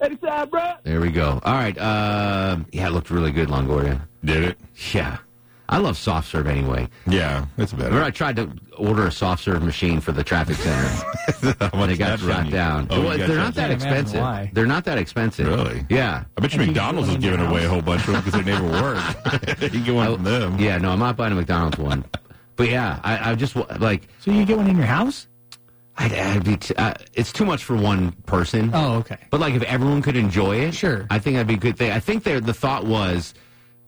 Anytime, 0.00 0.48
bro. 0.48 0.74
There 0.84 1.00
we 1.00 1.10
go. 1.10 1.40
All 1.44 1.54
right. 1.54 1.76
Uh, 1.76 2.58
yeah, 2.72 2.86
it 2.86 2.90
looked 2.90 3.10
really 3.10 3.32
good, 3.32 3.48
Longoria. 3.48 4.00
Did 4.24 4.44
it? 4.44 4.58
Yeah. 4.92 5.18
I 5.70 5.78
love 5.78 5.98
soft 5.98 6.30
serve 6.30 6.46
anyway. 6.46 6.88
Yeah, 7.06 7.44
it's 7.58 7.72
better. 7.72 7.86
Remember, 7.88 8.06
I 8.06 8.10
tried 8.10 8.36
to 8.36 8.50
order 8.78 9.06
a 9.06 9.12
soft 9.12 9.44
serve 9.44 9.62
machine 9.62 10.00
for 10.00 10.12
the 10.12 10.24
traffic 10.24 10.56
center. 10.56 11.54
How 11.60 11.68
and 11.72 11.74
much 11.74 11.90
they 11.90 11.96
got 11.96 12.18
that 12.18 12.20
shot 12.20 12.50
down. 12.50 12.86
Oh, 12.90 13.02
Well, 13.02 13.18
they're 13.18 13.36
not 13.36 13.54
that 13.54 13.68
down. 13.68 13.70
expensive. 13.72 14.20
why. 14.20 14.50
They're 14.54 14.66
not 14.66 14.84
that 14.86 14.96
expensive. 14.98 15.46
Really? 15.46 15.84
Yeah. 15.90 16.24
I 16.36 16.40
bet 16.40 16.54
you 16.54 16.60
McDonald's 16.60 17.10
is 17.10 17.16
giving 17.18 17.40
away 17.40 17.64
a 17.64 17.68
whole 17.68 17.82
bunch 17.82 18.06
of 18.08 18.14
them 18.14 18.22
because 18.24 18.40
they 18.44 18.50
never 18.50 18.66
work. 18.66 19.60
you 19.60 19.68
can 19.68 19.84
get 19.84 19.94
one 19.94 20.14
from 20.14 20.24
them. 20.24 20.58
Yeah, 20.58 20.78
no, 20.78 20.90
I'm 20.90 20.98
not 21.00 21.16
buying 21.16 21.32
a 21.32 21.36
McDonald's 21.36 21.76
one. 21.78 22.04
But 22.56 22.70
yeah, 22.70 22.98
I, 23.04 23.32
I 23.32 23.34
just 23.34 23.54
wa- 23.54 23.66
like. 23.78 24.08
So 24.20 24.30
you 24.30 24.44
get 24.46 24.56
one 24.56 24.68
in 24.68 24.76
your 24.76 24.86
house? 24.86 25.28
I'd, 25.98 26.12
I'd 26.12 26.44
be 26.44 26.56
t- 26.56 26.74
uh, 26.76 26.94
it's 27.12 27.32
too 27.32 27.44
much 27.44 27.64
for 27.64 27.76
one 27.76 28.12
person. 28.26 28.70
Oh, 28.72 28.94
okay. 28.98 29.18
But 29.30 29.40
like, 29.40 29.54
if 29.54 29.62
everyone 29.64 30.00
could 30.00 30.16
enjoy 30.16 30.56
it, 30.60 30.72
Sure. 30.74 31.06
I 31.10 31.18
think 31.18 31.34
that'd 31.34 31.46
be 31.48 31.54
a 31.54 31.58
good 31.58 31.76
thing. 31.76 31.90
I 31.90 31.98
think 32.00 32.22
there 32.24 32.40
the 32.40 32.54
thought 32.54 32.84
was 32.86 33.34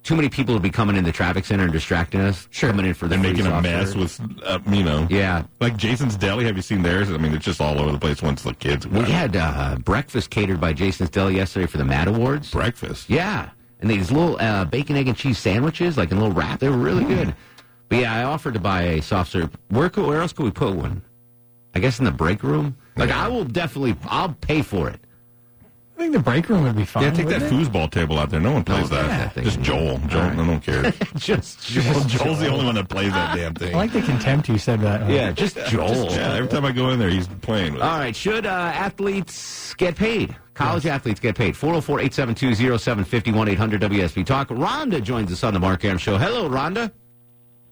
too 0.03 0.17
many 0.17 0.29
people 0.29 0.55
would 0.55 0.63
be 0.63 0.71
coming 0.71 0.97
in 0.97 1.05
the 1.05 1.13
traffic 1.13 1.45
center 1.45 1.65
and 1.65 1.73
distracting 1.73 2.21
us. 2.21 2.49
Sure. 2.51 2.71
Coming 2.71 2.87
in 2.87 2.95
for 2.95 3.07
the 3.07 3.17
They're 3.17 3.25
free 3.25 3.33
making 3.33 3.47
a 3.47 3.61
mess 3.61 3.95
with, 3.95 4.21
uh, 4.45 4.59
you 4.71 4.83
know. 4.83 5.07
Yeah. 5.11 5.45
Like 5.61 5.77
Jason's 5.77 6.17
Deli. 6.17 6.45
Have 6.45 6.57
you 6.57 6.63
seen 6.63 6.83
theirs? 6.83 7.11
I 7.11 7.19
mean, 7.19 7.35
it's 7.35 7.45
just 7.45 7.61
all 7.61 7.79
over 7.79 7.93
the 7.93 7.99
place 7.99 8.23
once 8.23 8.43
the 8.43 8.55
kids. 8.55 8.87
We 8.87 9.03
had 9.03 9.37
uh, 9.37 9.77
breakfast 9.77 10.31
catered 10.31 10.61
by 10.61 10.73
Jason's 10.73 11.11
Deli 11.11 11.37
yesterday 11.37 11.67
for 11.67 11.79
the 11.79 11.85
Mad 11.85 12.09
Awards. 12.09 12.51
Breakfast? 12.51 13.11
Yeah. 13.11 13.51
And 13.81 13.91
these 13.91 14.11
little 14.11 14.37
uh, 14.41 14.65
bacon, 14.65 14.97
egg, 14.97 15.09
and 15.09 15.17
cheese 15.17 15.39
sandwiches, 15.39 15.97
like 15.97 16.11
in 16.11 16.19
a 16.19 16.21
little 16.21 16.35
wrap, 16.35 16.61
they 16.61 16.69
were 16.69 16.77
really 16.77 17.05
good. 17.05 17.35
But 17.89 17.99
yeah, 17.99 18.15
I 18.15 18.25
offered 18.25 18.55
to 18.55 18.61
buy 18.61 18.83
a 18.83 19.03
soft 19.03 19.33
serve. 19.33 19.51
Where, 19.69 19.89
could, 19.89 20.07
where 20.07 20.21
else 20.21 20.33
could 20.33 20.45
we 20.45 20.51
put 20.51 20.77
one? 20.77 21.03
I 21.75 21.79
guess 21.79 21.99
in 21.99 22.05
the 22.05 22.11
break 22.11 22.43
room? 22.43 22.77
Like, 22.97 23.11
I 23.11 23.29
will 23.29 23.45
definitely, 23.45 23.97
I'll 24.05 24.35
pay 24.35 24.63
for 24.63 24.89
it. 24.89 25.01
I 26.01 26.05
think 26.05 26.15
the 26.15 26.19
break 26.21 26.49
room 26.49 26.63
would 26.63 26.77
be 26.77 26.87
fine. 26.87 27.03
Yeah, 27.03 27.11
take 27.11 27.27
that 27.29 27.43
wouldn't 27.43 27.61
it? 27.63 27.71
foosball 27.71 27.91
table 27.91 28.19
out 28.19 28.31
there. 28.31 28.41
No 28.41 28.53
one 28.53 28.65
plays 28.65 28.85
one 28.85 28.91
that. 28.93 29.05
plays 29.05 29.19
that 29.19 29.35
thing 29.35 29.45
Just 29.45 29.61
Joel. 29.61 29.99
Joel, 30.09 30.23
I 30.23 30.35
don't 30.35 30.61
care. 30.61 30.91
just 31.17 31.61
Joel. 31.67 32.01
Joel's 32.05 32.41
the 32.41 32.49
only 32.49 32.65
one 32.65 32.75
that 32.77 32.89
plays 32.89 33.13
that 33.13 33.37
damn 33.37 33.53
thing. 33.55 33.75
I 33.75 33.77
like 33.77 33.93
the 33.93 34.01
contempt 34.01 34.49
you 34.49 34.57
said 34.57 34.81
that. 34.81 35.11
Yeah, 35.11 35.31
just 35.33 35.59
Joel. 35.67 36.11
yeah, 36.11 36.33
every 36.37 36.49
time 36.49 36.65
I 36.65 36.73
go 36.73 36.89
in 36.89 36.99
there, 36.99 37.11
he's 37.11 37.29
playing 37.29 37.75
with. 37.75 37.83
it. 37.83 37.85
All 37.85 37.99
right. 37.99 38.17
Should 38.17 38.47
uh, 38.47 38.49
athletes 38.49 39.75
get 39.75 39.95
paid? 39.95 40.35
College 40.55 40.87
athletes 40.87 41.21
get 41.21 41.37
paid. 41.37 41.55
404 41.55 42.01
872 42.01 42.79
0751 42.79 43.49
800 43.49 43.83
WSB 43.83 44.25
Talk. 44.25 44.49
Rhonda 44.49 45.03
joins 45.03 45.31
us 45.31 45.45
on 45.45 45.53
the 45.53 45.61
Mark 45.61 45.85
Arum 45.85 45.99
Show. 45.99 46.17
Hello, 46.17 46.49
Rhonda. 46.49 46.91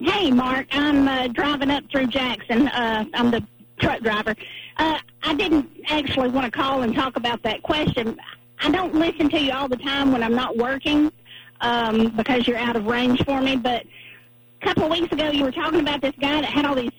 Hey, 0.00 0.30
Mark. 0.30 0.66
I'm 0.72 1.08
uh, 1.08 1.28
driving 1.28 1.70
up 1.70 1.84
through 1.90 2.08
Jackson. 2.08 2.68
Uh, 2.68 3.04
I'm 3.14 3.30
the 3.30 3.42
truck 3.78 4.00
driver. 4.00 4.34
Uh, 4.76 4.98
I 5.22 5.34
didn't 5.34 5.68
actually 5.88 6.28
want 6.28 6.44
to 6.44 6.50
call 6.50 6.82
and 6.82 6.94
talk 6.94 7.16
about 7.16 7.42
that 7.42 7.62
question. 7.62 8.18
I 8.60 8.70
don't 8.70 8.94
listen 8.94 9.28
to 9.30 9.40
you 9.40 9.52
all 9.52 9.68
the 9.68 9.76
time 9.76 10.12
when 10.12 10.22
I'm 10.22 10.34
not 10.34 10.56
working 10.56 11.12
um, 11.60 12.08
because 12.16 12.46
you're 12.46 12.58
out 12.58 12.76
of 12.76 12.86
range 12.86 13.24
for 13.24 13.40
me. 13.40 13.56
But 13.56 13.84
a 14.62 14.64
couple 14.64 14.84
of 14.84 14.90
weeks 14.90 15.12
ago, 15.12 15.30
you 15.30 15.44
were 15.44 15.52
talking 15.52 15.80
about 15.80 16.00
this 16.00 16.14
guy 16.20 16.40
that 16.40 16.44
had 16.50 16.64
all 16.64 16.74
these 16.74 16.90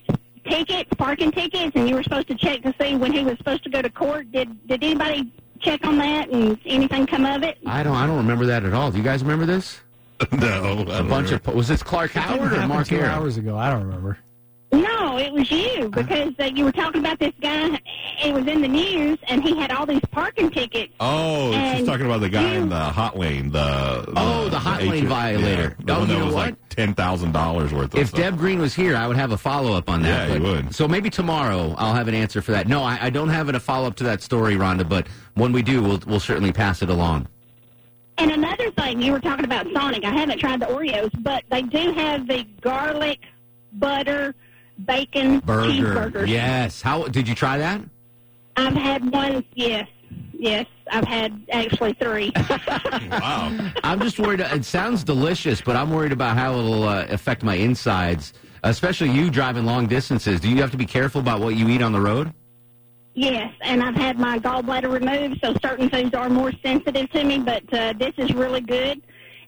tickets, 0.46 0.90
parking 0.98 1.32
tickets, 1.32 1.72
and 1.76 1.88
you 1.88 1.96
were 1.96 2.04
supposed 2.04 2.28
to 2.30 2.36
check 2.36 2.62
to 2.64 2.74
see 2.82 2.96
when 2.96 3.12
he 3.12 3.24
was 3.24 3.38
supposed 3.38 3.64
to 3.64 3.70
go 3.70 3.82
to 3.82 3.90
court. 3.90 4.32
Did 4.32 4.68
Did 4.68 4.84
anybody 4.84 5.32
check 5.60 5.86
on 5.86 5.98
that 5.98 6.30
and 6.30 6.58
anything 6.66 7.06
come 7.06 7.26
of 7.26 7.44
it? 7.44 7.58
I 7.66 7.84
don't. 7.84 7.96
I 7.96 8.08
don't 8.08 8.18
remember 8.18 8.46
that 8.48 8.64
at 8.64 8.74
all. 8.74 8.92
Do 8.92 8.98
you 8.98 9.04
guys 9.04 9.22
remember 9.22 9.46
this? 9.46 9.80
no. 10.32 10.86
A 10.90 11.04
bunch 11.04 11.32
of. 11.32 11.46
Was 11.48 11.68
this 11.68 11.84
Clark 11.84 12.12
Howard 12.12 12.54
or 12.54 12.68
Mark 12.68 12.88
two 12.88 12.98
Arum? 12.98 13.10
hours 13.10 13.38
ago. 13.38 13.58
I 13.58 13.70
don't 13.70 13.84
remember. 13.84 14.18
No, 15.20 15.26
it 15.26 15.34
was 15.34 15.52
you 15.52 15.90
because 15.90 16.34
uh, 16.40 16.46
you 16.46 16.64
were 16.66 16.72
talking 16.72 17.02
about 17.02 17.20
this 17.20 17.34
guy. 17.42 17.80
It 18.24 18.34
was 18.34 18.48
in 18.48 18.62
the 18.62 18.68
news, 18.68 19.18
and 19.28 19.44
he 19.44 19.56
had 19.58 19.72
all 19.72 19.86
these 19.86 20.02
parking 20.12 20.50
tickets. 20.50 20.94
Oh, 21.00 21.52
she's 21.76 21.86
talking 21.86 22.06
about 22.06 22.22
the 22.22 22.30
guy 22.30 22.54
you- 22.54 22.62
in 22.62 22.70
the 22.70 22.80
hot 22.80 23.18
lane. 23.18 23.52
The, 23.52 24.06
Oh, 24.16 24.48
the 24.50 24.60
hot 24.60 24.84
lane 24.84 25.08
violator. 25.08 25.76
Yeah, 25.80 25.86
the 25.86 25.94
Oh, 25.96 26.00
one 26.00 26.08
you 26.10 26.14
that 26.14 26.20
know 26.20 26.26
was 26.28 26.36
what? 26.36 26.46
like 26.48 26.70
ten 26.70 26.94
thousand 26.94 27.32
dollars 27.34 27.74
worth 27.74 27.94
of 27.94 28.00
If 28.00 28.10
stuff. 28.10 28.20
Deb 28.20 28.38
Green 28.38 28.60
was 28.60 28.74
here, 28.74 28.96
I 28.96 29.08
would 29.08 29.18
have 29.18 29.32
a 29.32 29.38
follow 29.38 29.74
up 29.74 29.90
on 29.90 30.02
that. 30.04 30.30
Yeah, 30.30 30.36
you 30.36 30.40
but- 30.42 30.48
would. 30.66 30.76
So 30.76 30.88
maybe 30.88 31.10
tomorrow 31.10 31.76
I'll 31.78 31.94
have 31.94 32.08
an 32.08 32.16
answer 32.16 32.42
for 32.42 32.52
that. 32.54 32.68
No, 32.68 32.82
I, 32.84 32.98
I 33.02 33.10
don't 33.10 33.30
have 33.30 33.50
a 33.50 33.60
follow 33.60 33.88
up 33.88 33.96
to 33.98 34.04
that 34.06 34.22
story, 34.22 34.56
Rhonda. 34.56 34.88
But 34.88 35.08
when 35.36 35.52
we 35.52 35.62
do, 35.62 35.82
we'll 35.84 36.00
we'll 36.08 36.20
certainly 36.20 36.52
pass 36.54 36.82
it 36.82 36.90
along. 36.90 37.28
And 38.18 38.32
another 38.32 38.70
thing, 38.72 39.02
you 39.02 39.14
were 39.14 39.20
talking 39.22 39.46
about 39.46 39.66
Sonic. 39.74 40.04
I 40.04 40.12
haven't 40.12 40.40
tried 40.40 40.60
the 40.60 40.66
Oreos, 40.66 41.12
but 41.24 41.44
they 41.50 41.62
do 41.62 41.94
have 41.94 42.28
the 42.28 42.44
garlic, 42.60 43.20
butter, 43.74 44.36
bacon 44.86 45.40
Burger. 45.40 45.72
cheeseburgers. 45.72 46.28
Yes. 46.28 46.82
How 46.82 47.08
did 47.08 47.28
you 47.28 47.36
try 47.36 47.58
that? 47.58 47.82
I've 48.56 48.74
had 48.74 49.12
one. 49.12 49.44
Yes, 49.56 49.88
yes. 50.34 50.66
I've 50.92 51.06
had 51.06 51.42
actually 51.52 51.94
three. 51.94 52.32
wow. 53.12 53.72
I'm 53.84 54.00
just 54.00 54.20
worried. 54.20 54.40
It 54.42 54.66
sounds 54.66 55.04
delicious, 55.04 55.62
but 55.62 55.76
I'm 55.76 55.92
worried 55.92 56.12
about 56.12 56.36
how 56.36 56.58
it'll 56.58 56.84
uh, 56.84 57.06
affect 57.10 57.44
my 57.44 57.56
insides, 57.56 58.34
especially 58.64 59.12
you 59.12 59.30
driving 59.30 59.66
long 59.66 59.88
distances. 59.88 60.40
Do 60.40 60.50
you 60.50 60.58
have 60.62 60.72
to 60.72 60.78
be 60.78 60.86
careful 60.86 61.22
about 61.22 61.42
what 61.42 61.56
you 61.56 61.70
eat 61.70 61.82
on 61.82 61.92
the 61.92 62.02
road? 62.02 62.34
Yes, 63.14 63.54
and 63.62 63.84
I've 63.84 63.96
had 63.96 64.18
my 64.18 64.40
gallbladder 64.40 64.92
removed, 64.92 65.42
so 65.44 65.54
certain 65.62 65.90
foods 65.90 66.14
are 66.14 66.30
more 66.30 66.52
sensitive 66.64 67.10
to 67.12 67.24
me. 67.24 67.40
But 67.40 67.72
uh, 67.74 67.94
this 67.94 68.14
is 68.18 68.34
really 68.34 68.62
good. 68.62 69.02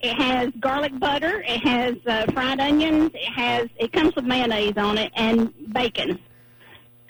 It 0.03 0.13
has 0.15 0.49
garlic 0.59 0.97
butter. 0.99 1.41
It 1.47 1.61
has 1.63 1.95
uh, 2.07 2.25
fried 2.31 2.59
onions. 2.59 3.11
It 3.13 3.29
has. 3.31 3.69
It 3.77 3.91
comes 3.93 4.15
with 4.15 4.25
mayonnaise 4.25 4.77
on 4.77 4.97
it 4.97 5.11
and 5.15 5.53
bacon. 5.73 6.19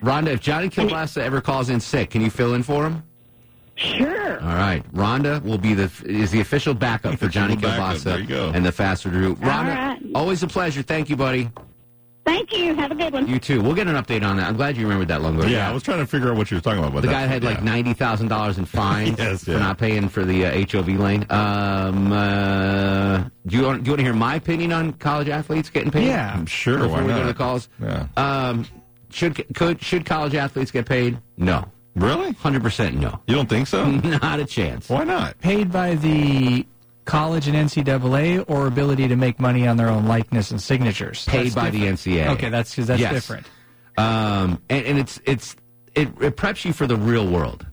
Rhonda, 0.02 0.30
if 0.30 0.42
Johnny 0.42 0.68
Kilbasa 0.70 1.18
ever 1.22 1.42
calls 1.42 1.70
in 1.70 1.80
sick, 1.80 2.10
can 2.10 2.22
you 2.22 2.30
fill 2.30 2.54
in 2.56 2.64
for 2.64 2.86
him? 2.86 3.04
Sure. 3.76 4.40
All 4.42 4.56
right. 4.56 4.84
Rhonda 4.94 5.42
will 5.44 5.58
be 5.58 5.74
the 5.74 5.92
is 6.06 6.32
the 6.32 6.42
official 6.42 6.74
backup 6.74 7.18
for 7.18 7.28
Johnny 7.38 7.56
backup. 7.56 7.96
Kilbasa 7.98 8.04
There 8.04 8.20
you 8.20 8.28
go. 8.28 8.52
and 8.54 8.66
the 8.66 8.72
faster 8.72 9.10
route. 9.10 9.40
Rhonda, 9.40 9.76
right. 9.76 10.02
always 10.16 10.44
a 10.44 10.48
pleasure. 10.48 10.82
Thank 10.82 11.10
you, 11.10 11.16
buddy. 11.16 11.50
Thank 12.24 12.56
you. 12.56 12.76
Have 12.76 12.92
a 12.92 12.96
good 12.96 13.12
one. 13.14 13.28
You 13.28 13.40
too. 13.40 13.62
We'll 13.62 13.74
get 13.74 13.88
an 13.88 13.96
update 13.96 14.24
on 14.24 14.38
that. 14.38 14.48
I'm 14.48 14.56
glad 14.56 14.78
you 14.78 14.84
remembered 14.84 15.08
that 15.08 15.22
long 15.22 15.38
ago. 15.40 15.48
Yeah, 15.48 15.68
I 15.70 15.74
was 15.74 15.82
trying 15.82 16.00
to 16.00 16.06
figure 16.06 16.30
out 16.30 16.38
what 16.38 16.52
you 16.52 16.58
were 16.58 16.62
talking 16.62 16.80
about. 16.80 16.94
But 16.94 17.02
The 17.02 17.08
guy 17.08 17.22
that's- 17.26 17.34
had 17.34 17.44
like 17.44 17.58
yeah. 17.58 17.64
ninety 17.64 17.94
thousand 17.94 18.28
dollars 18.28 18.58
in 18.60 18.66
fines 18.80 19.18
Yes, 19.18 19.44
for 19.46 19.52
not 19.52 19.78
paying 19.80 20.08
for 20.08 20.24
the 20.24 20.46
uh, 20.46 20.66
HOV 20.72 20.88
lane. 21.00 21.26
Um, 21.32 22.12
uh, 22.12 23.24
do 23.48 23.58
you 23.58 23.64
want 23.64 23.84
do 23.84 23.88
you 23.88 23.92
want 23.94 24.00
to 24.00 24.04
hear 24.04 24.14
my 24.14 24.36
opinion 24.36 24.72
on 24.72 24.94
college 24.94 25.30
athletes 25.30 25.70
getting 25.70 25.92
paid? 25.92 26.08
Yeah. 26.08 26.34
I'm 26.34 26.46
sure. 26.46 26.78
Before 26.78 26.92
Why 26.98 27.02
we 27.02 27.08
go 27.08 27.20
to 27.22 27.26
the 27.28 27.34
calls. 27.34 27.70
Yeah. 27.82 28.08
Um, 28.18 28.68
should 29.10 29.44
could 29.56 29.82
should 29.82 30.06
college 30.06 30.36
athletes 30.36 30.72
get 30.72 30.86
paid? 30.86 31.18
No, 31.38 31.66
Really? 31.96 32.32
hundred 32.34 32.62
percent 32.64 32.98
no. 32.98 33.20
You 33.28 33.36
don't 33.36 33.50
think 33.50 33.68
so? 33.68 33.84
Not 33.90 34.40
a 34.40 34.46
chance. 34.46 34.88
Why 34.90 35.04
not? 35.04 35.38
Paid 35.40 35.72
by 35.72 35.96
the 35.96 36.66
college 37.06 37.48
and 37.48 37.56
NCAA 37.56 38.46
or 38.48 38.68
ability 38.68 39.08
to 39.08 39.16
make 39.16 39.40
money 39.40 39.68
on 39.68 39.78
their 39.78 39.90
own 39.90 40.06
likeness 40.06 40.52
and 40.52 40.62
signatures? 40.62 41.26
Paid 41.26 41.46
That's 41.46 41.56
by 41.56 41.70
the. 41.70 41.84
NCAA. 41.84 42.28
Okay, 42.34 42.50
that's 42.50 42.72
because 42.72 42.88
that's 42.88 43.02
Yes. 43.02 43.14
different. 43.14 43.48
um, 43.98 44.62
and, 44.70 44.86
and 44.86 45.00
it's 45.00 45.20
it's 45.26 45.56
it, 45.96 46.08
it 46.22 46.38
preps 46.38 46.64
you 46.66 46.74
for 46.74 46.88
the 46.88 46.96
real 46.96 47.28
world. 47.28 47.66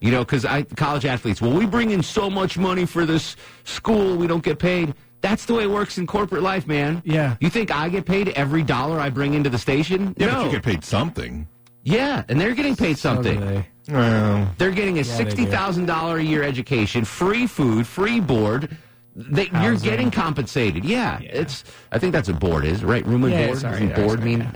You 0.00 0.12
know, 0.12 0.20
because 0.24 0.44
I 0.44 0.62
college 0.62 1.04
athletes, 1.04 1.42
well, 1.42 1.52
we 1.52 1.66
bring 1.66 1.90
in 1.90 2.02
so 2.02 2.30
much 2.30 2.56
money 2.56 2.86
for 2.86 3.04
this 3.04 3.34
school, 3.64 4.16
we 4.16 4.26
don't 4.28 4.44
get 4.44 4.58
paid. 4.60 4.94
That's 5.20 5.46
the 5.46 5.54
way 5.54 5.64
it 5.64 5.70
works 5.70 5.98
in 5.98 6.06
corporate 6.06 6.42
life, 6.42 6.68
man. 6.68 7.02
Yeah. 7.04 7.36
You 7.40 7.50
think 7.50 7.72
I 7.72 7.88
get 7.88 8.06
paid 8.06 8.28
every 8.30 8.62
dollar 8.62 9.00
I 9.00 9.10
bring 9.10 9.34
into 9.34 9.50
the 9.50 9.58
station? 9.58 10.14
Yeah, 10.16 10.26
no. 10.28 10.34
but 10.34 10.44
you 10.44 10.50
get 10.52 10.62
paid 10.62 10.84
something. 10.84 11.48
Yeah, 11.82 12.22
and 12.28 12.40
they're 12.40 12.54
getting 12.54 12.76
paid 12.76 12.96
something. 12.98 13.40
they. 13.40 13.66
Well, 13.88 14.50
They're 14.58 14.70
getting 14.70 14.98
a 14.98 15.02
Yeah, 15.02 15.16
they 15.16 15.24
do. 15.24 15.30
sixty 15.30 15.44
thousand 15.46 15.86
dollar 15.86 16.18
a 16.18 16.22
year 16.22 16.42
education, 16.42 17.04
free 17.04 17.46
food, 17.46 17.86
free 17.86 18.20
board. 18.20 18.76
They, 19.16 19.50
you're 19.62 19.74
getting 19.76 20.12
compensated. 20.12 20.84
Yeah, 20.84 21.18
it's. 21.20 21.64
I 21.90 21.98
think 21.98 22.12
that's 22.12 22.28
what 22.28 22.38
board 22.38 22.64
is, 22.64 22.84
right? 22.84 23.04
Room 23.04 23.24
and 23.24 23.32
Yeah, 23.32 23.46
board. 23.48 23.58
sorry, 23.58 23.72
Doesn't 23.72 23.88
yeah, 23.90 23.96
board 23.96 24.18
sorry, 24.20 24.30
mean? 24.36 24.50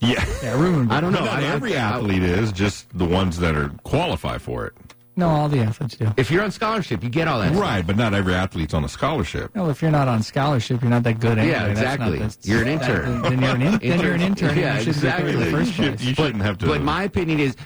yeah. 0.00 0.24
Yeah, 0.42 0.52
room 0.60 0.74
and 0.80 0.88
board. 0.88 0.96
I 0.98 1.00
don't 1.00 1.12
know. 1.12 1.18
But 1.20 1.24
not 1.26 1.42
I- 1.42 1.46
every 1.46 1.76
I- 1.76 1.80
athlete 1.96 2.22
is, 2.22 2.52
just 2.52 2.86
the 2.96 3.04
ones 3.06 3.38
that 3.40 3.56
are 3.56 3.70
qualify 3.82 4.38
for 4.38 4.66
it. 4.66 4.74
No, 5.16 5.28
all 5.28 5.48
the 5.48 5.60
athletes 5.60 5.96
do. 5.96 6.12
If 6.16 6.28
you're 6.30 6.42
on 6.42 6.50
scholarship, 6.50 7.02
you 7.02 7.08
get 7.08 7.26
all 7.28 7.38
that. 7.40 7.50
stuff. 7.50 7.60
Right, 7.62 7.86
but 7.86 7.96
not 7.96 8.14
every 8.14 8.34
athlete's 8.34 8.74
on 8.74 8.84
a 8.84 8.88
scholarship. 8.88 9.54
No, 9.54 9.68
if 9.70 9.80
you're 9.80 9.92
not 9.92 10.06
on 10.08 10.22
scholarship, 10.24 10.80
you're 10.82 10.90
not 10.90 11.04
that 11.04 11.18
good 11.20 11.38
anyway. 11.38 11.52
Yeah, 11.52 11.66
That's 11.68 11.80
exactly. 11.80 12.18
not 12.18 12.30
the- 12.40 12.48
You're 12.48 12.62
an 12.62 12.78
that- 12.78 12.88
intern. 12.90 13.22
then 13.22 13.40
you're 13.40 13.50
an, 13.54 13.62
in, 13.82 13.88
then 13.90 14.00
you're 14.00 14.12
an 14.14 14.20
intern. 14.20 14.58
Yeah, 14.58 14.78
you 14.78 14.92
shouldn't 14.92 15.02
get 15.02 15.16
paid 15.18 15.26
in 15.34 15.40
the 15.40 15.46
exactly. 15.46 15.50
first 15.52 15.66
You 15.78 15.84
should- 15.84 15.96
place. 15.98 16.08
you 16.08 16.14
shouldn't 16.14 16.42
have 16.42 16.58
to. 16.58 16.66
But 16.66 16.82
my 16.82 17.02
opinion 17.04 17.38
is, 17.40 17.56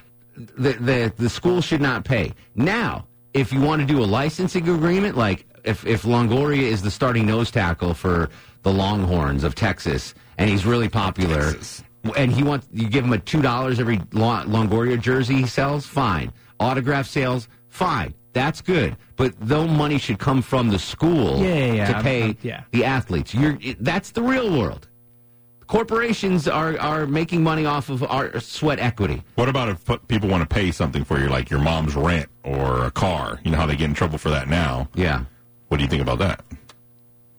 the 0.57 0.72
the 0.74 1.12
the 1.16 1.28
school 1.28 1.61
should 1.61 1.80
not 1.80 2.05
pay. 2.05 2.32
Now, 2.55 3.07
if 3.34 3.53
you 3.53 3.61
want 3.61 3.80
to 3.80 3.86
do 3.86 4.03
a 4.03 4.07
licensing 4.07 4.68
agreement, 4.68 5.16
like 5.16 5.47
if 5.64 5.84
if 5.86 6.03
Longoria 6.03 6.62
is 6.62 6.82
the 6.82 6.91
starting 6.91 7.26
nose 7.26 7.51
tackle 7.51 7.95
for 7.95 8.30
the 8.62 8.72
Longhorns 8.72 9.45
of 9.45 9.55
Texas, 9.55 10.14
and 10.39 10.49
he's 10.51 10.64
really 10.66 10.89
popular, 10.89 11.55
and 12.16 12.32
he 12.32 12.43
wants 12.43 12.66
you 12.72 12.89
give 12.89 13.05
him 13.05 13.12
a 13.12 13.18
two 13.18 13.43
dollars 13.43 13.80
every 13.80 13.99
Longoria 13.99 15.01
jersey 15.01 15.34
he 15.36 15.47
sells, 15.47 15.86
fine. 15.86 16.32
Autograph 16.61 17.07
sales, 17.07 17.49
fine. 17.68 18.14
That's 18.32 18.61
good, 18.61 18.97
but 19.16 19.34
though 19.41 19.66
money 19.66 19.99
should 19.99 20.18
come 20.18 20.43
from 20.43 20.68
the 20.68 20.78
school 20.78 21.39
Yeah, 21.41 21.55
yeah, 21.55 21.72
yeah. 21.72 21.86
to 21.89 21.95
I'm- 21.97 22.03
pay 22.05 22.22
I'm- 22.22 22.36
yeah. 22.43 22.62
the 22.72 22.84
athletes. 22.84 23.34
You're 23.34 23.59
that's 23.80 24.11
the 24.11 24.22
real 24.22 24.57
world. 24.57 24.86
Corporations 25.69 26.49
are, 26.49 26.79
are 26.81 27.07
making 27.07 27.43
money 27.43 27.66
off 27.66 27.91
of 27.91 28.03
our 28.03 28.41
sweat 28.41 28.79
equity. 28.79 29.23
What 29.35 29.51
about 29.51 29.69
if 29.69 30.09
people 30.09 30.29
want 30.29 30.49
to 30.49 30.53
pay 30.53 30.71
something 30.73 31.05
for 31.05 31.21
you, 31.21 31.29
like 31.29 31.51
your 31.51 31.61
mom's 31.61 31.95
rent 31.95 32.29
or 32.43 32.87
a 32.87 32.91
car? 32.91 33.39
You 33.45 33.51
know 33.51 33.59
how 33.59 33.66
they 33.66 33.77
get 33.77 33.85
in 33.85 33.95
trouble 33.95 34.16
for 34.16 34.31
that 34.31 34.49
now. 34.49 34.89
Yeah. 34.95 35.25
What 35.69 35.77
do 35.77 35.83
you 35.85 35.89
think 35.91 36.01
about 36.01 36.19
that? 36.21 36.43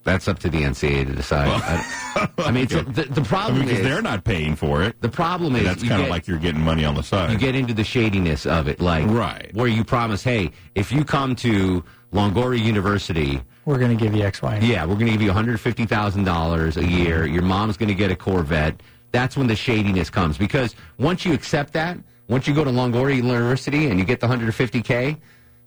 That's 0.03 0.27
up 0.27 0.37
to 0.39 0.49
the 0.49 0.61
NCAA 0.61 1.07
to 1.07 1.13
decide. 1.15 1.47
I, 1.49 2.29
I 2.37 2.51
mean, 2.51 2.63
it's, 2.65 2.73
the, 2.95 3.03
the 3.09 3.21
I 3.21 3.23
problem 3.23 3.55
mean, 3.59 3.65
because 3.67 3.79
is 3.79 3.85
they're 3.85 4.01
not 4.01 4.23
paying 4.23 4.55
for 4.55 4.83
it. 4.83 5.01
the 5.01 5.09
problem 5.09 5.55
is 5.55 5.63
that's 5.63 5.83
kind 5.83 6.01
of 6.03 6.09
like 6.09 6.27
you're 6.27 6.37
getting 6.39 6.61
money 6.61 6.85
on 6.85 6.93
the 6.95 7.03
side. 7.03 7.31
you 7.31 7.37
get 7.37 7.55
into 7.55 7.73
the 7.73 7.83
shadiness 7.83 8.45
of 8.45 8.67
it, 8.67 8.79
like 8.79 9.07
Right. 9.07 9.49
where 9.55 9.67
you 9.67 9.83
promise, 9.83 10.23
hey, 10.23 10.51
if 10.75 10.91
you 10.91 11.03
come 11.03 11.35
to 11.37 11.83
Longoria 12.13 12.59
University, 12.63 13.41
We're 13.65 13.77
going 13.77 13.95
to 13.95 14.03
give 14.03 14.15
you 14.15 14.23
X, 14.23 14.41
Y, 14.41 14.55
and 14.55 14.65
yeah, 14.65 14.83
we're 14.83 14.95
going 14.95 15.05
to 15.07 15.11
give 15.11 15.21
you 15.21 15.27
one 15.27 15.35
hundred 15.35 15.59
fifty 15.59 15.85
thousand 15.85 16.23
dollars 16.23 16.77
a 16.77 16.85
year. 16.85 17.25
Your 17.25 17.43
mom's 17.43 17.77
going 17.77 17.89
to 17.89 17.95
get 17.95 18.09
a 18.11 18.15
Corvette. 18.15 18.81
That's 19.11 19.37
when 19.37 19.47
the 19.47 19.55
shadiness 19.55 20.09
comes 20.09 20.37
because 20.37 20.75
once 20.97 21.25
you 21.25 21.33
accept 21.33 21.73
that, 21.73 21.97
once 22.27 22.47
you 22.47 22.53
go 22.53 22.63
to 22.63 22.71
Longoria 22.71 23.15
University 23.17 23.87
and 23.87 23.99
you 23.99 24.05
get 24.05 24.19
the 24.19 24.27
one 24.27 24.37
hundred 24.39 24.53
fifty 24.55 24.81
k, 24.81 25.17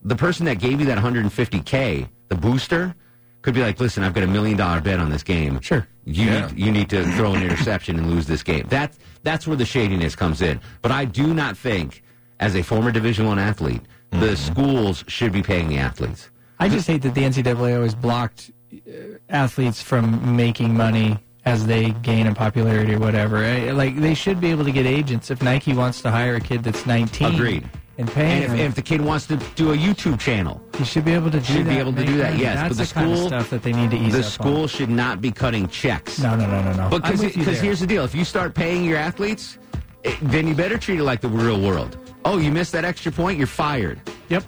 the 0.05 0.16
person 0.16 0.45
that 0.47 0.59
gave 0.59 0.80
you 0.80 0.86
that 0.86 0.95
one 0.97 1.03
hundred 1.03 1.30
fifty 1.32 1.61
k, 1.61 2.09
the 2.28 2.34
booster, 2.34 2.95
could 3.43 3.55
be 3.55 3.61
like, 3.62 3.78
listen, 3.80 4.03
I've 4.05 4.14
got 4.14 4.24
a 4.24 4.28
million 4.28 4.57
dollar 4.57 4.80
bet 4.80 4.99
on 5.01 5.11
this 5.11 5.22
game. 5.22 5.61
Sure. 5.61 5.86
You 6.05 6.24
Yeah. 6.26 6.47
need, 6.49 6.59
you 6.59 6.70
need 6.72 6.90
to 6.90 7.05
throw 7.16 7.34
an 7.34 7.43
interception 7.43 7.99
and 7.99 8.11
lose 8.11 8.26
this 8.26 8.43
game. 8.43 8.66
That's 8.68 8.99
that's 9.22 9.47
where 9.47 9.57
the 9.57 9.64
shadiness 9.64 10.16
comes 10.16 10.43
in. 10.43 10.61
But 10.82 10.90
I 10.90 11.05
do 11.05 11.32
not 11.34 11.57
think, 11.57 12.03
as 12.40 12.57
a 12.57 12.62
former 12.62 12.90
Division 12.90 13.26
One 13.26 13.38
athlete, 13.38 13.82
the 14.13 14.37
schools 14.37 15.05
should 15.09 15.33
be 15.33 15.43
paying 15.43 15.69
the 15.69 15.79
athletes. 15.79 16.31
I 16.59 16.69
just 16.69 16.87
hate 16.87 17.03
that 17.03 17.15
the 17.15 17.23
NCAA 17.23 17.77
always 17.77 17.95
blocked 17.95 18.51
uh, 18.73 18.91
athletes 19.29 19.83
from 19.83 20.37
making 20.37 20.77
money 20.77 21.19
as 21.45 21.67
they 21.67 21.91
gain 22.03 22.27
in 22.27 22.35
popularity 22.35 22.95
or 22.95 23.01
whatever. 23.01 23.73
Like 23.73 23.97
they 23.99 24.15
should 24.15 24.41
be 24.41 24.51
able 24.51 24.65
to 24.65 24.73
get 24.73 24.87
agents 24.87 25.31
if 25.31 25.43
Nike 25.43 25.75
wants 25.75 26.01
to 26.03 26.11
hire 26.11 26.37
a 26.37 26.41
kid 26.41 26.63
that's 26.63 26.87
19. 26.87 27.35
Agreed. 27.35 27.69
And 27.99 28.11
pay 28.11 28.45
And 28.45 28.55
if, 28.59 28.69
if 28.71 28.75
the 28.75 28.83
kid 28.83 29.01
wants 29.03 29.27
to 29.27 29.37
do 29.55 29.73
a 29.73 29.77
YouTube 29.77 30.19
channel, 30.19 30.63
he 30.79 30.85
should 30.85 31.05
be 31.05 31.13
able 31.13 31.31
to 31.31 31.39
do 31.41 31.45
should 31.45 31.67
that. 31.67 31.71
be 31.71 31.79
able 31.79 31.93
to 31.93 32.05
do 32.05 32.17
that. 32.19 32.31
money. 32.33 32.43
Yes, 32.43 32.57
That's 32.57 32.77
but 32.77 32.83
the 32.83 32.89
the 32.89 32.95
kind 32.95 33.11
of 33.13 33.17
school 33.19 33.29
stuff 33.29 33.51
that 33.51 33.63
they 33.63 33.73
need 33.73 33.91
to 33.91 33.97
ease 33.99 34.13
the 34.13 34.21
up 34.21 34.25
on. 34.25 34.31
school 34.31 34.67
should 34.69 34.89
not 34.89 35.21
be 35.21 35.31
cutting 35.31 35.69
checks. 35.69 36.19
No, 36.21 36.35
no, 36.37 36.47
no, 36.47 36.63
no, 36.63 36.73
no. 36.75 36.89
Because 36.89 37.21
with 37.21 37.37
you 37.37 37.41
because 37.43 37.57
there. 37.57 37.65
here's 37.65 37.81
the 37.81 37.87
deal: 37.87 38.05
if 38.05 38.15
you 38.15 38.25
start 38.25 38.55
paying 38.55 38.85
your 38.85 38.97
athletes, 38.97 39.59
eh, 40.05 40.17
then 40.23 40.47
you 40.47 40.55
better 40.55 40.79
treat 40.79 40.99
it 40.99 41.05
like 41.05 41.21
the 41.21 41.29
real 41.29 41.61
world. 41.61 41.99
Oh, 42.25 42.39
you 42.39 42.51
missed 42.51 42.73
that 42.73 42.85
extra 42.85 43.11
point, 43.13 43.39
you're 43.39 43.47
fired. 43.47 44.01
Yep. 44.29 44.45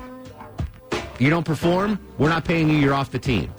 You 1.19 1.31
don't 1.31 1.45
perform, 1.45 1.99
we're 2.19 2.29
not 2.29 2.45
paying 2.45 2.69
you. 2.69 2.77
You're 2.77 2.95
off 2.95 3.11
the 3.11 3.19
team. 3.19 3.53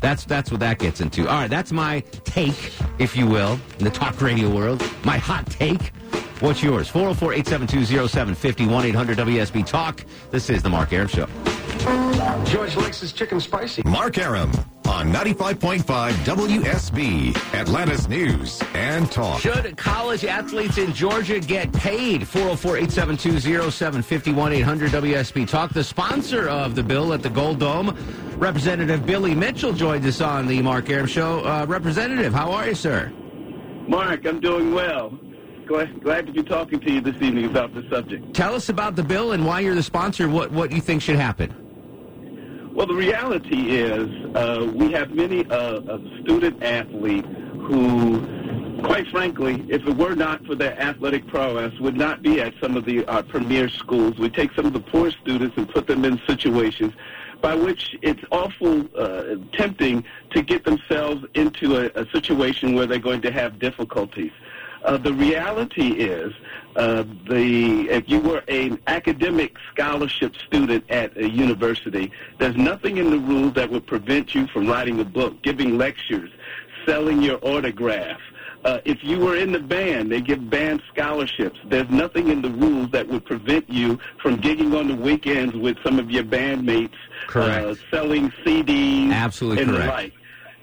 That's 0.00 0.24
that's 0.24 0.50
what 0.50 0.60
that 0.60 0.78
gets 0.78 1.00
into. 1.00 1.28
All 1.28 1.40
right, 1.40 1.50
that's 1.50 1.72
my 1.72 2.00
take, 2.24 2.72
if 2.98 3.16
you 3.16 3.26
will, 3.26 3.58
in 3.78 3.84
the 3.84 3.90
talk 3.90 4.20
radio 4.20 4.50
world. 4.50 4.82
My 5.04 5.16
hot 5.16 5.46
take. 5.46 5.92
What's 6.40 6.60
yours? 6.60 6.88
404 6.88 7.34
872 7.34 8.08
0750 8.08 8.66
1 8.66 8.86
800 8.86 9.18
WSB 9.18 9.64
Talk. 9.64 10.04
This 10.32 10.50
is 10.50 10.60
The 10.60 10.70
Mark 10.70 10.92
Arum 10.92 11.06
Show. 11.06 11.28
George 12.44 12.76
likes 12.76 13.00
his 13.00 13.12
chicken 13.12 13.40
spicy. 13.40 13.82
Mark 13.84 14.18
Arum 14.18 14.50
on 14.86 15.12
95.5 15.12 16.12
WSB, 16.12 17.54
Atlanta's 17.54 18.08
News 18.08 18.62
and 18.74 19.10
Talk. 19.10 19.40
Should 19.40 19.76
college 19.76 20.24
athletes 20.24 20.78
in 20.78 20.92
Georgia 20.92 21.40
get 21.40 21.72
paid? 21.72 22.28
404 22.28 22.76
872 22.76 23.70
0750 23.70 24.32
1 24.32 24.52
800 24.52 24.90
WSB 24.90 25.48
Talk. 25.48 25.72
The 25.72 25.82
sponsor 25.82 26.48
of 26.48 26.74
the 26.74 26.82
bill 26.82 27.12
at 27.12 27.22
the 27.22 27.30
Gold 27.30 27.58
Dome, 27.58 27.96
Representative 28.36 29.06
Billy 29.06 29.34
Mitchell, 29.34 29.72
joined 29.72 30.04
us 30.04 30.20
on 30.20 30.46
the 30.46 30.60
Mark 30.62 30.90
Arum 30.90 31.06
Show. 31.06 31.44
Uh, 31.44 31.64
Representative, 31.66 32.32
how 32.34 32.52
are 32.52 32.68
you, 32.68 32.74
sir? 32.74 33.10
Mark, 33.88 34.26
I'm 34.26 34.40
doing 34.40 34.72
well. 34.72 35.18
Glad, 35.66 36.02
glad 36.02 36.26
to 36.26 36.32
be 36.32 36.42
talking 36.42 36.80
to 36.80 36.92
you 36.92 37.00
this 37.00 37.16
evening 37.22 37.46
about 37.46 37.72
the 37.72 37.88
subject. 37.88 38.34
Tell 38.34 38.54
us 38.54 38.68
about 38.68 38.94
the 38.94 39.02
bill 39.02 39.32
and 39.32 39.46
why 39.46 39.60
you're 39.60 39.74
the 39.74 39.82
sponsor, 39.82 40.28
what, 40.28 40.50
what 40.50 40.70
you 40.70 40.80
think 40.80 41.02
should 41.02 41.16
happen. 41.16 41.61
Well, 42.74 42.86
the 42.86 42.94
reality 42.94 43.70
is 43.70 44.08
uh, 44.34 44.72
we 44.74 44.92
have 44.92 45.10
many 45.10 45.44
uh, 45.50 45.80
a 45.80 46.20
student 46.22 46.62
athletes 46.62 47.28
who, 47.66 48.18
quite 48.82 49.06
frankly, 49.08 49.62
if 49.68 49.86
it 49.86 49.94
were 49.94 50.14
not 50.14 50.46
for 50.46 50.54
their 50.54 50.80
athletic 50.80 51.26
prowess, 51.26 51.78
would 51.80 51.98
not 51.98 52.22
be 52.22 52.40
at 52.40 52.54
some 52.62 52.78
of 52.78 52.86
the 52.86 53.04
uh, 53.04 53.22
premier 53.24 53.68
schools. 53.68 54.18
We 54.18 54.30
take 54.30 54.54
some 54.54 54.64
of 54.64 54.72
the 54.72 54.80
poor 54.80 55.10
students 55.10 55.54
and 55.58 55.68
put 55.68 55.86
them 55.86 56.06
in 56.06 56.18
situations 56.26 56.94
by 57.42 57.54
which 57.54 57.94
it's 58.00 58.22
awful 58.30 58.88
uh, 58.96 59.34
tempting 59.52 60.02
to 60.30 60.40
get 60.40 60.64
themselves 60.64 61.26
into 61.34 61.76
a, 61.76 61.90
a 62.00 62.08
situation 62.10 62.74
where 62.74 62.86
they're 62.86 62.98
going 62.98 63.20
to 63.20 63.32
have 63.32 63.58
difficulties. 63.58 64.32
Uh, 64.32 64.51
the 64.84 65.12
reality 65.12 65.92
is, 65.92 66.32
uh, 66.76 67.04
the 67.28 67.88
if 67.90 68.08
you 68.08 68.20
were 68.20 68.42
an 68.48 68.78
academic 68.86 69.56
scholarship 69.72 70.34
student 70.46 70.84
at 70.90 71.16
a 71.16 71.28
university, 71.28 72.10
there's 72.38 72.56
nothing 72.56 72.96
in 72.96 73.10
the 73.10 73.18
rules 73.18 73.54
that 73.54 73.70
would 73.70 73.86
prevent 73.86 74.34
you 74.34 74.46
from 74.48 74.66
writing 74.66 75.00
a 75.00 75.04
book, 75.04 75.40
giving 75.42 75.78
lectures, 75.78 76.30
selling 76.86 77.22
your 77.22 77.38
autograph. 77.42 78.20
Uh, 78.64 78.80
if 78.84 79.02
you 79.02 79.18
were 79.18 79.36
in 79.36 79.50
the 79.50 79.58
band, 79.58 80.10
they 80.10 80.20
give 80.20 80.48
band 80.48 80.80
scholarships. 80.92 81.58
There's 81.64 81.90
nothing 81.90 82.28
in 82.28 82.42
the 82.42 82.50
rules 82.50 82.90
that 82.92 83.08
would 83.08 83.24
prevent 83.24 83.68
you 83.68 83.98
from 84.20 84.40
gigging 84.40 84.78
on 84.78 84.86
the 84.86 84.94
weekends 84.94 85.54
with 85.56 85.76
some 85.82 85.98
of 85.98 86.10
your 86.10 86.22
bandmates, 86.22 86.94
Correct. 87.26 87.66
Uh, 87.66 87.74
selling 87.90 88.30
CDs, 88.44 89.12
Absolutely 89.12 89.64
and 89.64 89.72
correct. 89.72 89.86
the 89.86 89.92
like. 89.92 90.12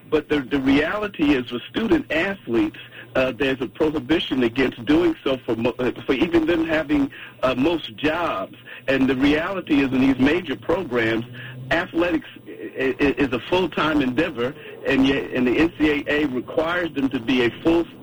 But 0.10 0.30
the, 0.30 0.40
the 0.40 0.60
reality 0.60 1.34
is, 1.36 1.52
with 1.52 1.62
student 1.64 2.10
athletes, 2.12 2.80
uh, 3.16 3.32
there's 3.32 3.60
a 3.62 3.68
prohibition 3.68 4.44
against 4.44 4.84
doing 4.86 5.16
so 5.24 5.38
for 5.46 5.56
uh, 5.80 5.92
for 6.06 6.14
even 6.14 6.46
them 6.46 6.66
having 6.66 7.12
uh, 7.44 7.56
most 7.56 7.96
jobs. 7.96 8.56
And 8.88 9.10
the 9.10 9.16
reality 9.16 9.82
is, 9.82 9.92
in 9.92 10.02
these 10.02 10.20
major 10.20 10.56
programs, 10.56 11.26
athletics 11.72 12.28
is 12.46 13.32
a 13.34 13.40
full-time 13.40 14.02
endeavor, 14.02 14.54
and 14.88 15.08
yet 15.08 15.32
and 15.32 15.48
the 15.48 15.56
NCAA 15.56 16.34
requires 16.34 16.94
them 16.94 17.10
to 17.10 17.20
be 17.20 17.46
a 17.46 17.50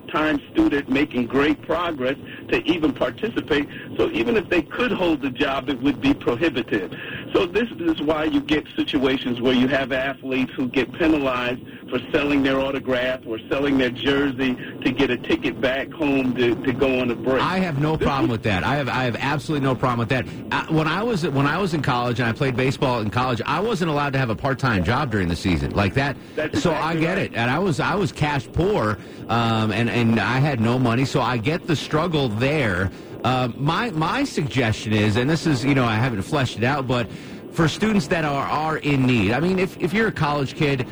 full-time 0.06 0.40
student 0.52 0.88
making 0.88 1.26
great 1.26 1.60
progress 1.62 2.16
to 2.48 2.62
even 2.64 2.92
participate. 2.92 3.68
So 3.96 4.10
even 4.10 4.36
if 4.36 4.48
they 4.48 4.62
could 4.62 4.92
hold 4.92 5.22
the 5.22 5.30
job, 5.30 5.68
it 5.68 5.80
would 5.82 6.00
be 6.00 6.14
prohibitive. 6.14 6.92
So 7.32 7.46
this 7.46 7.68
is 7.78 8.00
why 8.02 8.24
you 8.24 8.40
get 8.40 8.64
situations 8.76 9.40
where 9.40 9.54
you 9.54 9.68
have 9.68 9.92
athletes 9.92 10.52
who 10.56 10.68
get 10.68 10.92
penalized 10.92 11.62
for 11.90 12.00
selling 12.10 12.42
their 12.42 12.58
autograph 12.58 13.20
or 13.26 13.38
selling 13.48 13.78
their 13.78 13.90
jersey 13.90 14.56
to 14.82 14.90
get 14.90 15.10
a 15.10 15.16
ticket 15.16 15.60
back 15.60 15.90
home 15.92 16.34
to, 16.34 16.54
to 16.62 16.72
go 16.72 17.00
on 17.00 17.10
a 17.10 17.14
break. 17.14 17.42
I 17.42 17.58
have 17.58 17.80
no 17.80 17.96
problem 17.96 18.30
with 18.30 18.42
that. 18.44 18.64
I 18.64 18.76
have 18.76 18.88
I 18.88 19.04
have 19.04 19.16
absolutely 19.16 19.66
no 19.66 19.74
problem 19.74 20.00
with 20.00 20.08
that. 20.08 20.26
Uh, 20.50 20.72
when 20.72 20.86
I 20.86 21.02
was 21.02 21.26
when 21.26 21.46
I 21.46 21.58
was 21.58 21.74
in 21.74 21.82
college 21.82 22.20
and 22.20 22.28
I 22.28 22.32
played 22.32 22.56
baseball 22.56 23.00
in 23.00 23.10
college, 23.10 23.40
I 23.46 23.60
wasn't 23.60 23.90
allowed 23.90 24.12
to 24.14 24.18
have 24.18 24.30
a 24.30 24.36
part 24.36 24.58
time 24.58 24.84
job 24.84 25.10
during 25.10 25.28
the 25.28 25.36
season 25.36 25.72
like 25.72 25.94
that. 25.94 26.16
That's 26.34 26.62
so 26.62 26.72
I 26.72 26.96
get 26.96 27.16
right. 27.16 27.18
it, 27.18 27.34
and 27.34 27.50
I 27.50 27.58
was 27.58 27.80
I 27.80 27.94
was 27.94 28.12
cash 28.12 28.48
poor, 28.52 28.98
um, 29.28 29.70
and 29.70 29.88
and 29.96 30.20
I 30.20 30.38
had 30.38 30.60
no 30.60 30.78
money, 30.78 31.04
so 31.04 31.20
I 31.20 31.38
get 31.38 31.66
the 31.66 31.76
struggle 31.76 32.28
there. 32.28 32.90
Uh, 33.24 33.48
my 33.56 33.90
my 33.90 34.24
suggestion 34.24 34.92
is, 34.92 35.16
and 35.16 35.28
this 35.28 35.46
is 35.46 35.64
you 35.64 35.74
know 35.74 35.84
I 35.84 35.96
haven't 35.96 36.22
fleshed 36.22 36.58
it 36.58 36.64
out, 36.64 36.86
but 36.86 37.10
for 37.52 37.66
students 37.68 38.06
that 38.08 38.24
are 38.24 38.46
are 38.46 38.76
in 38.78 39.06
need, 39.06 39.32
I 39.32 39.40
mean, 39.40 39.58
if 39.58 39.80
if 39.80 39.92
you're 39.92 40.08
a 40.08 40.12
college 40.12 40.54
kid. 40.54 40.86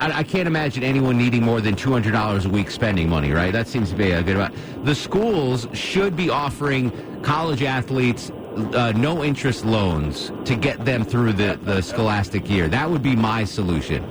I, 0.00 0.22
can't 0.22 0.46
imagine 0.46 0.84
anyone 0.84 1.18
needing 1.18 1.42
more 1.42 1.60
than 1.60 1.74
two 1.74 1.90
hundred 1.90 2.12
dollars 2.12 2.44
a 2.44 2.48
week 2.48 2.70
spending 2.70 3.08
money, 3.08 3.32
right? 3.32 3.52
That 3.52 3.66
seems 3.66 3.90
to 3.90 3.96
be 3.96 4.12
a 4.12 4.22
good 4.22 4.36
amount. 4.36 4.54
The 4.84 4.94
schools 4.94 5.66
should 5.72 6.14
be 6.14 6.30
offering 6.30 6.92
college 7.24 7.64
athletes 7.64 8.30
uh, 8.74 8.92
no 8.92 9.24
interest 9.24 9.64
loans 9.64 10.32
to 10.44 10.56
get 10.56 10.84
them 10.84 11.04
through 11.04 11.32
the, 11.32 11.58
the 11.62 11.80
scholastic 11.82 12.48
year. 12.48 12.68
That 12.68 12.88
would 12.90 13.02
be 13.02 13.16
my 13.16 13.44
solution. 13.44 14.04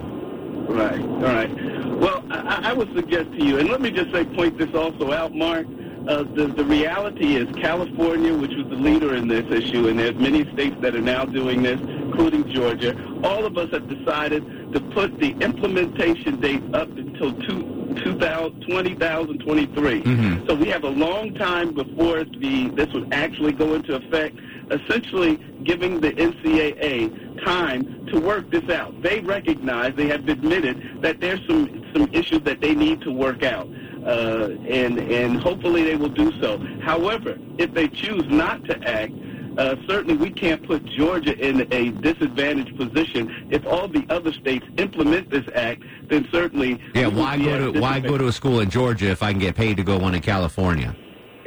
Right, 0.68 1.00
all 1.00 1.22
right. 1.22 1.50
Well, 1.98 2.24
I, 2.58 2.72
I 2.72 2.74
would 2.74 2.94
suggest 2.96 3.32
to 3.32 3.44
you, 3.44 3.60
and 3.60 3.70
let 3.70 3.82
me 3.82 3.92
just 3.92 4.12
say, 4.12 4.26
point 4.26 4.58
this 4.58 4.74
also 4.74 5.12
out, 5.12 5.34
Mark. 5.34 5.68
Uh, 6.08 6.24
the, 6.36 6.48
the 6.48 6.64
reality 6.64 7.36
is 7.36 7.54
California, 7.58 8.34
which 8.34 8.54
was 8.56 8.66
the 8.68 8.76
leader 8.76 9.16
in 9.16 9.28
this 9.28 9.46
issue, 9.52 9.90
and 9.90 10.00
there's 10.00 10.16
many 10.16 10.50
states 10.54 10.76
that 10.80 10.96
are 10.96 11.02
now 11.02 11.26
doing 11.26 11.62
this, 11.62 11.80
including 11.82 12.50
Georgia. 12.50 12.96
All 13.26 13.46
of 13.46 13.58
us 13.58 13.70
have 13.72 13.90
decided 13.90 14.72
to 14.72 14.80
put 14.80 15.20
the 15.20 15.32
implementation 15.42 16.40
date 16.40 16.64
up 16.74 16.88
until 16.90 17.34
two, 17.42 17.94
2000, 18.04 18.62
2023. 18.62 20.02
Mm-hmm. 20.02 20.48
So 20.48 20.56
we 20.56 20.70
have 20.70 20.86
a 20.86 20.90
long 20.90 21.34
time 21.34 21.74
before 21.74 22.24
the 22.24 22.70
this 22.76 22.88
would 22.94 23.14
actually 23.14 23.52
go 23.52 23.74
into 23.74 23.96
effect, 23.96 24.38
essentially 24.72 25.38
giving 25.64 26.00
the 26.00 26.12
NCAA 26.12 27.44
time 27.44 28.06
to 28.08 28.20
work 28.20 28.50
this 28.52 28.70
out. 28.70 29.02
They 29.02 29.20
recognize, 29.20 29.96
they 29.96 30.08
have 30.08 30.28
admitted 30.28 31.02
that 31.02 31.20
there's 31.20 31.46
some, 31.48 31.86
some 31.94 32.10
issues 32.14 32.42
that 32.44 32.62
they 32.62 32.74
need 32.74 33.02
to 33.02 33.12
work 33.12 33.44
out. 33.44 33.68
Uh, 34.06 34.52
and, 34.68 35.00
and 35.00 35.38
hopefully 35.38 35.84
they 35.84 35.96
will 35.96 36.10
do 36.10 36.32
so. 36.40 36.58
However, 36.82 37.38
if 37.58 37.74
they 37.74 37.88
choose 37.88 38.24
not 38.28 38.64
to 38.66 38.78
act, 38.88 39.12
uh, 39.58 39.76
certainly 39.88 40.16
we 40.16 40.30
can't 40.30 40.66
put 40.66 40.86
Georgia 40.86 41.36
in 41.38 41.68
a 41.74 41.90
disadvantaged 41.90 42.78
position. 42.78 43.48
If 43.50 43.66
all 43.66 43.88
the 43.88 44.06
other 44.10 44.32
states 44.32 44.66
implement 44.78 45.30
this 45.30 45.46
act, 45.56 45.84
then 46.10 46.28
certainly 46.32 46.80
Yeah, 46.94 47.08
why 47.08 47.38
go 47.38 47.72
to 47.72 47.80
why 47.80 48.00
go 48.00 48.18
to 48.18 48.28
a 48.28 48.32
school 48.32 48.60
in 48.60 48.70
Georgia 48.70 49.08
if 49.08 49.24
I 49.24 49.32
can 49.32 49.40
get 49.40 49.56
paid 49.56 49.78
to 49.78 49.84
go 49.84 49.98
one 49.98 50.14
in 50.14 50.22
California? 50.22 50.96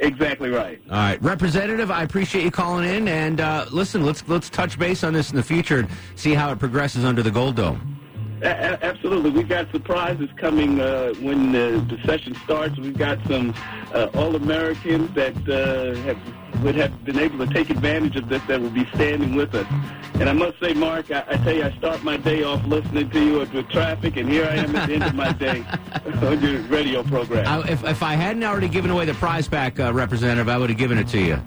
Exactly 0.01 0.49
right. 0.49 0.81
All 0.89 0.97
right, 0.97 1.21
Representative, 1.21 1.91
I 1.91 2.01
appreciate 2.01 2.43
you 2.43 2.49
calling 2.49 2.89
in, 2.89 3.07
and 3.07 3.39
uh, 3.39 3.67
listen, 3.71 4.03
let's 4.03 4.27
let's 4.27 4.49
touch 4.49 4.79
base 4.79 5.03
on 5.03 5.13
this 5.13 5.29
in 5.29 5.35
the 5.35 5.43
future 5.43 5.79
and 5.79 5.89
see 6.15 6.33
how 6.33 6.51
it 6.51 6.57
progresses 6.57 7.05
under 7.05 7.21
the 7.21 7.29
Gold 7.29 7.55
Dome. 7.55 8.00
A- 8.41 8.83
absolutely. 8.83 9.29
We've 9.29 9.47
got 9.49 9.71
surprises 9.71 10.29
coming 10.37 10.79
uh, 10.79 11.13
when 11.21 11.55
uh, 11.55 11.85
the 11.87 11.99
session 12.05 12.35
starts. 12.43 12.77
We've 12.77 12.97
got 12.97 13.19
some 13.27 13.53
uh, 13.93 14.07
All-Americans 14.15 15.13
that 15.15 15.35
uh, 15.47 15.95
have, 16.01 16.63
would 16.63 16.75
have 16.75 17.03
been 17.05 17.19
able 17.19 17.45
to 17.45 17.53
take 17.53 17.69
advantage 17.69 18.15
of 18.15 18.29
this 18.29 18.41
that 18.47 18.59
will 18.59 18.69
be 18.69 18.85
standing 18.95 19.35
with 19.35 19.53
us. 19.53 19.67
And 20.15 20.29
I 20.29 20.33
must 20.33 20.59
say, 20.59 20.73
Mark, 20.73 21.11
I, 21.11 21.23
I 21.27 21.37
tell 21.37 21.53
you, 21.55 21.63
I 21.63 21.71
start 21.77 22.03
my 22.03 22.17
day 22.17 22.43
off 22.43 22.63
listening 22.65 23.09
to 23.09 23.23
you 23.23 23.39
with 23.39 23.69
traffic, 23.69 24.17
and 24.17 24.29
here 24.29 24.45
I 24.45 24.55
am 24.57 24.75
at 24.75 24.87
the 24.87 24.93
end 24.95 25.03
of 25.03 25.15
my 25.15 25.31
day 25.33 25.63
on 26.05 26.41
your 26.41 26.61
radio 26.63 27.03
program. 27.03 27.47
I, 27.47 27.67
if 27.71 27.83
if 27.83 28.03
I 28.03 28.13
hadn't 28.13 28.43
already 28.43 28.69
given 28.69 28.91
away 28.91 29.05
the 29.05 29.13
prize 29.15 29.47
back, 29.47 29.79
uh, 29.79 29.91
Representative, 29.93 30.49
I 30.49 30.57
would 30.57 30.69
have 30.69 30.77
given 30.77 30.97
it 30.97 31.07
to 31.09 31.19
you. 31.19 31.35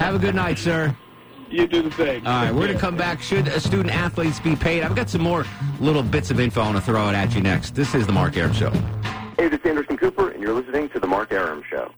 Have 0.00 0.14
a 0.14 0.18
good 0.18 0.34
night, 0.34 0.58
sir. 0.58 0.96
You 1.50 1.66
do 1.66 1.82
the 1.82 1.90
same. 1.92 2.26
All 2.26 2.44
right, 2.44 2.52
we're 2.52 2.66
going 2.66 2.74
to 2.74 2.78
come 2.78 2.96
back. 2.96 3.22
Should 3.22 3.48
uh, 3.48 3.58
student 3.58 3.94
athletes 3.94 4.38
be 4.38 4.54
paid? 4.54 4.82
I've 4.82 4.94
got 4.94 5.08
some 5.08 5.22
more 5.22 5.46
little 5.80 6.02
bits 6.02 6.30
of 6.30 6.40
info 6.40 6.60
I 6.60 6.64
want 6.64 6.76
to 6.76 6.82
throw 6.82 7.08
it 7.08 7.14
at 7.14 7.34
you 7.34 7.40
next. 7.40 7.74
This 7.74 7.94
is 7.94 8.06
the 8.06 8.12
Mark 8.12 8.36
Arum 8.36 8.52
Show. 8.52 8.70
Hey, 9.38 9.48
this 9.48 9.60
is 9.60 9.66
Anderson 9.66 9.96
Cooper, 9.96 10.30
and 10.30 10.42
you're 10.42 10.52
listening 10.54 10.88
to 10.90 11.00
The 11.00 11.06
Mark 11.06 11.32
Arum 11.32 11.62
Show. 11.70 11.92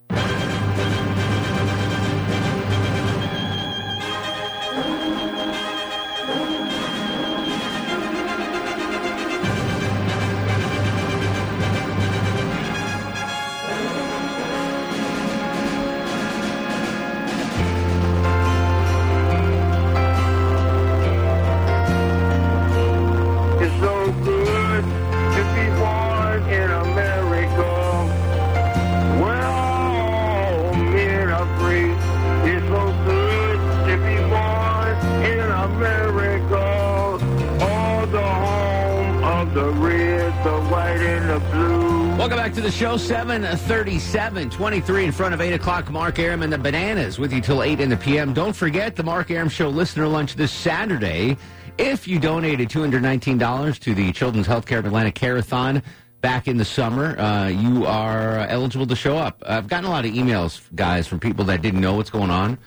Show. 42.91 42.97
737, 42.97 44.51
23 44.51 45.05
in 45.05 45.13
front 45.13 45.33
of 45.33 45.41
8 45.41 45.53
o'clock. 45.53 45.91
Mark 45.91 46.19
Arum 46.19 46.43
and 46.43 46.53
the 46.53 46.59
Bananas 46.59 47.21
with 47.21 47.33
you 47.33 47.41
till 47.41 47.63
8 47.63 47.79
in 47.79 47.89
the 47.89 47.97
p.m. 47.97 48.35
Don't 48.35 48.55
forget 48.55 48.97
the 48.97 49.03
Mark 49.05 49.31
Arum 49.31 49.49
Show 49.49 49.69
listener 49.69 50.09
lunch 50.09 50.35
this 50.35 50.51
Saturday. 50.51 51.37
If 51.79 52.09
you 52.09 52.19
donated 52.19 52.69
$219 52.69 53.79
to 53.79 53.95
the 53.95 54.11
Children's 54.11 54.49
Healthcare 54.49 54.79
of 54.79 54.87
Atlanta 54.87 55.13
Carathon 55.13 55.85
back 56.21 56.49
in 56.49 56.57
the 56.57 56.65
summer, 56.65 57.17
uh, 57.21 57.47
you 57.47 57.87
are 57.87 58.41
eligible 58.49 58.89
to 58.89 58.97
show 58.97 59.17
up. 59.17 59.41
I've 59.47 59.69
gotten 59.69 59.85
a 59.85 59.91
lot 59.91 60.05
of 60.05 60.13
emails, 60.13 60.61
guys, 60.75 61.07
from 61.07 61.21
people 61.21 61.45
that 61.45 61.63
didn't 61.63 61.81
know 61.81 61.95
what's 61.95 62.11
going 62.11 62.31
on. 62.31 62.59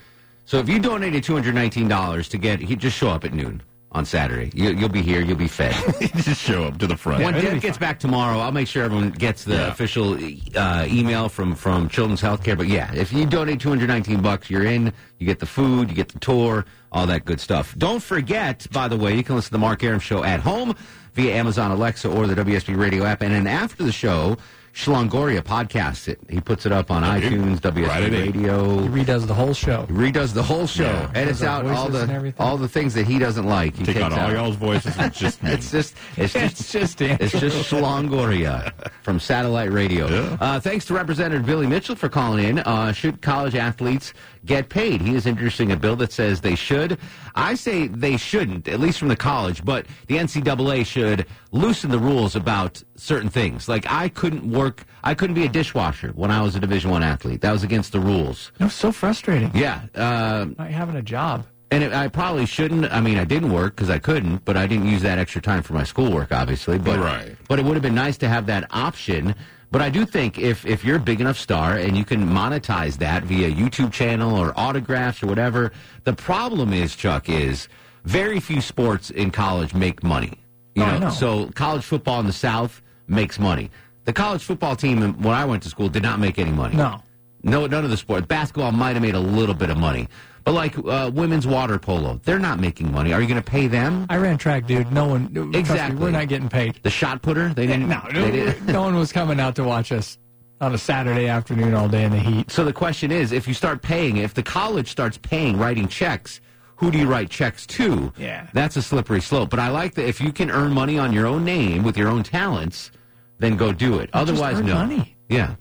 So 0.46 0.58
if 0.60 0.70
you 0.70 0.80
donated 0.80 1.24
$219 1.26 2.30
to 2.30 2.38
get, 2.38 2.62
you 2.62 2.78
just 2.78 2.98
show 2.98 3.10
up 3.10 3.26
at 3.26 3.34
noon 3.34 3.62
on 3.94 4.06
Saturday. 4.06 4.52
You, 4.56 4.72
you'll 4.72 4.90
be 4.90 5.02
here. 5.02 5.22
You'll 5.22 5.38
be 5.38 5.48
fed. 5.48 5.74
just 6.16 6.42
show 6.42 6.66
up 6.66 6.78
to 6.80 6.88
the 6.88 6.98
front. 6.98 7.24
When 7.24 7.34
Deb 7.34 7.62
gets 7.62 7.78
back 7.78 8.00
tomorrow, 8.00 8.40
I'll 8.40 8.52
make 8.52 8.68
sure 8.68 8.84
everyone 8.84 9.12
gets 9.12 9.44
the 9.44 9.70
official 9.70 10.18
uh, 10.56 10.86
email 10.90 11.30
from 11.30 11.56
from 11.56 11.90
Children's 11.90 12.22
Healthcare. 12.22 12.58
But 12.58 12.68
yeah, 12.68 12.94
if 12.94 13.14
you 13.14 13.26
donate 13.26 13.60
219 13.60 14.22
bucks, 14.22 14.50
you're 14.50 14.66
in. 14.66 14.92
You 15.20 15.28
get 15.28 15.40
the 15.40 15.46
food, 15.46 15.90
you 15.90 15.96
get 15.96 16.10
the 16.10 16.20
tour, 16.20 16.66
all 16.92 17.08
that 17.08 17.24
good 17.26 17.40
stuff. 17.40 17.76
Don't 17.78 18.02
forget, 18.02 18.68
by 18.72 18.88
the 18.88 18.98
way, 18.98 19.16
you 19.16 19.24
can 19.24 19.36
listen 19.36 19.50
to 19.50 19.54
the 19.54 19.60
Mark 19.60 19.84
Arum 19.84 20.00
Show 20.00 20.24
at 20.24 20.40
home 20.40 20.76
via 21.14 21.34
Amazon 21.36 21.72
Alexa 21.72 22.10
or 22.10 22.28
the 22.28 22.36
WSB 22.36 22.78
Radio 22.78 23.06
app. 23.06 23.22
And 23.22 23.34
then 23.34 23.48
after 23.48 23.84
the 23.84 23.92
show, 23.92 24.38
Shlongoria 24.74 25.42
podcasts 25.42 26.08
it. 26.08 26.20
He 26.30 26.42
puts 26.42 26.66
it 26.66 26.72
up 26.72 26.90
on 26.90 27.04
iTunes, 27.04 27.60
WSB 27.60 27.88
Right. 27.88 28.12
Radio. 28.12 28.80
He 28.82 28.88
redoes 28.90 29.28
the 29.28 29.34
whole 29.34 29.54
show. 29.54 29.86
He 29.88 29.94
redoes 29.94 30.34
the 30.34 30.42
whole 30.42 30.66
show, 30.66 30.84
Yeah. 30.86 31.12
edits 31.14 31.40
Does 31.42 31.48
out 31.48 31.66
all 31.68 31.90
the 31.90 32.34
all 32.40 32.58
the 32.58 32.68
things 32.68 32.96
that 32.96 33.06
he 33.06 33.20
doesn't 33.20 33.46
like. 33.46 33.76
He 33.76 33.84
Take 33.86 33.96
takes 33.98 34.06
out 34.06 34.14
all 34.14 34.32
y'all's 34.34 34.56
voices. 34.56 34.96
It's 34.98 35.20
just 35.20 35.44
me. 35.44 35.52
it's 35.52 35.70
just 35.70 35.96
it's 36.18 36.34
just 36.34 36.42
It's 36.60 36.72
just 36.72 37.02
it's 37.02 37.32
just 37.40 37.70
Shlongoria 37.72 38.72
from 39.04 39.20
Satellite 39.20 39.72
Radio. 39.72 40.08
Uh, 40.42 40.60
thanks 40.60 40.86
to 40.86 40.96
Representative 40.96 41.46
Billy 41.46 41.68
Mitchell 41.68 41.96
for 41.96 42.10
calling 42.10 42.44
in. 42.44 42.60
Uh, 42.60 42.92
should 42.92 43.22
college 43.22 43.56
athletes 43.56 44.14
get 44.46 44.70
paid? 44.70 45.02
He 45.02 45.16
is 45.16 45.26
introducing 45.26 45.72
a 45.72 45.76
bill 45.78 45.96
that 45.98 46.12
says 46.12 46.42
they 46.42 46.56
should. 46.56 46.98
I 47.36 47.56
say 47.56 47.88
they 47.88 48.18
shouldn't, 48.18 48.68
at 48.68 48.80
least 48.80 49.00
from 49.00 49.08
the 49.08 49.16
college, 49.16 49.64
but 49.66 49.86
the 50.08 50.18
NCAA 50.18 50.86
should 50.86 51.26
loosen 51.52 51.90
the 51.92 52.00
rules 52.00 52.36
about 52.36 52.82
certain 52.96 53.30
things. 53.30 53.68
Like 53.68 53.86
I 53.90 54.10
couldn't 54.10 54.50
work, 54.50 54.84
I 55.04 55.14
couldn't 55.14 55.36
be 55.36 55.46
a 55.46 55.50
dishwasher 55.50 56.10
when 56.16 56.32
I 56.32 56.42
was 56.42 56.56
a 56.56 56.60
Division 56.60 56.92
One 56.92 57.04
athlete. 57.04 57.42
That 57.42 57.52
was 57.52 57.64
against 57.64 57.92
the 57.92 58.00
rules. 58.00 58.52
It 58.60 58.64
was 58.66 58.74
so 58.74 58.92
frustrating. 58.92 59.52
Yeah. 59.56 59.82
Uh, 59.96 60.46
Not 60.58 60.70
having 60.72 60.96
a 60.96 61.02
job. 61.02 61.46
and 61.72 61.84
it, 61.84 61.92
I 61.94 62.08
probably 62.08 62.46
shouldn't. 62.46 62.86
I 62.92 63.02
mean, 63.02 63.18
I 63.18 63.24
didn't 63.24 63.52
work 63.52 63.76
because 63.76 63.90
I 63.90 63.98
couldn't, 64.00 64.46
but 64.46 64.56
I 64.58 64.68
didn't 64.68 64.88
use 64.88 65.02
that 65.02 65.18
extra 65.18 65.42
time 65.42 65.64
for 65.64 65.74
my 65.74 65.84
schoolwork, 65.84 66.32
obviously. 66.32 66.78
But 66.78 67.00
Right. 67.00 67.36
but 67.48 67.58
it 67.60 67.66
would 67.66 67.74
have 67.76 67.82
been 67.82 67.96
nice 67.96 68.18
to 68.20 68.30
have 68.30 68.46
that 68.48 68.68
option. 68.72 69.34
But 69.74 69.82
I 69.82 69.90
do 69.90 70.06
think 70.06 70.38
if 70.38 70.68
if 70.68 70.86
you're 70.86 70.98
a 70.98 71.06
big 71.12 71.20
enough 71.20 71.36
star 71.40 71.78
and 71.78 71.98
you 71.98 72.06
can 72.06 72.24
monetize 72.30 72.96
that 73.00 73.24
via 73.24 73.50
YouTube 73.50 73.92
channel 73.92 74.36
or 74.38 74.54
autographs 74.56 75.24
or 75.24 75.26
whatever, 75.26 75.72
the 76.04 76.14
problem 76.14 76.74
is 76.74 76.96
Chuck 76.96 77.28
is 77.28 77.68
very 78.06 78.40
few 78.40 78.62
sports 78.62 79.10
in 79.10 79.32
college 79.32 79.74
make 79.74 80.04
money. 80.04 80.34
You 80.76 80.84
Oh, 80.84 81.00
know. 81.00 81.10
so 81.10 81.48
college 81.56 81.84
football 81.84 82.20
in 82.20 82.28
the 82.28 82.34
South 82.50 82.84
makes 83.08 83.40
money. 83.40 83.72
The 84.06 84.14
college 84.14 84.44
football 84.44 84.76
team 84.76 85.02
when 85.24 85.34
I 85.34 85.44
went 85.44 85.64
to 85.64 85.70
school 85.70 85.90
did 85.90 86.04
not 86.04 86.20
make 86.20 86.38
any 86.38 86.52
money. 86.52 86.76
No. 86.76 87.02
No, 87.42 87.66
none 87.66 87.84
of 87.84 87.90
the 87.90 87.98
sports. 87.98 88.28
Basketball 88.28 88.72
might 88.74 88.94
have 88.94 89.02
made 89.02 89.16
a 89.16 89.20
little 89.20 89.56
bit 89.56 89.72
of 89.72 89.78
money, 89.78 90.08
But 90.44 90.54
like 90.54 90.78
uh, 90.78 91.10
women's 91.14 91.48
water 91.48 91.80
polo, 91.80 92.20
they're 92.24 92.40
not 92.40 92.60
making 92.60 92.92
money. 92.92 93.14
Are 93.14 93.22
you 93.22 93.28
going 93.28 93.42
to 93.42 93.50
pay 93.50 93.68
them? 93.68 94.06
I 94.10 94.18
ran 94.18 94.38
track, 94.38 94.68
dude. 94.68 94.92
No 94.92 95.08
one. 95.08 95.34
trust 95.34 95.50
me, 95.52 95.60
Exactly. 95.60 96.00
we're 96.02 96.12
not 96.12 96.28
getting 96.28 96.50
paid. 96.50 96.80
The 96.84 96.90
shot 96.90 97.22
putter, 97.22 97.54
they 97.54 97.66
didn't. 97.66 97.88
No, 97.88 98.02
they 98.12 98.20
no, 98.20 98.32
didn't- 98.32 98.66
no 98.68 98.82
one 98.82 98.96
was 98.96 99.12
coming 99.14 99.40
out 99.40 99.56
to 99.56 99.64
watch 99.64 99.92
us 99.94 100.18
on 100.60 100.74
a 100.74 100.78
Saturday 100.78 101.28
afternoon 101.28 101.74
all 101.74 101.88
day 101.88 102.04
in 102.04 102.12
the 102.12 102.20
heat. 102.20 102.52
So 102.52 102.66
the 102.66 102.74
question 102.74 103.12
is, 103.12 103.32
if 103.32 103.48
you 103.48 103.54
start 103.54 103.82
paying, 103.82 104.18
if 104.18 104.34
the 104.34 104.44
college 104.44 104.90
starts 104.90 105.18
paying, 105.18 105.58
writing 105.58 105.88
checks, 105.88 106.42
who 106.76 106.92
do 106.92 106.98
you 106.98 107.08
write 107.08 107.30
checks 107.30 107.66
to? 107.68 108.12
Yeah. 108.18 108.48
That's 108.54 108.76
a 108.76 108.82
slippery 108.82 109.22
slope. 109.22 109.50
But 109.50 109.60
I 109.60 109.70
like 109.70 109.94
that 109.96 110.08
if 110.08 110.20
you 110.20 110.34
can 110.34 110.52
earn 110.52 110.74
money 110.74 110.98
on 111.00 111.14
your 111.14 111.26
own 111.26 111.46
name 111.46 111.84
with 111.84 111.98
your 111.98 112.10
own 112.10 112.24
talents, 112.24 112.92
then 113.40 113.56
go 113.56 113.72
do 113.72 114.00
it. 114.00 114.10
Otherwise, 114.14 114.60
no. 114.60 114.74
money. 114.76 115.16
Yeah. 115.30 115.56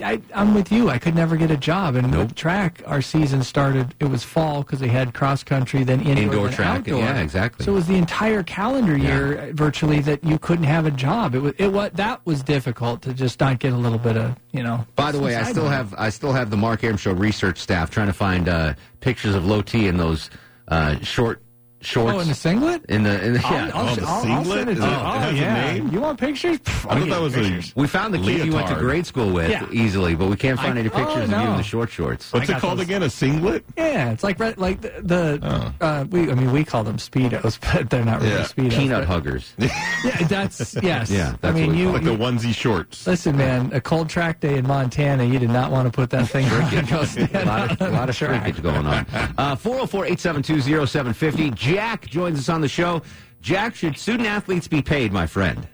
I, 0.00 0.20
I'm 0.34 0.54
with 0.54 0.72
you. 0.72 0.88
I 0.88 0.98
could 0.98 1.14
never 1.14 1.36
get 1.36 1.50
a 1.50 1.56
job. 1.56 1.96
And 1.96 2.10
with 2.16 2.34
track, 2.34 2.82
our 2.86 3.02
season 3.02 3.42
started. 3.42 3.94
It 4.00 4.06
was 4.06 4.22
fall 4.24 4.62
because 4.62 4.80
they 4.80 4.88
had 4.88 5.12
cross 5.12 5.44
country, 5.44 5.84
then 5.84 6.00
indoor, 6.00 6.24
Indoor 6.24 6.46
then 6.48 6.56
track, 6.56 6.78
outdoor. 6.80 6.98
yeah, 7.00 7.20
exactly. 7.20 7.64
So 7.64 7.72
it 7.72 7.74
was 7.74 7.86
the 7.86 7.96
entire 7.96 8.42
calendar 8.42 8.96
year 8.96 9.38
uh, 9.38 9.52
virtually 9.52 10.00
that 10.00 10.24
you 10.24 10.38
couldn't 10.38 10.64
have 10.64 10.86
a 10.86 10.90
job. 10.90 11.34
It 11.34 11.40
was 11.40 11.52
it 11.58 11.68
what 11.68 11.94
that 11.96 12.24
was 12.24 12.42
difficult 12.42 13.02
to 13.02 13.12
just 13.12 13.38
not 13.38 13.58
get 13.58 13.72
a 13.72 13.76
little 13.76 13.98
bit 13.98 14.16
of 14.16 14.34
you 14.52 14.62
know. 14.62 14.86
By 14.96 15.12
the 15.12 15.20
way, 15.20 15.36
I 15.36 15.44
still 15.44 15.68
have 15.68 15.94
I 15.98 16.08
still 16.08 16.32
have 16.32 16.50
the 16.50 16.56
Mark 16.56 16.82
Arum 16.82 16.96
Show 16.96 17.12
research 17.12 17.58
staff 17.58 17.90
trying 17.90 18.08
to 18.08 18.12
find 18.14 18.48
uh, 18.48 18.74
pictures 19.00 19.34
of 19.34 19.44
Low 19.46 19.60
T 19.62 19.88
in 19.88 19.98
those 19.98 20.30
uh, 20.68 20.98
short 21.00 21.42
shorts. 21.86 22.14
Oh, 22.16 22.20
in 22.20 22.28
the 22.28 22.34
singlet? 22.34 22.84
In 22.88 23.02
the 23.04 23.24
in 23.24 23.32
the 23.34 23.46
I'll- 23.46 23.52
yeah. 23.54 23.70
I'll- 23.74 23.88
Oh, 23.90 23.94
the 23.94 24.02
I'll- 24.02 24.08
I'll 24.08 24.22
singlet? 24.22 24.58
send 24.58 24.70
it 24.70 24.74
to 24.74 24.80
Is 24.80 24.84
you. 24.84 24.84
it- 24.86 24.92
it 24.92 24.98
Oh, 24.98 25.28
a 25.28 25.32
yeah. 25.32 25.72
name? 25.72 25.88
You 25.92 26.00
want 26.00 26.18
pictures? 26.20 26.58
Pff, 26.58 26.86
I'll 26.90 27.04
get 27.06 27.32
pictures. 27.32 27.72
We 27.76 27.86
found 27.86 28.12
the 28.14 28.18
kid 28.18 28.44
you 28.46 28.52
went 28.52 28.68
to 28.68 28.74
grade 28.74 29.06
school 29.06 29.30
with 29.30 29.50
Yeah. 29.50 29.64
easily, 29.72 30.14
but 30.14 30.26
we 30.28 30.36
can't 30.36 30.58
find 30.58 30.74
I- 30.76 30.80
any 30.80 30.88
oh, 30.90 30.96
pictures 30.96 31.24
of 31.24 31.30
you 31.30 31.36
in 31.36 31.56
the 31.56 31.62
short 31.62 31.90
shorts. 31.90 32.32
What's 32.32 32.48
it 32.48 32.58
called 32.58 32.80
again? 32.80 33.02
A 33.02 33.10
singlet? 33.10 33.64
Yeah, 33.76 34.10
it's 34.10 34.22
like 34.24 34.38
like 34.58 34.80
the, 34.80 34.92
the 35.02 35.72
uh, 35.80 36.04
we 36.10 36.30
I 36.30 36.34
mean 36.34 36.52
we 36.52 36.64
call 36.64 36.84
them 36.84 36.96
speedos, 36.98 37.58
but 37.72 37.88
they're 37.90 38.04
not 38.04 38.20
really 38.20 38.32
Yeah. 38.34 38.42
speedos. 38.44 38.70
Peanut 38.76 39.00
but- 39.02 39.08
huggers. 39.08 39.54
Yeah, 40.04 40.26
that's 40.28 40.76
yes. 40.82 41.10
Yeah, 41.10 41.34
I 41.42 41.50
mean 41.52 41.66
what 41.68 41.72
we 41.74 41.78
you 41.80 41.86
call 41.86 41.96
it. 41.96 42.04
Like 42.04 42.18
the 42.18 42.24
onesie 42.48 42.54
shorts. 42.54 43.06
Listen, 43.06 43.36
man, 43.36 43.70
a 43.72 43.80
cold 43.80 44.08
track 44.08 44.40
day 44.40 44.56
in 44.58 44.66
Montana, 44.66 45.24
you 45.24 45.38
did 45.38 45.50
not 45.50 45.70
want 45.72 45.86
to 45.86 45.92
put 45.92 46.10
that 46.10 46.28
thing 46.28 46.46
on 46.48 46.74
and 46.74 46.88
go 46.88 47.04
stand 47.04 47.34
a 47.34 47.44
lot 47.44 47.70
of, 47.72 47.82
on 47.82 47.88
a 47.88 47.90
lot 47.92 48.06
the 48.06 48.10
of 48.10 48.16
track. 48.16 48.42
shrinkage 48.42 48.62
going 48.62 48.86
on. 48.86 49.06
Uh, 49.38 49.56
404-872-0750. 49.56 51.54
Jack 51.76 52.06
joins 52.06 52.38
us 52.38 52.48
on 52.48 52.62
the 52.62 52.68
show. 52.68 53.02
Jack, 53.42 53.74
should 53.74 53.98
student 53.98 54.26
athletes 54.26 54.66
be 54.66 54.80
paid, 54.80 55.12
my 55.12 55.26
friend? 55.26 55.68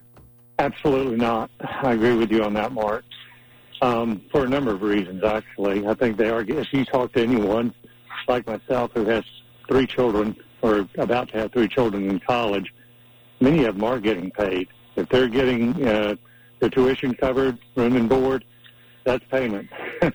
Absolutely 0.59 1.15
not. 1.15 1.49
I 1.61 1.93
agree 1.93 2.17
with 2.17 2.33
you 2.33 2.43
on 2.43 2.55
that, 2.55 2.73
Mark. 2.73 3.05
Um, 3.83 4.21
for 4.33 4.45
a 4.45 4.49
number 4.49 4.73
of 4.73 4.83
reasons, 4.83 5.23
actually. 5.23 5.87
I 5.87 5.95
think 5.95 6.17
they 6.17 6.29
are. 6.29 6.41
If 6.41 6.73
you 6.73 6.85
talk 6.85 7.13
to 7.13 7.23
anyone 7.23 7.73
like 8.27 8.49
myself 8.49 8.91
who 8.95 9.05
has 9.05 9.23
three 9.69 9.87
children 9.87 10.35
or 10.61 10.89
about 10.99 11.29
to 11.29 11.39
have 11.39 11.53
three 11.53 11.69
children 11.69 12.11
in 12.11 12.19
college, 12.19 12.75
many 13.39 13.65
of 13.67 13.77
them 13.77 13.85
are 13.85 14.01
getting 14.01 14.33
paid. 14.33 14.67
If 14.97 15.09
they're 15.09 15.29
getting 15.29 15.87
uh, 15.87 16.17
their 16.59 16.71
tuition 16.71 17.15
covered, 17.15 17.61
room 17.77 17.95
and 17.95 18.09
board, 18.09 18.45
that's 19.05 19.25
payment. 19.31 19.71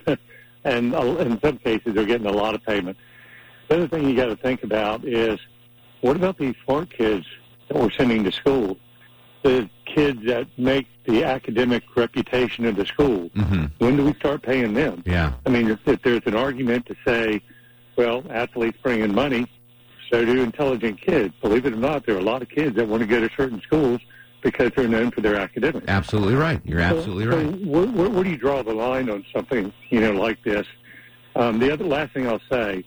and 0.65 0.93
uh, 0.93 1.15
in 1.19 1.39
some 1.39 1.59
cases, 1.59 1.93
they're 1.93 2.03
getting 2.03 2.27
a 2.27 2.31
lot 2.33 2.55
of 2.55 2.63
payment. 2.65 2.97
The 3.69 3.75
other 3.75 3.87
thing 3.87 4.09
you 4.09 4.17
got 4.17 4.25
to 4.25 4.35
think 4.35 4.63
about 4.63 5.05
is 5.05 5.39
what 6.07 6.15
about 6.15 6.37
these 6.37 6.55
smart 6.63 6.89
kids 6.89 7.25
that 7.67 7.77
we're 7.77 7.91
sending 7.91 8.23
to 8.23 8.31
school? 8.31 8.77
The 9.43 9.69
kids 9.85 10.25
that 10.25 10.47
make 10.57 10.87
the 11.05 11.25
academic 11.25 11.83
reputation 11.97 12.63
of 12.65 12.77
the 12.77 12.85
school. 12.85 13.29
Mm-hmm. 13.31 13.65
When 13.79 13.97
do 13.97 14.05
we 14.05 14.13
start 14.13 14.41
paying 14.41 14.73
them? 14.73 15.03
Yeah. 15.05 15.33
I 15.45 15.49
mean, 15.49 15.69
if, 15.69 15.79
if 15.85 16.01
there's 16.03 16.21
an 16.25 16.33
argument 16.35 16.85
to 16.85 16.95
say, 17.05 17.41
well, 17.97 18.23
athletes 18.29 18.77
bring 18.81 19.01
in 19.01 19.13
money, 19.13 19.47
so 20.09 20.23
do 20.23 20.41
intelligent 20.41 21.01
kids. 21.01 21.33
Believe 21.41 21.65
it 21.65 21.73
or 21.73 21.77
not, 21.77 22.05
there 22.05 22.15
are 22.15 22.19
a 22.19 22.23
lot 22.23 22.41
of 22.41 22.47
kids 22.47 22.77
that 22.77 22.87
want 22.87 23.01
to 23.01 23.07
go 23.07 23.19
to 23.19 23.29
certain 23.35 23.61
schools 23.61 23.99
because 24.41 24.71
they're 24.77 24.87
known 24.87 25.11
for 25.11 25.19
their 25.19 25.35
academics. 25.35 25.87
Absolutely 25.89 26.35
right. 26.35 26.61
You're 26.63 26.79
absolutely 26.79 27.25
So- 27.25 27.31
so 27.31 27.51
where, 27.67 27.85
where, 27.87 28.09
where 28.09 28.23
do 28.23 28.29
you 28.29 28.37
draw 28.37 28.63
the 28.63 28.73
line 28.73 29.09
on 29.09 29.25
something, 29.35 29.73
you 29.89 29.99
know, 29.99 30.13
like 30.13 30.41
this? 30.43 30.65
Um, 31.35 31.59
the 31.59 31.69
other 31.71 31.83
last 31.83 32.13
thing 32.13 32.27
I'll 32.29 32.41
say, 32.49 32.85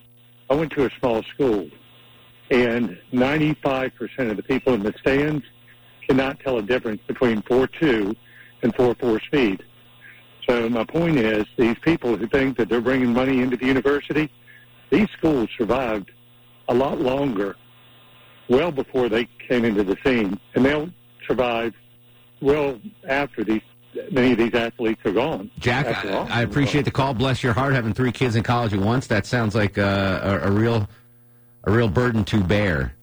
I 0.49 0.55
went 0.55 0.71
to 0.73 0.85
a 0.85 0.89
small 0.99 1.21
school, 1.23 1.69
and 2.51 2.97
95% 3.13 4.29
of 4.29 4.37
the 4.37 4.43
people 4.43 4.73
in 4.73 4.83
the 4.83 4.93
stands 4.99 5.43
cannot 6.07 6.39
tell 6.41 6.57
a 6.57 6.61
difference 6.61 7.01
between 7.07 7.41
4.2 7.43 8.15
and 8.61 8.75
4.4 8.75 9.25
speed. 9.25 9.63
So 10.47 10.69
my 10.69 10.83
point 10.83 11.17
is, 11.17 11.45
these 11.57 11.77
people 11.79 12.17
who 12.17 12.27
think 12.27 12.57
that 12.57 12.67
they're 12.67 12.81
bringing 12.81 13.13
money 13.13 13.39
into 13.39 13.55
the 13.55 13.65
university, 13.65 14.29
these 14.89 15.07
schools 15.17 15.49
survived 15.57 16.11
a 16.67 16.73
lot 16.73 16.99
longer, 16.99 17.55
well 18.49 18.71
before 18.71 19.07
they 19.07 19.29
came 19.47 19.63
into 19.63 19.83
the 19.83 19.97
scene, 20.03 20.37
and 20.53 20.65
they'll 20.65 20.89
survive 21.25 21.73
well 22.41 22.79
after 23.07 23.43
these 23.43 23.61
many 24.09 24.31
of 24.31 24.37
these 24.37 24.53
athletes 24.53 25.01
are 25.05 25.11
gone. 25.11 25.51
Jack, 25.59 26.05
I, 26.05 26.39
I 26.39 26.41
appreciate 26.43 26.85
the 26.85 26.91
call. 26.91 27.13
Bless 27.13 27.43
your 27.43 27.51
heart, 27.53 27.73
having 27.73 27.93
three 27.93 28.11
kids 28.11 28.35
in 28.35 28.43
college 28.43 28.73
at 28.73 28.79
once. 28.79 29.07
That 29.07 29.25
sounds 29.25 29.53
like 29.53 29.77
uh, 29.77 30.19
a, 30.23 30.47
a 30.47 30.51
real, 30.51 30.87
a 31.63 31.71
real 31.71 31.87
burden 31.87 32.23
to 32.25 32.43
bear. 32.43 32.95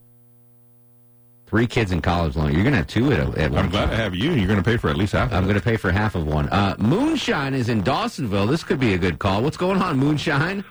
Three 1.47 1.65
kids 1.65 1.91
in 1.91 1.99
college 2.01 2.35
long. 2.35 2.51
You're 2.53 2.61
going 2.61 2.73
to 2.73 2.77
have 2.77 2.87
two 2.87 3.11
at, 3.11 3.19
at 3.19 3.49
one 3.51 3.65
I'm 3.65 3.69
glad 3.71 3.89
to 3.89 3.95
have 3.95 4.13
you. 4.13 4.31
You're 4.33 4.45
going 4.47 4.61
to 4.61 4.63
pay 4.63 4.77
for 4.77 4.89
at 4.89 4.97
least 4.97 5.13
half. 5.13 5.33
I'm 5.33 5.45
going 5.45 5.55
to 5.55 5.61
pay 5.61 5.77
for 5.77 5.91
half 5.91 6.13
of 6.13 6.27
one. 6.27 6.47
Uh, 6.49 6.75
Moonshine 6.77 7.55
is 7.55 7.69
in 7.69 7.81
Dawsonville. 7.81 8.47
This 8.47 8.63
could 8.63 8.79
be 8.79 8.93
a 8.93 8.99
good 8.99 9.17
call. 9.17 9.41
What's 9.41 9.57
going 9.57 9.81
on, 9.81 9.97
Moonshine? 9.97 10.63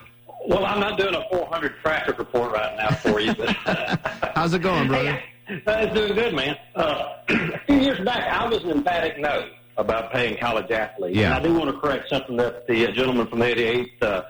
Well, 0.46 0.64
I'm 0.64 0.78
not 0.78 0.96
doing 0.96 1.14
a 1.16 1.24
400 1.32 1.74
traffic 1.82 2.18
report 2.18 2.52
right 2.52 2.76
now 2.76 2.90
for 2.94 3.18
you, 3.18 3.34
but 3.34 3.50
How's 4.36 4.54
it 4.54 4.62
going, 4.62 4.86
brother? 4.86 5.20
uh, 5.50 5.72
it's 5.80 5.94
doing 5.94 6.14
good, 6.14 6.32
man. 6.34 6.56
Uh, 6.76 7.16
a 7.28 7.58
few 7.66 7.76
years 7.80 7.98
back, 8.04 8.28
I 8.28 8.48
was 8.48 8.62
an 8.62 8.70
emphatic 8.70 9.18
no 9.18 9.50
about 9.78 10.12
paying 10.12 10.36
college 10.38 10.70
athletes. 10.70 11.16
Yeah. 11.16 11.26
And 11.26 11.34
I 11.34 11.42
do 11.42 11.54
want 11.54 11.70
to 11.74 11.80
correct 11.80 12.08
something 12.08 12.36
that 12.36 12.66
the 12.68 12.86
uh, 12.86 12.92
gentleman 12.92 13.26
from 13.26 13.40
the 13.40 13.46
88th 13.46 14.02
uh, 14.02 14.22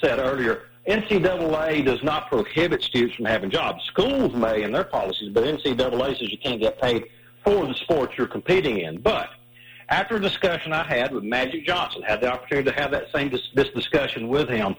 said 0.00 0.18
earlier. 0.20 0.62
NCAA 0.86 1.84
does 1.84 2.02
not 2.04 2.28
prohibit 2.28 2.82
students 2.82 3.16
from 3.16 3.24
having 3.24 3.50
jobs. 3.50 3.84
Schools 3.84 4.32
may 4.34 4.62
in 4.62 4.70
their 4.70 4.84
policies, 4.84 5.30
but 5.32 5.44
NCAA 5.44 6.18
says 6.18 6.30
you 6.30 6.38
can't 6.38 6.60
get 6.60 6.80
paid 6.80 7.06
for 7.44 7.66
the 7.66 7.74
sports 7.74 8.14
you're 8.16 8.28
competing 8.28 8.78
in. 8.78 9.00
But 9.00 9.30
after 9.88 10.16
a 10.16 10.20
discussion 10.20 10.72
I 10.72 10.84
had 10.84 11.12
with 11.12 11.24
Magic 11.24 11.66
Johnson, 11.66 12.02
had 12.02 12.20
the 12.20 12.32
opportunity 12.32 12.70
to 12.70 12.76
have 12.76 12.92
that 12.92 13.06
same 13.12 13.30
dis- 13.30 13.50
this 13.54 13.68
discussion 13.70 14.28
with 14.28 14.48
him. 14.48 14.76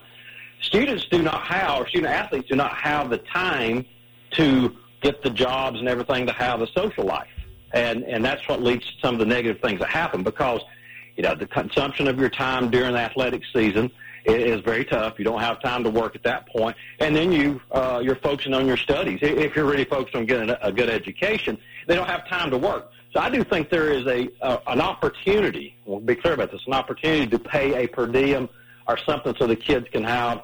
Students 0.61 1.05
do 1.05 1.21
not 1.21 1.41
have, 1.43 1.81
or 1.81 1.87
student 1.87 2.13
athletes 2.13 2.47
do 2.47 2.55
not 2.55 2.73
have 2.75 3.09
the 3.09 3.19
time 3.19 3.85
to 4.31 4.75
get 5.01 5.21
the 5.21 5.29
jobs 5.29 5.79
and 5.79 5.89
everything 5.89 6.25
to 6.25 6.33
have 6.33 6.61
a 6.61 6.67
social 6.71 7.03
life, 7.03 7.27
and 7.73 8.03
and 8.03 8.23
that's 8.23 8.47
what 8.47 8.61
leads 8.61 8.85
to 8.85 8.91
some 9.01 9.13
of 9.13 9.19
the 9.19 9.25
negative 9.25 9.61
things 9.61 9.79
that 9.79 9.89
happen 9.89 10.23
because 10.23 10.61
you 11.15 11.23
know 11.23 11.35
the 11.35 11.47
consumption 11.47 12.07
of 12.07 12.19
your 12.19 12.29
time 12.29 12.71
during 12.71 12.93
the 12.93 12.99
athletic 12.99 13.43
season 13.53 13.91
is 14.27 14.61
very 14.61 14.85
tough. 14.85 15.15
You 15.17 15.25
don't 15.25 15.39
have 15.39 15.61
time 15.61 15.83
to 15.83 15.89
work 15.89 16.15
at 16.15 16.23
that 16.23 16.47
point, 16.47 16.75
and 16.99 17.15
then 17.15 17.31
you 17.31 17.61
uh, 17.71 18.01
you're 18.03 18.17
focusing 18.17 18.53
on 18.53 18.67
your 18.67 18.77
studies. 18.77 19.19
If 19.21 19.55
you're 19.55 19.65
really 19.65 19.85
focused 19.85 20.15
on 20.15 20.25
getting 20.25 20.49
a, 20.61 20.71
good 20.71 20.89
education, 20.89 21.57
they 21.87 21.95
don't 21.95 22.07
have 22.07 22.27
time 22.27 22.51
to 22.51 22.57
work. 22.57 22.91
So 23.13 23.21
I 23.21 23.29
do 23.29 23.43
think 23.43 23.69
there 23.69 23.91
is 23.91 24.05
a, 24.05 24.29
a 24.41 24.61
an 24.67 24.81
opportunity. 24.81 25.75
We'll 25.85 25.99
be 25.99 26.15
clear 26.15 26.33
about 26.33 26.51
this: 26.51 26.61
an 26.67 26.73
opportunity 26.73 27.27
to 27.27 27.39
pay 27.39 27.83
a 27.83 27.87
per 27.87 28.07
diem 28.07 28.49
or 28.87 28.97
something 28.97 29.33
so 29.37 29.47
the 29.47 29.55
kids 29.55 29.87
can 29.91 30.03
have. 30.03 30.43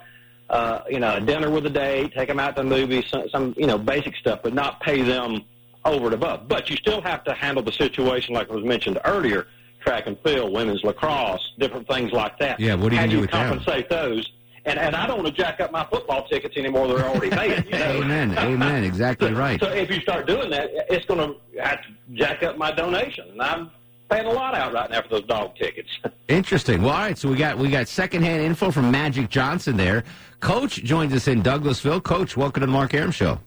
Uh, 0.49 0.83
you 0.89 0.99
know, 0.99 1.15
a 1.15 1.21
dinner 1.21 1.49
with 1.49 1.65
a 1.65 1.69
date, 1.69 2.13
take 2.13 2.27
them 2.27 2.39
out 2.39 2.55
to 2.55 2.61
the 2.61 2.69
movies, 2.69 3.05
some, 3.07 3.27
some, 3.29 3.55
you 3.57 3.65
know, 3.65 3.77
basic 3.77 4.15
stuff, 4.17 4.39
but 4.43 4.53
not 4.53 4.79
pay 4.81 5.01
them 5.01 5.41
over 5.85 6.05
and 6.05 6.13
above. 6.13 6.47
But 6.47 6.69
you 6.69 6.75
still 6.75 7.01
have 7.01 7.23
to 7.23 7.33
handle 7.33 7.63
the 7.63 7.71
situation 7.71 8.35
like 8.35 8.51
was 8.51 8.63
mentioned 8.63 8.99
earlier, 9.05 9.47
track 9.83 10.07
and 10.07 10.17
field, 10.23 10.53
women's 10.53 10.83
lacrosse, 10.83 11.41
different 11.59 11.87
things 11.87 12.11
like 12.11 12.37
that. 12.39 12.59
Yeah, 12.59 12.75
what 12.75 12.89
do 12.89 12.95
you 12.95 12.99
How 12.99 13.05
do 13.05 13.11
do 13.11 13.15
you 13.17 13.21
with 13.21 13.31
them? 13.31 13.49
compensate 13.49 13.89
those? 13.89 14.31
And, 14.65 14.79
and 14.79 14.95
I 14.95 15.05
don't 15.07 15.21
want 15.21 15.35
to 15.35 15.41
jack 15.43 15.59
up 15.59 15.71
my 15.73 15.85
football 15.91 16.25
tickets 16.27 16.55
anymore. 16.55 16.87
They're 16.87 17.05
already 17.05 17.29
paying. 17.29 17.65
You 17.65 17.71
know? 17.79 18.01
Amen. 18.01 18.37
Amen. 18.37 18.83
Exactly 18.85 19.33
right. 19.33 19.59
So 19.59 19.69
if 19.69 19.89
you 19.89 19.99
start 20.01 20.25
doing 20.25 20.49
that, 20.51 20.69
it's 20.89 21.05
going 21.05 21.19
to 21.19 21.61
have 21.61 21.81
to 21.81 21.87
jack 22.13 22.43
up 22.43 22.57
my 22.57 22.71
donation. 22.71 23.29
And 23.31 23.41
I'm 23.41 23.71
paying 24.09 24.25
a 24.25 24.31
lot 24.31 24.55
out 24.55 24.71
right 24.71 24.89
now 24.89 25.01
for 25.01 25.09
those 25.09 25.25
dog 25.25 25.55
tickets. 25.57 25.89
Interesting. 26.29 26.81
Well, 26.81 26.91
all 26.93 26.99
right. 26.99 27.17
So 27.17 27.27
we 27.27 27.35
got 27.35 27.57
we 27.57 27.69
got 27.69 27.89
secondhand 27.89 28.41
info 28.41 28.71
from 28.71 28.89
Magic 28.89 29.29
Johnson 29.29 29.75
there. 29.75 30.05
Coach 30.39 30.75
joins 30.83 31.13
us 31.13 31.27
in 31.27 31.43
Douglasville. 31.43 32.01
Coach, 32.03 32.37
welcome 32.37 32.61
to 32.61 32.65
the 32.67 32.71
Mark 32.71 32.93
Arum 32.93 33.11
Show. 33.11 33.39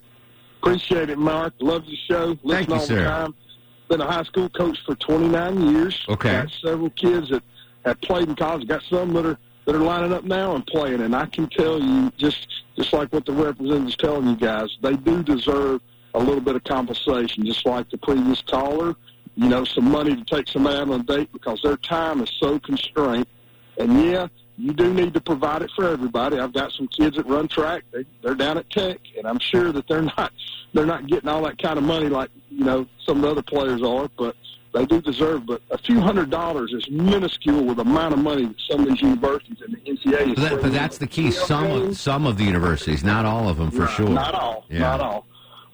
Appreciate 0.62 1.09
it, 1.09 1.16
Mark. 1.18 1.55
Love 1.61 1.84
your 1.87 1.97
show. 2.11 2.26
Listen 2.43 2.49
Thank 2.51 2.68
you, 2.68 2.74
all 2.74 2.80
sir. 2.80 2.95
the 2.97 3.05
time. 3.05 3.34
Been 3.89 4.01
a 4.01 4.11
high 4.11 4.24
school 4.24 4.49
coach 4.49 4.78
for 4.84 4.95
29 4.97 5.70
years. 5.70 6.05
Okay. 6.09 6.32
Got 6.32 6.51
several 6.62 6.91
kids 6.91 7.30
that 7.30 7.43
have 7.84 8.01
played 8.01 8.28
in 8.28 8.34
college. 8.34 8.66
Got 8.66 8.82
some 8.82 9.12
that 9.14 9.24
are 9.24 9.39
that 9.64 9.74
are 9.74 9.80
lining 9.80 10.12
up 10.12 10.24
now 10.24 10.55
and 10.55 10.66
playing. 10.66 11.03
And 11.03 11.14
I 11.14 11.26
can 11.26 11.49
tell 11.49 11.80
you, 11.80 12.11
just 12.16 12.49
just 12.76 12.93
like 12.93 13.12
what 13.12 13.26
the 13.26 13.32
representative's 13.32 13.97
telling 13.97 14.28
you 14.28 14.37
guys, 14.37 14.76
they 14.82 14.95
do 14.95 15.22
deserve 15.22 15.80
a 16.14 16.18
little 16.18 16.41
bit 16.41 16.57
of 16.57 16.64
compensation, 16.64 17.45
just 17.45 17.66
like 17.66 17.91
the 17.91 17.99
previous 17.99 18.43
caller. 18.43 18.95
You 19.37 19.49
know, 19.49 19.64
some 19.64 19.91
money 19.91 20.16
to 20.16 20.24
take 20.24 20.49
somebody 20.49 20.76
out 20.76 20.91
on 20.91 21.01
a 21.01 21.03
date 21.03 21.30
because 21.32 21.61
their 21.62 21.76
time 21.76 22.22
is 22.22 22.30
so 22.41 22.59
constrained. 22.59 23.26
And 23.78 24.03
yeah, 24.03 24.28
you 24.59 24.72
do 24.72 24.92
need 24.94 25.12
to 25.14 25.20
provide 25.20 25.62
it 25.62 25.70
for 25.76 25.88
everybody. 25.88 26.38
I've 26.38 26.52
got 26.52 26.72
some 26.72 26.88
kids 26.88 27.16
that 27.16 27.26
run 27.26 27.46
track. 27.48 27.84
They, 27.92 28.04
they're 28.22 28.34
down 28.34 28.59
at 28.59 28.68
Tech, 28.70 28.98
and 29.16 29.26
I'm 29.26 29.38
sure 29.38 29.72
that 29.72 29.86
they're 29.88 30.02
not 30.02 30.32
they're 30.72 30.86
not 30.86 31.07
getting 31.07 31.28
all 31.28 31.42
that 31.44 31.59
kind 31.61 31.78
of 31.78 31.84
money 31.84 32.09
like 32.09 32.30
you 32.50 32.64
know 32.64 32.86
some 33.04 33.18
of 33.18 33.22
the 33.22 33.30
other 33.30 33.42
players 33.42 33.82
are, 33.82 34.09
but 34.18 34.34
they 34.72 34.86
do 34.86 35.00
deserve. 35.00 35.46
But 35.46 35.62
a 35.70 35.78
few 35.78 36.00
hundred 36.00 36.30
dollars 36.30 36.72
is 36.72 36.88
minuscule 36.90 37.64
with 37.64 37.76
the 37.76 37.82
amount 37.82 38.14
of 38.14 38.20
money 38.20 38.46
that 38.46 38.57
some 38.70 38.80
of 38.80 38.88
these 38.88 39.02
universities 39.02 39.59
and 39.64 39.74
the 39.74 39.78
NCAA 39.90 40.28
is. 40.30 40.34
But, 40.34 40.50
that, 40.50 40.62
but 40.62 40.72
that's 40.72 40.98
the 40.98 41.07
key. 41.07 41.30
Some 41.30 41.70
of 41.70 41.96
some 41.98 42.26
of 42.26 42.38
the 42.38 42.44
universities, 42.44 43.04
not 43.04 43.26
all 43.26 43.48
of 43.48 43.59
them, 43.59 43.70
for 43.70 43.82
Right. 43.82 43.90
sure. 43.96 44.09
Not 44.09 44.34
all. 44.34 44.64
Yeah. 44.68 44.80
Not 44.80 45.00
all. 45.00 45.26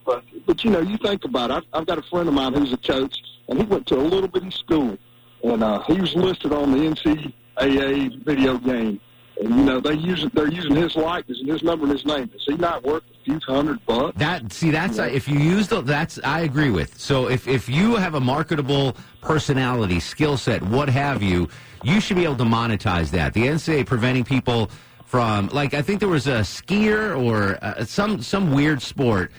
But 0.05 0.25
but 0.47 0.65
you 0.65 0.71
know, 0.71 0.81
you 0.81 0.97
think 0.99 1.25
about 1.25 1.51
it. 1.51 1.55
I've, 1.55 1.65
I've 1.83 1.87
got 1.87 1.99
a 1.99 2.03
friend 2.03 2.27
of 2.29 2.35
mine 2.35 2.53
who's 2.55 2.73
a 2.73 2.77
coach, 2.79 3.17
and 3.49 3.59
he 3.61 3.65
went 3.65 3.87
to 3.89 3.97
a 3.97 4.03
little 4.03 4.29
bitty 4.29 4.51
school, 4.51 4.99
and 5.45 5.63
uh, 5.63 5.83
he 5.85 6.01
was 6.01 6.15
listed 6.17 6.53
on 6.53 6.73
the 6.73 6.79
NCAA 6.79 7.33
video 7.61 8.59
game. 8.59 9.01
And 9.41 9.57
you 9.57 9.65
know, 9.65 9.81
they 9.81 9.95
use 9.95 10.27
they're 10.35 10.49
using 10.49 10.77
his 10.77 10.95
likeness 10.95 11.41
and 11.41 11.49
his 11.49 11.63
number 11.63 11.85
and 11.85 11.93
his 11.93 12.05
name. 12.05 12.31
Is 12.35 12.43
he 12.47 12.57
not 12.57 12.83
worth 12.85 13.03
a 13.03 13.25
few 13.25 13.41
hundred 13.47 13.85
bucks? 13.87 14.17
That 14.19 14.53
see, 14.53 14.71
that's 14.71 14.99
if 14.99 15.27
you 15.27 15.39
use 15.39 15.69
the 15.69 15.81
that's 15.81 16.19
I 16.23 16.41
agree 16.41 16.71
with. 16.71 16.99
So 16.99 17.29
if 17.29 17.49
if 17.49 17.69
you 17.69 17.97
have 17.97 18.15
a 18.15 18.21
marketable 18.21 18.97
personality, 19.21 20.01
skill 20.01 20.37
set, 20.37 20.63
what 20.63 20.89
have 20.91 21.23
you, 21.23 21.49
you 21.83 22.01
should 22.01 22.17
be 22.17 22.25
able 22.25 22.37
to 22.37 22.45
monetize 22.45 23.11
that. 23.11 23.33
The 23.33 23.47
NCAA 23.47 23.87
preventing 23.87 24.25
people 24.25 24.71
from 25.07 25.49
like 25.49 25.75
I 25.75 25.83
think 25.83 26.01
there 26.01 26.09
was 26.09 26.27
a 26.27 26.41
skier 26.41 27.19
or 27.23 27.59
uh, 27.63 27.85
some 27.85 28.23
some 28.23 28.53
weird 28.53 28.81
sport. 28.81 29.33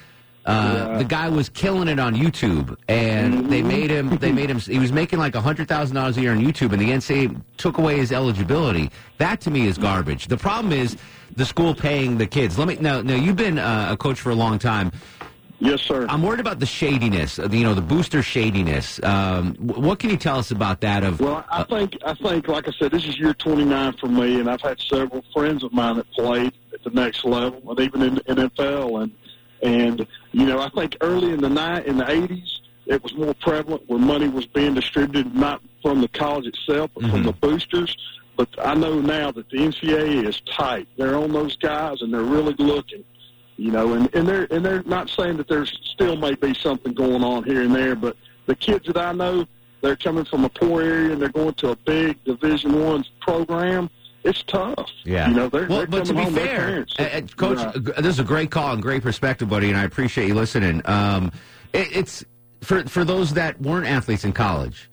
Uh, 0.46 0.98
The 0.98 1.06
guy 1.06 1.30
was 1.30 1.50
killing 1.50 1.88
it 1.88 2.00
on 2.00 2.16
YouTube, 2.16 2.76
and 2.88 3.50
they 3.50 3.62
made 3.62 3.90
him. 3.90 4.18
They 4.18 4.32
made 4.32 4.50
him. 4.50 4.60
He 4.60 4.80
was 4.80 4.92
making 4.92 5.20
like 5.20 5.36
hundred 5.36 5.68
thousand 5.68 5.96
dollars 5.96 6.18
a 6.18 6.22
year 6.22 6.32
on 6.32 6.40
YouTube, 6.40 6.74
and 6.74 6.82
the 6.82 6.90
NCAA 6.92 7.42
took 7.58 7.78
away 7.78 7.98
his 7.98 8.12
eligibility. 8.12 8.90
That 9.20 9.40
to 9.42 9.52
me 9.52 9.68
is 9.68 9.78
garbage. 9.78 10.28
The 10.28 10.38
problem 10.38 10.74
is 10.74 10.98
the 11.36 11.46
school 11.46 11.74
paying 11.74 12.18
the 12.18 12.28
kids. 12.28 12.58
Let 12.60 12.68
me 12.68 12.78
now. 12.80 13.02
Now 13.02 13.16
you've 13.16 13.38
been 13.38 13.58
uh, 13.58 13.88
a 13.92 13.98
coach 13.98 14.20
for 14.20 14.32
a 14.32 14.36
long 14.36 14.60
time. 14.60 14.92
Yes, 15.60 15.80
sir. 15.82 16.06
I'm 16.10 16.22
worried 16.24 16.42
about 16.42 16.60
the 16.60 16.66
shadiness. 16.66 17.40
uh, 17.40 17.48
You 17.50 17.64
know, 17.64 17.74
the 17.74 17.82
booster 17.82 18.22
shadiness. 18.22 19.02
Um, 19.02 19.56
what 19.62 19.98
can 20.00 20.10
you 20.10 20.18
tell 20.18 20.38
us 20.38 20.52
about 20.52 20.82
that? 20.82 21.06
Of 21.06 21.22
Well, 21.22 21.46
I 21.50 21.64
think 21.64 21.98
I 22.06 22.14
think, 22.16 22.50
like 22.50 22.68
I 22.68 22.72
said, 22.78 22.92
this 22.92 23.06
is 23.06 23.18
year 23.18 23.34
29 23.34 23.94
for 23.94 24.08
me, 24.08 24.42
and 24.42 24.50
I've 24.50 24.60
had 24.62 24.78
several 24.82 25.24
friends 25.34 25.64
of 25.64 25.72
mine 25.72 25.96
that 25.98 26.12
played 26.12 26.52
at 26.74 26.84
the 26.84 26.90
next 26.90 27.24
level, 27.24 27.62
and 27.70 27.80
even 27.80 28.02
in 28.02 28.16
the 28.16 28.22
NFL, 28.24 29.04
and 29.04 29.12
and 29.64 30.06
you 30.32 30.46
know, 30.46 30.60
I 30.60 30.70
think 30.70 30.98
early 31.02 31.32
in 31.32 31.42
the 31.42 31.50
night 31.50 31.86
in 31.86 31.98
the 31.98 32.06
80s, 32.06 32.60
it 32.86 33.02
was 33.02 33.14
more 33.14 33.34
prevalent 33.36 33.84
where 33.88 34.00
money 34.00 34.28
was 34.28 34.46
being 34.46 34.74
distributed 34.74 35.34
not 35.34 35.62
from 35.82 36.02
the 36.02 36.10
college 36.10 36.46
itself, 36.46 36.92
but 36.94 37.04
from 37.04 37.12
mm-hmm. 37.12 37.24
the 37.24 37.34
boosters. 37.34 37.96
But 38.36 38.50
I 38.62 38.74
know 38.74 39.00
now 39.00 39.32
that 39.32 39.50
the 39.50 39.58
NCAA 39.58 40.28
is 40.28 40.42
tight. 40.42 40.88
They're 40.98 41.16
on 41.16 41.32
those 41.32 41.56
guys, 41.58 42.02
and 42.02 42.14
they're 42.14 42.22
really 42.22 42.56
looking. 42.58 43.04
You 43.56 43.72
know, 43.72 43.94
and, 43.94 44.14
and 44.16 44.28
they're 44.28 44.48
and 44.52 44.66
they're 44.66 44.84
not 44.84 45.10
saying 45.10 45.38
that 45.38 45.48
there's 45.48 45.80
still 45.94 46.16
may 46.16 46.34
be 46.34 46.54
something 46.56 46.94
going 46.94 47.24
on 47.24 47.44
here 47.44 47.62
and 47.62 47.74
there, 47.74 47.96
but 47.96 48.18
the 48.48 48.56
kids 48.56 48.88
that 48.88 48.98
I 48.98 49.14
know, 49.14 49.46
they're 49.82 49.96
coming 49.96 50.26
from 50.26 50.44
a 50.44 50.50
poor 50.50 50.82
area 50.82 51.14
and 51.14 51.22
they're 51.22 51.30
going 51.30 51.54
to 51.56 51.70
a 51.70 51.76
big 51.76 52.22
Division 52.24 52.84
One 52.84 53.06
program. 53.22 53.90
It's 54.24 54.42
tough. 54.44 54.90
Yeah. 55.04 55.30
You 55.30 55.36
know, 55.36 55.50
they're, 55.50 55.68
well, 55.68 55.80
they're 55.80 55.88
but 55.88 56.06
to 56.06 56.14
be 56.14 56.26
fair, 56.28 56.86
uh, 56.98 57.22
Coach, 57.36 57.58
uh, 57.60 58.02
this 58.02 58.14
is 58.16 58.20
a 58.20 58.24
great 58.24 58.52
call 58.52 58.72
and 58.74 58.82
great 58.82 59.04
perspective, 59.04 59.50
buddy, 59.50 59.68
and 59.70 59.78
I 59.78 59.84
appreciate 59.84 60.28
you 60.28 60.34
listening. 60.36 60.82
Um, 60.86 61.32
it, 61.74 61.96
it's 61.96 62.24
for 62.62 62.84
for 62.86 63.04
those 63.04 63.34
that 63.34 63.60
weren't 63.62 63.86
athletes 63.88 64.24
in 64.24 64.32
college. 64.32 64.90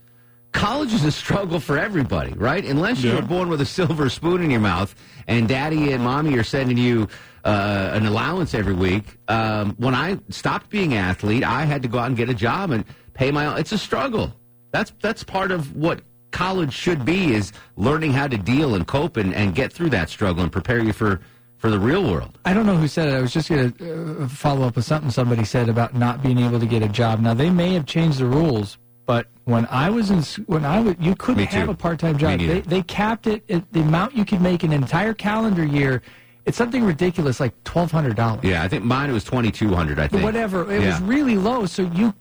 College 0.53 0.93
is 0.93 1.05
a 1.05 1.13
struggle 1.13 1.61
for 1.61 1.79
everybody, 1.79 2.33
right? 2.33 2.65
Unless 2.65 3.05
you 3.05 3.11
Yeah. 3.11 3.17
were 3.21 3.23
born 3.27 3.49
with 3.49 3.61
a 3.61 3.65
silver 3.67 4.09
spoon 4.11 4.43
in 4.43 4.51
your 4.51 4.59
mouth 4.61 4.93
and 5.29 5.47
daddy 5.47 5.93
and 5.93 6.03
mommy 6.03 6.37
are 6.37 6.43
sending 6.43 6.77
you 6.77 7.07
uh, 7.45 7.91
an 7.93 8.05
allowance 8.05 8.53
every 8.53 8.75
week. 8.75 9.17
Um, 9.29 9.77
when 9.79 9.95
I 9.95 10.19
stopped 10.31 10.69
being 10.69 10.93
an 10.93 10.99
athlete, 10.99 11.45
I 11.45 11.67
had 11.67 11.83
to 11.83 11.89
go 11.89 12.01
out 12.01 12.09
and 12.09 12.17
get 12.17 12.29
a 12.29 12.35
job 12.35 12.73
and 12.73 12.85
pay 13.15 13.31
my 13.31 13.47
own. 13.47 13.59
It's 13.59 13.71
a 13.71 13.79
struggle. 13.79 14.35
That's 14.73 14.93
that's 15.01 15.23
part 15.23 15.53
of 15.53 15.77
what 15.77 16.01
college 16.31 16.73
should 16.73 17.05
be 17.05 17.33
is 17.35 17.53
learning 17.77 18.13
how 18.13 18.27
to 18.27 18.39
deal 18.39 18.75
and 18.75 18.87
cope 18.87 19.17
and, 19.17 19.35
and 19.35 19.55
get 19.55 19.73
through 19.73 19.91
that 19.91 20.09
struggle 20.09 20.43
and 20.43 20.53
prepare 20.53 20.79
you 20.79 20.93
for, 20.93 21.21
for 21.59 21.71
the 21.71 21.79
real 21.79 22.11
world. 22.11 22.39
I 22.45 22.55
don't 22.55 22.67
know 22.67 22.77
who 22.77 22.89
said 22.89 23.09
it. 23.09 23.15
I 23.15 23.21
was 23.21 23.33
just 23.33 23.49
going 23.49 23.73
to 23.73 24.23
uh, 24.23 24.29
follow 24.29 24.67
up 24.67 24.77
with 24.77 24.85
something 24.85 25.11
somebody 25.11 25.45
said 25.45 25.69
about 25.69 25.95
not 25.95 26.23
being 26.23 26.39
able 26.39 26.61
to 26.61 26.67
get 26.67 26.83
a 26.83 26.89
job. 26.89 27.21
Now 27.21 27.35
they 27.35 27.51
may 27.51 27.75
have 27.75 27.87
changed 27.87 28.19
the 28.19 28.27
rules, 28.27 28.79
but 29.07 29.27
when 29.45 29.67
I 29.67 29.91
was 29.91 30.11
in 30.11 30.23
when 30.47 30.65
I 30.65 30.81
was 30.81 30.95
you 31.01 31.17
couldn't 31.17 31.47
have 31.47 31.69
a 31.69 31.75
part 31.75 31.99
time 31.99 32.17
job. 32.17 32.39
They 32.39 32.61
they 32.61 32.83
capped 32.83 33.27
it 33.27 33.43
at 33.51 33.71
the 33.73 33.81
amount 33.81 34.15
you 34.15 34.25
could 34.25 34.41
make 34.41 34.63
an 34.63 34.73
entire 34.73 35.15
calendar 35.15 35.65
year. 35.65 36.03
It's 36.47 36.57
something 36.57 36.83
ridiculous, 36.85 37.39
like 37.41 37.53
twelve 37.65 37.91
hundred 37.91 38.17
dollars. 38.17 38.43
Yeah, 38.45 38.63
I 38.63 38.69
think 38.69 38.85
mine 38.85 39.13
was 39.13 39.25
twenty 39.25 39.51
two 39.51 39.75
hundred. 39.75 39.99
I 39.99 40.09
think 40.09 40.23
Whatever. 40.23 40.71
It 40.73 40.83
Yeah. 40.83 40.89
was 40.93 41.01
really 41.03 41.37
low. 41.37 41.67
So 41.67 41.83
you, 41.95 42.15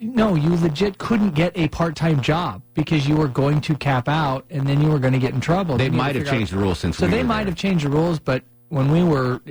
no, 0.00 0.34
you 0.36 0.50
legit 0.56 0.98
couldn't 0.98 1.34
get 1.34 1.52
a 1.56 1.68
part 1.68 1.96
time 1.96 2.20
job 2.20 2.62
because 2.74 3.08
you 3.08 3.16
were 3.16 3.28
going 3.28 3.60
to 3.62 3.74
cap 3.74 4.08
out, 4.08 4.44
and 4.50 4.66
then 4.66 4.80
you 4.80 4.88
were 4.88 4.98
going 5.00 5.12
to 5.12 5.18
get 5.18 5.34
in 5.34 5.40
trouble. 5.40 5.76
They 5.76 5.84
Then 5.84 5.94
you 5.94 5.98
had 5.98 6.04
might 6.06 6.14
have 6.14 6.22
figure 6.22 6.28
out- 6.32 6.36
changed 6.38 6.52
the 6.52 6.58
rules 6.58 6.78
since 6.78 6.96
So 6.98 7.06
we 7.06 7.12
they 7.12 7.22
might 7.22 7.38
there. 7.38 7.46
have 7.46 7.56
changed 7.56 7.84
the 7.84 7.90
rules, 7.90 8.18
but 8.20 8.42
when 8.68 8.90
we 8.92 9.02
were 9.02 9.40
uh, 9.46 9.50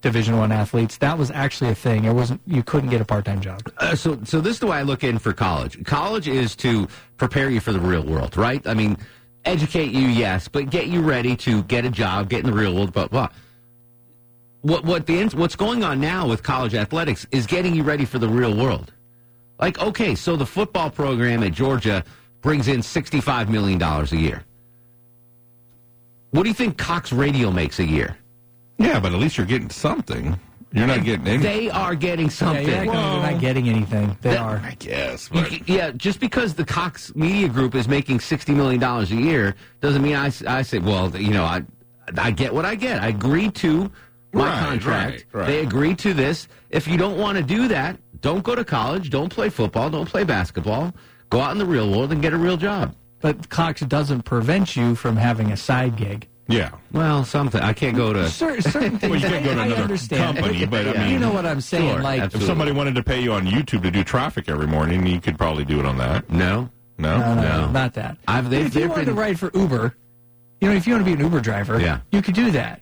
Division 0.00 0.36
One 0.36 0.52
athletes, 0.52 0.98
that 0.98 1.16
was 1.16 1.30
actually 1.30 1.70
a 1.70 1.74
thing. 1.74 2.04
It 2.04 2.12
wasn't. 2.12 2.40
You 2.46 2.62
couldn't 2.62 2.90
get 2.90 3.00
a 3.00 3.04
part 3.06 3.24
time 3.24 3.40
job. 3.40 3.62
Uh, 3.78 3.94
so, 3.94 4.18
so 4.24 4.40
this 4.40 4.54
is 4.54 4.60
the 4.60 4.66
way 4.66 4.76
I 4.78 4.82
look 4.82 5.02
in 5.04 5.18
for 5.18 5.32
college. 5.32 5.82
College 5.84 6.28
is 6.28 6.54
to 6.56 6.86
prepare 7.16 7.48
you 7.50 7.60
for 7.60 7.72
the 7.72 7.80
real 7.80 8.04
world, 8.04 8.36
right? 8.36 8.66
I 8.66 8.74
mean, 8.74 8.98
educate 9.46 9.92
you, 9.92 10.06
yes, 10.08 10.46
but 10.48 10.68
get 10.70 10.88
you 10.88 11.00
ready 11.00 11.36
to 11.36 11.62
get 11.64 11.84
a 11.86 11.90
job, 11.90 12.28
get 12.28 12.40
in 12.40 12.46
the 12.46 12.52
real 12.56 12.74
world. 12.74 12.92
But 12.92 13.10
blah. 13.12 13.28
What 14.64 14.82
what 14.84 15.04
the 15.06 15.24
what's 15.34 15.56
going 15.56 15.84
on 15.84 16.00
now 16.00 16.26
with 16.26 16.42
college 16.42 16.74
athletics 16.74 17.26
is 17.30 17.46
getting 17.46 17.74
you 17.74 17.82
ready 17.82 18.06
for 18.06 18.18
the 18.18 18.28
real 18.28 18.56
world. 18.56 18.92
Like, 19.60 19.78
okay, 19.78 20.14
so 20.14 20.36
the 20.36 20.46
football 20.46 20.90
program 20.90 21.42
at 21.42 21.52
Georgia 21.52 22.02
brings 22.40 22.66
in 22.66 22.82
sixty 22.82 23.20
five 23.20 23.50
million 23.50 23.78
dollars 23.78 24.12
a 24.12 24.16
year. 24.16 24.42
What 26.30 26.42
do 26.44 26.48
you 26.48 26.54
think 26.54 26.78
Cox 26.78 27.12
Radio 27.12 27.50
makes 27.50 27.78
a 27.78 27.84
year? 27.84 28.16
Yeah, 28.78 28.98
but 29.00 29.12
at 29.12 29.18
least 29.20 29.36
you're 29.36 29.46
getting 29.46 29.70
something. 29.70 30.38
You're 30.72 30.86
not 30.88 31.04
getting 31.04 31.28
any. 31.28 31.42
They 31.42 31.70
are 31.70 31.94
getting 31.94 32.28
something. 32.30 32.66
Yeah, 32.66 32.82
you're 32.82 32.92
not, 32.94 33.22
they're 33.22 33.32
not 33.32 33.40
getting 33.40 33.68
anything. 33.68 34.16
They 34.22 34.30
That- 34.30 34.38
are. 34.38 34.56
I 34.64 34.74
guess. 34.80 35.30
You 35.32 35.42
But 35.42 35.50
c- 35.50 35.62
yeah, 35.66 35.90
just 35.92 36.18
because 36.18 36.54
the 36.54 36.64
Cox 36.64 37.14
Media 37.14 37.48
Group 37.48 37.74
is 37.76 37.86
making 37.86 38.18
sixty 38.20 38.52
million 38.52 38.80
dollars 38.80 39.12
a 39.12 39.16
year 39.16 39.54
doesn't 39.82 40.00
mean 40.02 40.16
I, 40.16 40.32
I 40.48 40.62
say, 40.62 40.78
well, 40.78 41.14
you 41.14 41.30
know, 41.32 41.44
I 41.44 41.62
I 42.16 42.30
get 42.32 42.52
what 42.52 42.64
I 42.64 42.74
get. 42.74 43.00
I 43.02 43.08
agree 43.08 43.50
to 43.50 43.92
my 44.34 44.48
Right, 44.48 44.58
contract. 44.58 45.26
right, 45.32 45.40
right. 45.40 45.46
They 45.46 45.60
agreed 45.60 45.98
to 46.00 46.12
this. 46.14 46.48
If 46.70 46.86
you 46.88 46.96
don't 46.96 47.16
want 47.18 47.38
to 47.38 47.42
do 47.44 47.68
that, 47.68 47.98
don't 48.20 48.42
go 48.42 48.54
to 48.54 48.64
college. 48.64 49.10
Don't 49.10 49.28
play 49.28 49.48
football. 49.48 49.90
Don't 49.90 50.08
play 50.08 50.24
basketball. 50.24 50.92
Go 51.30 51.40
out 51.40 51.52
in 51.52 51.58
the 51.58 51.66
real 51.66 51.90
world 51.90 52.12
and 52.12 52.20
get 52.22 52.32
a 52.32 52.36
real 52.36 52.56
job. 52.56 52.94
But 53.20 53.48
Cox 53.48 53.80
doesn't 53.82 54.22
prevent 54.22 54.76
you 54.76 54.94
from 54.94 55.16
having 55.16 55.50
a 55.52 55.56
side 55.56 55.96
gig. 55.96 56.28
yeah. 56.48 56.70
Well, 56.92 57.24
something 57.24 57.60
I 57.60 57.72
can't 57.72 57.96
go 57.96 58.12
to. 58.12 58.28
Cer- 58.28 58.60
certain 58.60 58.98
things. 58.98 59.10
Well, 59.10 59.20
you 59.20 59.26
can't 59.28 59.44
go 59.44 59.54
to 59.54 59.60
I, 59.60 59.62
I 59.62 59.66
another 59.66 59.82
understand. 59.82 60.36
company, 60.38 60.66
but 60.66 60.86
I 60.86 60.92
mean, 61.04 61.12
you 61.12 61.18
know 61.18 61.32
what 61.32 61.46
I'm 61.46 61.60
saying. 61.62 61.90
Sure, 61.94 62.02
like, 62.02 62.20
absolutely. 62.20 62.44
if 62.44 62.46
somebody 62.48 62.72
wanted 62.72 62.94
to 62.96 63.02
pay 63.02 63.20
you 63.22 63.32
on 63.32 63.46
YouTube 63.46 63.82
to 63.82 63.90
do 63.90 64.04
traffic 64.04 64.48
every 64.48 64.66
morning, 64.66 65.06
you 65.06 65.20
could 65.20 65.38
probably 65.38 65.64
do 65.64 65.80
it 65.80 65.86
on 65.86 65.96
that. 65.98 66.28
No, 66.28 66.68
No, 66.98 67.18
no, 67.18 67.34
no, 67.34 67.42
No. 67.42 67.70
not 67.70 67.94
that. 67.94 68.18
I've- 68.28 68.48
they've- 68.48 68.66
if 68.66 68.74
you 68.74 68.80
they've 68.82 68.90
wanted 68.90 69.06
been- 69.06 69.14
to 69.16 69.20
ride 69.20 69.38
for 69.40 69.50
Uber, 69.54 69.96
you 70.60 70.68
know, 70.68 70.74
if 70.76 70.86
you 70.86 70.92
want 70.94 71.04
to 71.06 71.10
be 71.10 71.14
an 71.14 71.20
Uber 71.24 71.40
driver, 71.40 71.80
Yeah. 71.80 72.00
you 72.12 72.20
could 72.22 72.34
do 72.34 72.50
that. 72.52 72.80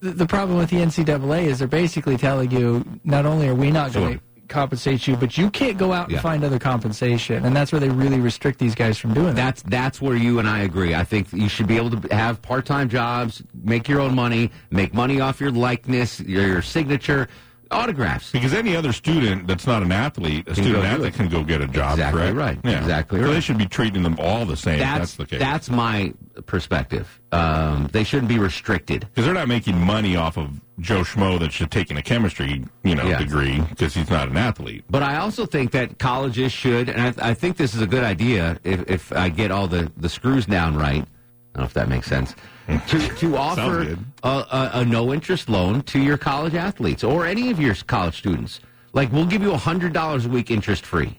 The, 0.00 0.10
the 0.12 0.26
problem 0.26 0.58
with 0.58 0.70
the 0.70 0.76
NCAA 0.78 1.44
is 1.44 1.58
they're 1.58 1.68
basically 1.68 2.16
telling 2.16 2.50
you 2.50 2.84
not 3.04 3.26
only 3.26 3.48
are 3.48 3.54
we 3.54 3.70
not 3.70 3.92
going 3.92 4.12
Sure. 4.14 4.16
to 4.16 4.20
compensate 4.48 5.06
you, 5.06 5.14
but 5.16 5.36
you 5.38 5.50
can't 5.50 5.76
go 5.78 5.92
out 5.92 6.04
and 6.06 6.12
Yeah. 6.14 6.20
find 6.22 6.42
other 6.42 6.58
compensation, 6.58 7.44
and 7.44 7.54
that's 7.54 7.70
where 7.70 7.80
they 7.80 7.90
really 7.90 8.18
restrict 8.18 8.58
these 8.58 8.74
guys 8.74 8.98
from 8.98 9.12
doing 9.14 9.26
that. 9.28 9.36
That's 9.36 9.62
that's 9.62 10.00
where 10.00 10.16
you 10.16 10.38
and 10.38 10.48
I 10.48 10.60
agree. 10.60 10.94
I 10.94 11.04
think 11.04 11.28
you 11.32 11.48
should 11.48 11.66
be 11.68 11.76
able 11.76 11.90
to 12.00 12.14
have 12.14 12.40
part 12.42 12.64
time 12.66 12.88
jobs, 12.88 13.42
make 13.62 13.88
your 13.88 14.00
own 14.00 14.14
money, 14.14 14.50
make 14.70 14.92
money 14.94 15.20
off 15.20 15.40
your 15.40 15.50
likeness, 15.52 16.18
your, 16.20 16.46
your 16.46 16.62
signature, 16.62 17.28
autographs. 17.70 18.30
Because 18.32 18.52
any 18.54 18.74
other 18.76 18.92
student 18.92 19.46
that's 19.46 19.66
not 19.66 19.82
an 19.82 19.92
athlete, 19.92 20.42
a 20.48 20.54
Can 20.54 20.64
student 20.64 20.84
athlete 20.84 21.14
can 21.14 21.28
go 21.28 21.42
get 21.44 21.60
a 21.60 21.66
job. 21.66 21.92
Exactly 21.98 22.20
correct? 22.22 22.36
right. 22.36 22.58
Yeah. 22.64 22.78
Exactly 22.80 23.20
So 23.20 23.26
right. 23.26 23.32
they 23.34 23.40
should 23.40 23.58
be 23.58 23.66
treating 23.66 24.02
them 24.02 24.16
all 24.18 24.44
the 24.44 24.56
same. 24.56 24.78
That's 24.78 24.98
That's 25.00 25.14
the 25.16 25.26
case. 25.26 25.38
that's 25.38 25.70
my 25.70 26.12
perspective. 26.46 27.20
Um, 27.32 27.88
they 27.92 28.02
shouldn't 28.04 28.28
be 28.28 28.38
restricted. 28.38 29.00
Because 29.00 29.24
they're 29.24 29.34
not 29.34 29.48
making 29.48 29.78
money 29.78 30.16
off 30.16 30.36
of 30.36 30.60
Joe 30.80 31.00
Schmo 31.02 31.38
that's 31.38 31.54
just 31.54 31.70
taking 31.70 31.96
a 31.96 32.02
chemistry, 32.02 32.64
you 32.82 32.94
know, 32.94 33.06
Yeah. 33.06 33.18
degree 33.18 33.60
because 33.60 33.94
he's 33.94 34.08
not 34.10 34.28
an 34.28 34.36
athlete. 34.36 34.84
But 34.90 35.02
I 35.02 35.16
also 35.18 35.44
think 35.46 35.70
that 35.72 35.98
colleges 35.98 36.52
should, 36.52 36.88
and 36.88 37.00
I, 37.20 37.30
I 37.30 37.34
think 37.34 37.56
this 37.56 37.74
is 37.74 37.82
a 37.82 37.86
good 37.86 38.02
idea 38.02 38.58
if, 38.64 38.88
if 38.90 39.12
I 39.12 39.28
get 39.28 39.50
all 39.50 39.68
the, 39.68 39.92
the 39.96 40.08
screws 40.08 40.46
down 40.46 40.76
right. 40.76 41.06
I 41.54 41.58
don't 41.58 41.62
know 41.62 41.66
if 41.66 41.74
that 41.74 41.88
makes 41.88 42.06
sense. 42.06 42.34
to, 42.88 42.98
to 43.16 43.36
offer 43.36 43.96
a, 44.22 44.28
a, 44.28 44.70
a 44.74 44.84
no 44.84 45.12
interest 45.12 45.48
loan 45.48 45.82
to 45.82 45.98
your 45.98 46.16
college 46.16 46.54
athletes 46.54 47.02
or 47.02 47.26
any 47.26 47.50
of 47.50 47.60
your 47.60 47.74
college 47.74 48.18
students. 48.18 48.60
Like, 48.92 49.12
we'll 49.12 49.26
give 49.26 49.42
you 49.42 49.50
$100 49.50 50.24
a 50.24 50.28
week 50.28 50.50
interest 50.50 50.84
free. 50.86 51.18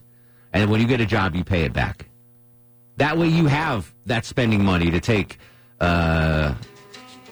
And 0.53 0.69
when 0.69 0.81
you 0.81 0.87
get 0.87 1.01
a 1.01 1.05
job, 1.05 1.35
you 1.35 1.43
pay 1.43 1.63
it 1.63 1.73
back. 1.73 2.05
That 2.97 3.17
way 3.17 3.27
you 3.27 3.47
have 3.47 3.93
that 4.05 4.25
spending 4.25 4.63
money 4.63 4.91
to 4.91 4.99
take 4.99 5.39
uh, 5.79 6.53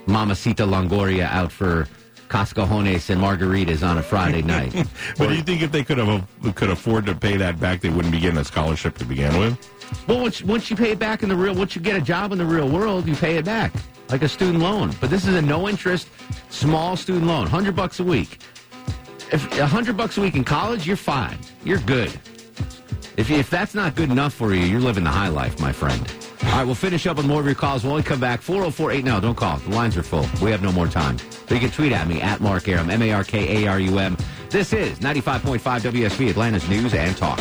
Mamacita 0.07 0.63
Longoria 0.63 1.29
out 1.29 1.51
for 1.51 1.87
cascajones 2.29 3.09
and 3.09 3.21
margaritas 3.21 3.87
on 3.87 3.97
a 3.97 4.03
Friday 4.03 4.41
night. 4.41 4.73
but 5.17 5.27
do 5.27 5.35
you 5.35 5.41
think 5.41 5.61
if 5.61 5.71
they 5.71 5.83
could 5.83 5.97
have 5.97 6.27
could 6.55 6.69
afford 6.69 7.05
to 7.07 7.15
pay 7.15 7.37
that 7.37 7.59
back, 7.59 7.81
they 7.81 7.89
wouldn't 7.89 8.11
be 8.11 8.19
getting 8.19 8.39
a 8.39 8.45
scholarship 8.45 8.97
to 8.99 9.05
begin 9.05 9.37
with? 9.37 9.57
Well, 10.07 10.21
once, 10.21 10.43
once 10.43 10.69
you 10.69 10.75
pay 10.75 10.91
it 10.91 10.99
back 10.99 11.23
in 11.23 11.29
the 11.29 11.35
real, 11.35 11.55
once 11.55 11.75
you 11.75 11.81
get 11.81 11.95
a 11.95 12.01
job 12.01 12.31
in 12.31 12.37
the 12.37 12.45
real 12.45 12.69
world, 12.69 13.07
you 13.07 13.15
pay 13.15 13.37
it 13.37 13.45
back 13.45 13.73
like 14.09 14.21
a 14.21 14.29
student 14.29 14.59
loan. 14.59 14.93
But 14.99 15.09
this 15.09 15.27
is 15.27 15.35
a 15.35 15.41
no 15.41 15.67
interest, 15.67 16.07
small 16.49 16.95
student 16.95 17.25
loan, 17.25 17.47
hundred 17.47 17.75
bucks 17.75 17.99
a 17.99 18.03
week. 18.03 18.39
If 19.31 19.59
a 19.59 19.65
hundred 19.65 19.97
bucks 19.97 20.17
a 20.17 20.21
week 20.21 20.35
in 20.35 20.43
college, 20.43 20.87
you're 20.87 20.97
fine. 20.97 21.37
You're 21.63 21.79
good. 21.79 22.11
If, 23.17 23.29
if 23.29 23.49
that's 23.49 23.75
not 23.75 23.95
good 23.95 24.09
enough 24.11 24.33
for 24.33 24.53
you, 24.53 24.63
you're 24.63 24.79
living 24.79 25.03
the 25.03 25.09
high 25.09 25.27
life, 25.27 25.59
my 25.59 25.71
friend. 25.71 26.01
All 26.45 26.51
right, 26.51 26.63
we'll 26.63 26.73
finish 26.73 27.05
up 27.05 27.17
with 27.17 27.25
more 27.25 27.41
of 27.41 27.45
your 27.45 27.53
calls. 27.53 27.83
We'll 27.83 27.91
only 27.91 28.03
come 28.03 28.19
back 28.19 28.41
404 28.41 28.91
8 28.91 29.03
now. 29.03 29.19
don't 29.19 29.35
call. 29.35 29.57
The 29.57 29.71
lines 29.71 29.97
are 29.97 30.03
full. 30.03 30.25
We 30.41 30.51
have 30.51 30.63
no 30.63 30.71
more 30.71 30.87
time. 30.87 31.17
So 31.49 31.55
you 31.55 31.61
can 31.61 31.71
tweet 31.71 31.91
at 31.91 32.07
me 32.07 32.21
at 32.21 32.41
Mark 32.41 32.67
Arum, 32.67 32.91
M 32.91 33.01
A 33.01 33.11
R 33.11 33.23
K 33.23 33.65
A 33.65 33.67
R 33.67 33.79
U 33.79 33.97
M. 33.97 34.15
This 34.51 34.71
is 34.71 34.99
95.5 34.99 35.59
WSB, 35.59 36.29
Atlanta's 36.29 36.69
News 36.69 36.93
and 36.93 37.17
Talk. 37.17 37.39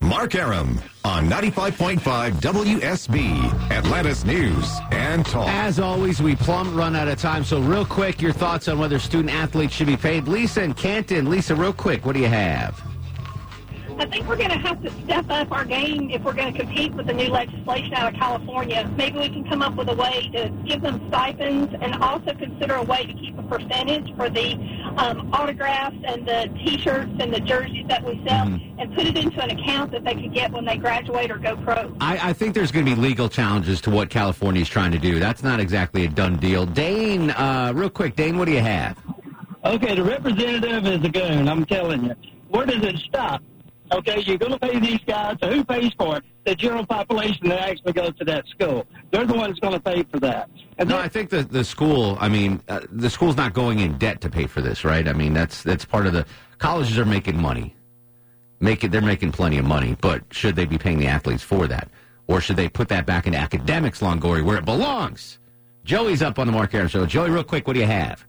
Mark 0.00 0.34
Arum 0.34 0.80
on 1.04 1.30
95.5 1.30 2.00
WSB, 2.32 3.70
Atlanta's 3.70 4.24
News 4.24 4.68
and 4.90 5.24
Talk. 5.24 5.48
As 5.48 5.78
always, 5.78 6.20
we 6.20 6.34
plumb 6.34 6.74
run 6.74 6.96
out 6.96 7.06
of 7.06 7.20
time. 7.20 7.44
So, 7.44 7.60
real 7.60 7.86
quick, 7.86 8.20
your 8.20 8.32
thoughts 8.32 8.66
on 8.66 8.80
whether 8.80 8.98
student 8.98 9.32
athletes 9.32 9.74
should 9.74 9.86
be 9.86 9.96
paid. 9.96 10.26
Lisa 10.26 10.62
and 10.62 10.76
Canton. 10.76 11.30
Lisa, 11.30 11.54
real 11.54 11.72
quick, 11.72 12.04
what 12.04 12.14
do 12.14 12.20
you 12.20 12.28
have? 12.28 12.93
I 13.96 14.06
think 14.06 14.28
we're 14.28 14.36
going 14.36 14.50
to 14.50 14.58
have 14.58 14.82
to 14.82 14.90
step 15.04 15.26
up 15.30 15.52
our 15.52 15.64
game 15.64 16.10
if 16.10 16.22
we're 16.22 16.32
going 16.32 16.52
to 16.52 16.58
compete 16.58 16.92
with 16.94 17.06
the 17.06 17.12
new 17.12 17.28
legislation 17.28 17.94
out 17.94 18.12
of 18.12 18.18
California. 18.18 18.90
Maybe 18.96 19.18
we 19.18 19.28
can 19.28 19.44
come 19.48 19.62
up 19.62 19.76
with 19.76 19.88
a 19.88 19.94
way 19.94 20.30
to 20.34 20.48
give 20.66 20.82
them 20.82 21.00
stipends 21.08 21.72
and 21.80 21.94
also 22.02 22.34
consider 22.34 22.74
a 22.74 22.82
way 22.82 23.06
to 23.06 23.12
keep 23.14 23.38
a 23.38 23.42
percentage 23.44 24.14
for 24.16 24.28
the 24.28 24.54
um, 24.96 25.32
autographs 25.32 25.96
and 26.04 26.26
the 26.26 26.50
T-shirts 26.64 27.12
and 27.20 27.32
the 27.32 27.40
jerseys 27.40 27.86
that 27.88 28.02
we 28.02 28.20
sell 28.26 28.48
and 28.78 28.94
put 28.94 29.06
it 29.06 29.16
into 29.16 29.40
an 29.40 29.50
account 29.50 29.92
that 29.92 30.04
they 30.04 30.14
could 30.14 30.34
get 30.34 30.50
when 30.50 30.64
they 30.64 30.76
graduate 30.76 31.30
or 31.30 31.38
go 31.38 31.56
pro. 31.56 31.94
I, 32.00 32.30
I 32.30 32.32
think 32.32 32.54
there's 32.54 32.72
going 32.72 32.84
to 32.84 32.94
be 32.94 33.00
legal 33.00 33.28
challenges 33.28 33.80
to 33.82 33.90
what 33.90 34.10
California 34.10 34.62
is 34.62 34.68
trying 34.68 34.90
to 34.92 34.98
do. 34.98 35.20
That's 35.20 35.44
not 35.44 35.60
exactly 35.60 36.04
a 36.04 36.08
done 36.08 36.36
deal. 36.36 36.66
Dane, 36.66 37.30
uh, 37.30 37.72
real 37.74 37.90
quick, 37.90 38.16
Dane, 38.16 38.38
what 38.38 38.46
do 38.46 38.52
you 38.52 38.60
have? 38.60 38.98
Okay, 39.64 39.94
the 39.94 40.02
representative 40.04 40.86
is 40.86 41.04
a 41.04 41.08
goon, 41.08 41.48
I'm 41.48 41.64
telling 41.64 42.04
you. 42.04 42.14
Where 42.48 42.66
does 42.66 42.82
it 42.82 42.98
stop? 42.98 43.42
Okay, 43.94 44.20
you're 44.22 44.38
going 44.38 44.50
to 44.50 44.58
pay 44.58 44.80
these 44.80 44.98
guys, 45.06 45.36
so 45.40 45.48
who 45.48 45.62
pays 45.62 45.92
for 45.96 46.16
it? 46.16 46.24
The 46.44 46.56
general 46.56 46.84
population 46.84 47.48
that 47.48 47.60
actually 47.60 47.92
goes 47.92 48.12
to 48.18 48.24
that 48.24 48.44
school. 48.48 48.84
They're 49.12 49.24
the 49.24 49.34
ones 49.34 49.60
going 49.60 49.74
to 49.74 49.78
pay 49.78 50.02
for 50.10 50.18
that. 50.18 50.50
And 50.78 50.88
no, 50.88 50.98
I 50.98 51.06
think 51.06 51.30
the 51.30 51.44
the 51.44 51.62
school. 51.62 52.18
I 52.20 52.28
mean, 52.28 52.60
uh, 52.68 52.80
the 52.90 53.08
school's 53.08 53.36
not 53.36 53.54
going 53.54 53.78
in 53.78 53.96
debt 53.96 54.20
to 54.22 54.30
pay 54.30 54.46
for 54.46 54.60
this, 54.60 54.84
right? 54.84 55.06
I 55.06 55.12
mean, 55.12 55.32
that's 55.32 55.62
that's 55.62 55.84
part 55.84 56.08
of 56.08 56.12
the 56.12 56.26
colleges 56.58 56.98
are 56.98 57.04
making 57.04 57.40
money, 57.40 57.76
making 58.58 58.90
they're 58.90 59.00
making 59.00 59.30
plenty 59.30 59.58
of 59.58 59.64
money. 59.64 59.96
But 60.00 60.24
should 60.30 60.56
they 60.56 60.64
be 60.64 60.76
paying 60.76 60.98
the 60.98 61.06
athletes 61.06 61.44
for 61.44 61.68
that, 61.68 61.88
or 62.26 62.40
should 62.40 62.56
they 62.56 62.68
put 62.68 62.88
that 62.88 63.06
back 63.06 63.28
into 63.28 63.38
academics, 63.38 64.00
Longoria, 64.00 64.44
where 64.44 64.56
it 64.56 64.64
belongs? 64.64 65.38
Joey's 65.84 66.20
up 66.20 66.40
on 66.40 66.48
the 66.48 66.52
Mark 66.52 66.74
Arum 66.74 66.88
show. 66.88 67.06
Joey, 67.06 67.30
real 67.30 67.44
quick, 67.44 67.68
what 67.68 67.74
do 67.74 67.80
you 67.80 67.86
have? 67.86 68.26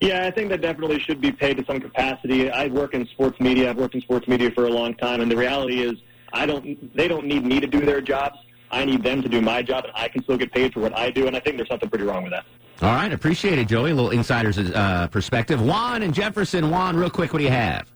Yeah, 0.00 0.26
I 0.26 0.30
think 0.30 0.48
that 0.48 0.62
definitely 0.62 0.98
should 0.98 1.20
be 1.20 1.30
paid 1.30 1.58
to 1.58 1.64
some 1.66 1.78
capacity. 1.78 2.50
I 2.50 2.68
work 2.68 2.94
in 2.94 3.06
sports 3.08 3.38
media. 3.38 3.68
I've 3.68 3.76
worked 3.76 3.94
in 3.94 4.00
sports 4.00 4.26
media 4.26 4.50
for 4.50 4.64
a 4.64 4.70
long 4.70 4.94
time, 4.94 5.20
and 5.20 5.30
the 5.30 5.36
reality 5.36 5.82
is, 5.82 5.98
I 6.32 6.46
don't. 6.46 6.94
They 6.96 7.06
don't 7.06 7.26
need 7.26 7.44
me 7.44 7.60
to 7.60 7.66
do 7.66 7.84
their 7.84 8.00
jobs. 8.00 8.38
I 8.70 8.84
need 8.84 9.02
them 9.02 9.20
to 9.20 9.28
do 9.28 9.42
my 9.42 9.62
job, 9.62 9.84
and 9.84 9.92
I 9.94 10.08
can 10.08 10.22
still 10.22 10.38
get 10.38 10.52
paid 10.52 10.72
for 10.72 10.80
what 10.80 10.96
I 10.96 11.10
do. 11.10 11.26
And 11.26 11.36
I 11.36 11.40
think 11.40 11.56
there's 11.56 11.68
something 11.68 11.90
pretty 11.90 12.04
wrong 12.04 12.22
with 12.22 12.32
that. 12.32 12.44
All 12.82 12.94
right, 12.94 13.12
appreciate 13.12 13.58
it, 13.58 13.68
Joey. 13.68 13.90
A 13.90 13.94
little 13.94 14.10
insider's 14.10 14.56
uh, 14.56 15.08
perspective. 15.08 15.60
Juan 15.60 16.02
and 16.02 16.14
Jefferson. 16.14 16.70
Juan, 16.70 16.96
real 16.96 17.10
quick, 17.10 17.32
what 17.32 17.40
do 17.40 17.44
you 17.44 17.50
have? 17.50 17.86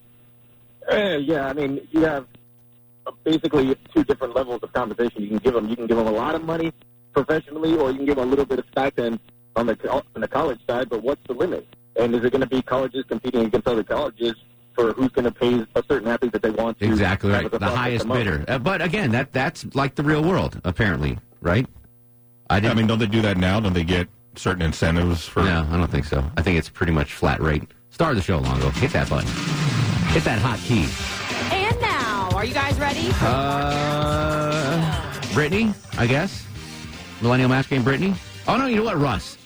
Uh, 0.91 1.17
yeah, 1.17 1.47
I 1.47 1.55
mean, 1.55 1.89
you 1.91 2.01
have 2.01 2.27
basically 3.23 3.75
two 3.95 4.05
different 4.05 4.35
levels 4.35 4.61
of 4.63 4.73
compensation. 4.75 5.23
You 5.23 5.29
can 5.29 5.39
give 5.39 5.55
them, 5.55 5.69
you 5.69 5.77
can 5.77 5.87
give 5.87 5.97
them 5.97 6.07
a 6.07 6.13
lot 6.13 6.35
of 6.35 6.45
money 6.45 6.73
professionally, 7.15 7.77
or 7.77 7.91
you 7.91 7.97
can 7.97 8.05
give 8.05 8.17
them 8.17 8.27
a 8.27 8.31
little 8.31 8.45
bit 8.45 8.59
of 8.59 8.67
stipend 8.73 9.21
on 9.57 9.67
the 9.67 9.91
on 9.91 10.21
the 10.21 10.29
college 10.29 10.61
side. 10.69 10.91
But 10.91 11.03
what's 11.03 11.23
the 11.27 11.33
limit? 11.33 11.67
And 11.97 12.15
is 12.15 12.25
it 12.25 12.31
going 12.31 12.41
to 12.41 12.47
be 12.47 12.63
colleges 12.63 13.05
competing 13.09 13.47
against 13.47 13.69
other 13.69 13.85
colleges 13.85 14.35
for 14.75 14.93
who's 14.93 15.11
going 15.11 15.25
to 15.25 15.31
pay 15.31 15.65
a 15.75 15.85
certain 15.89 16.09
athlete 16.09 16.33
that 16.33 16.43
they 16.43 16.51
want 16.51 16.79
to? 16.81 16.85
Exactly 16.87 17.31
right. 17.31 17.53
as 17.53 17.61
The 17.61 17.67
highest 17.67 18.09
bidder. 18.09 18.45
Uh, 18.49 18.59
but 18.59 18.83
again, 18.83 19.13
that 19.13 19.33
that's 19.33 19.65
like 19.75 19.95
the 19.95 20.03
real 20.03 20.23
world, 20.23 20.61
apparently, 20.65 21.19
right? 21.41 21.67
I, 22.51 22.57
I 22.59 22.75
mean, 22.75 22.87
don't 22.87 22.99
they 22.99 23.07
do 23.07 23.23
that 23.23 23.37
now? 23.37 23.61
Don't 23.61 23.73
they 23.73 23.85
get 23.85 24.09
certain 24.37 24.63
incentives 24.63 25.27
for? 25.27 25.43
No, 25.43 25.67
I 25.71 25.77
don't 25.77 25.91
think 25.91 26.05
so. 26.05 26.25
I 26.37 26.43
think 26.43 26.59
it's 26.59 26.69
pretty 26.69 26.93
much 26.93 27.15
flat 27.15 27.41
rate. 27.41 27.63
Star 27.91 28.11
of 28.11 28.17
the 28.17 28.23
show, 28.23 28.39
Longo. 28.39 28.71
Hit 28.71 28.93
that 28.93 29.09
button. 29.09 29.29
Hit 30.13 30.25
that 30.25 30.41
hot 30.41 30.59
key. 30.59 30.89
And 31.55 31.81
now, 31.81 32.29
are 32.35 32.45
you 32.45 32.53
guys 32.53 32.79
ready? 32.79 33.09
Uh, 33.21 35.15
Brittany, 35.33 35.73
I 35.97 36.07
guess. 36.07 36.45
Millennial 37.23 37.49
Mask 37.49 37.71
Game, 37.71 37.85
Brittany. 37.85 38.15
Oh 38.47 38.57
no, 38.57 38.67
you 38.67 38.77
know 38.77 38.85
what, 38.85 38.99
Russ. 38.99 39.39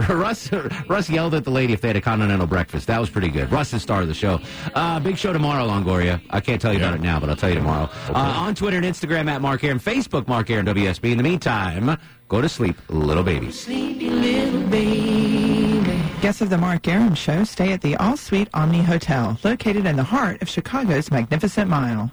Russ 0.08 0.50
Russ 0.88 1.10
yelled 1.10 1.34
at 1.34 1.44
the 1.44 1.50
lady 1.50 1.72
if 1.72 1.80
they 1.80 1.88
had 1.88 1.96
a 1.96 2.00
continental 2.00 2.46
breakfast. 2.46 2.86
That 2.86 3.00
was 3.00 3.10
pretty 3.10 3.28
good. 3.28 3.50
Russ 3.50 3.72
is 3.72 3.82
star 3.82 4.02
of 4.02 4.08
the 4.08 4.14
show. 4.14 4.40
Uh, 4.74 5.00
big 5.00 5.16
show 5.16 5.32
tomorrow, 5.32 5.66
Longoria. 5.66 6.20
I 6.30 6.40
can't 6.40 6.60
tell 6.60 6.72
you 6.72 6.78
about 6.78 6.94
it 6.94 7.00
now, 7.00 7.20
but 7.20 7.28
I'll 7.28 7.36
tell 7.36 7.50
you 7.50 7.56
tomorrow. 7.56 7.88
Uh, 8.08 8.12
on 8.36 8.54
Twitter 8.54 8.76
and 8.76 8.86
Instagram 8.86 9.30
at 9.30 9.40
Mark 9.40 9.64
Arum, 9.64 9.80
Facebook 9.80 10.28
Mark 10.28 10.50
Arum 10.50 10.66
WSB. 10.66 11.12
In 11.12 11.16
the 11.16 11.22
meantime, 11.22 11.98
go 12.28 12.40
to 12.40 12.48
sleep, 12.48 12.76
little 12.88 13.24
baby. 13.24 13.50
Sleepy 13.50 14.10
little 14.10 14.62
baby. 14.68 16.02
Guests 16.20 16.40
of 16.40 16.50
the 16.50 16.58
Mark 16.58 16.86
Arum 16.86 17.14
Show 17.14 17.44
stay 17.44 17.72
at 17.72 17.80
the 17.80 17.96
All 17.96 18.16
Suite 18.16 18.48
Omni 18.54 18.82
Hotel, 18.82 19.36
located 19.42 19.86
in 19.86 19.96
the 19.96 20.04
heart 20.04 20.40
of 20.40 20.48
Chicago's 20.48 21.10
Magnificent 21.10 21.68
Mile. 21.68 22.12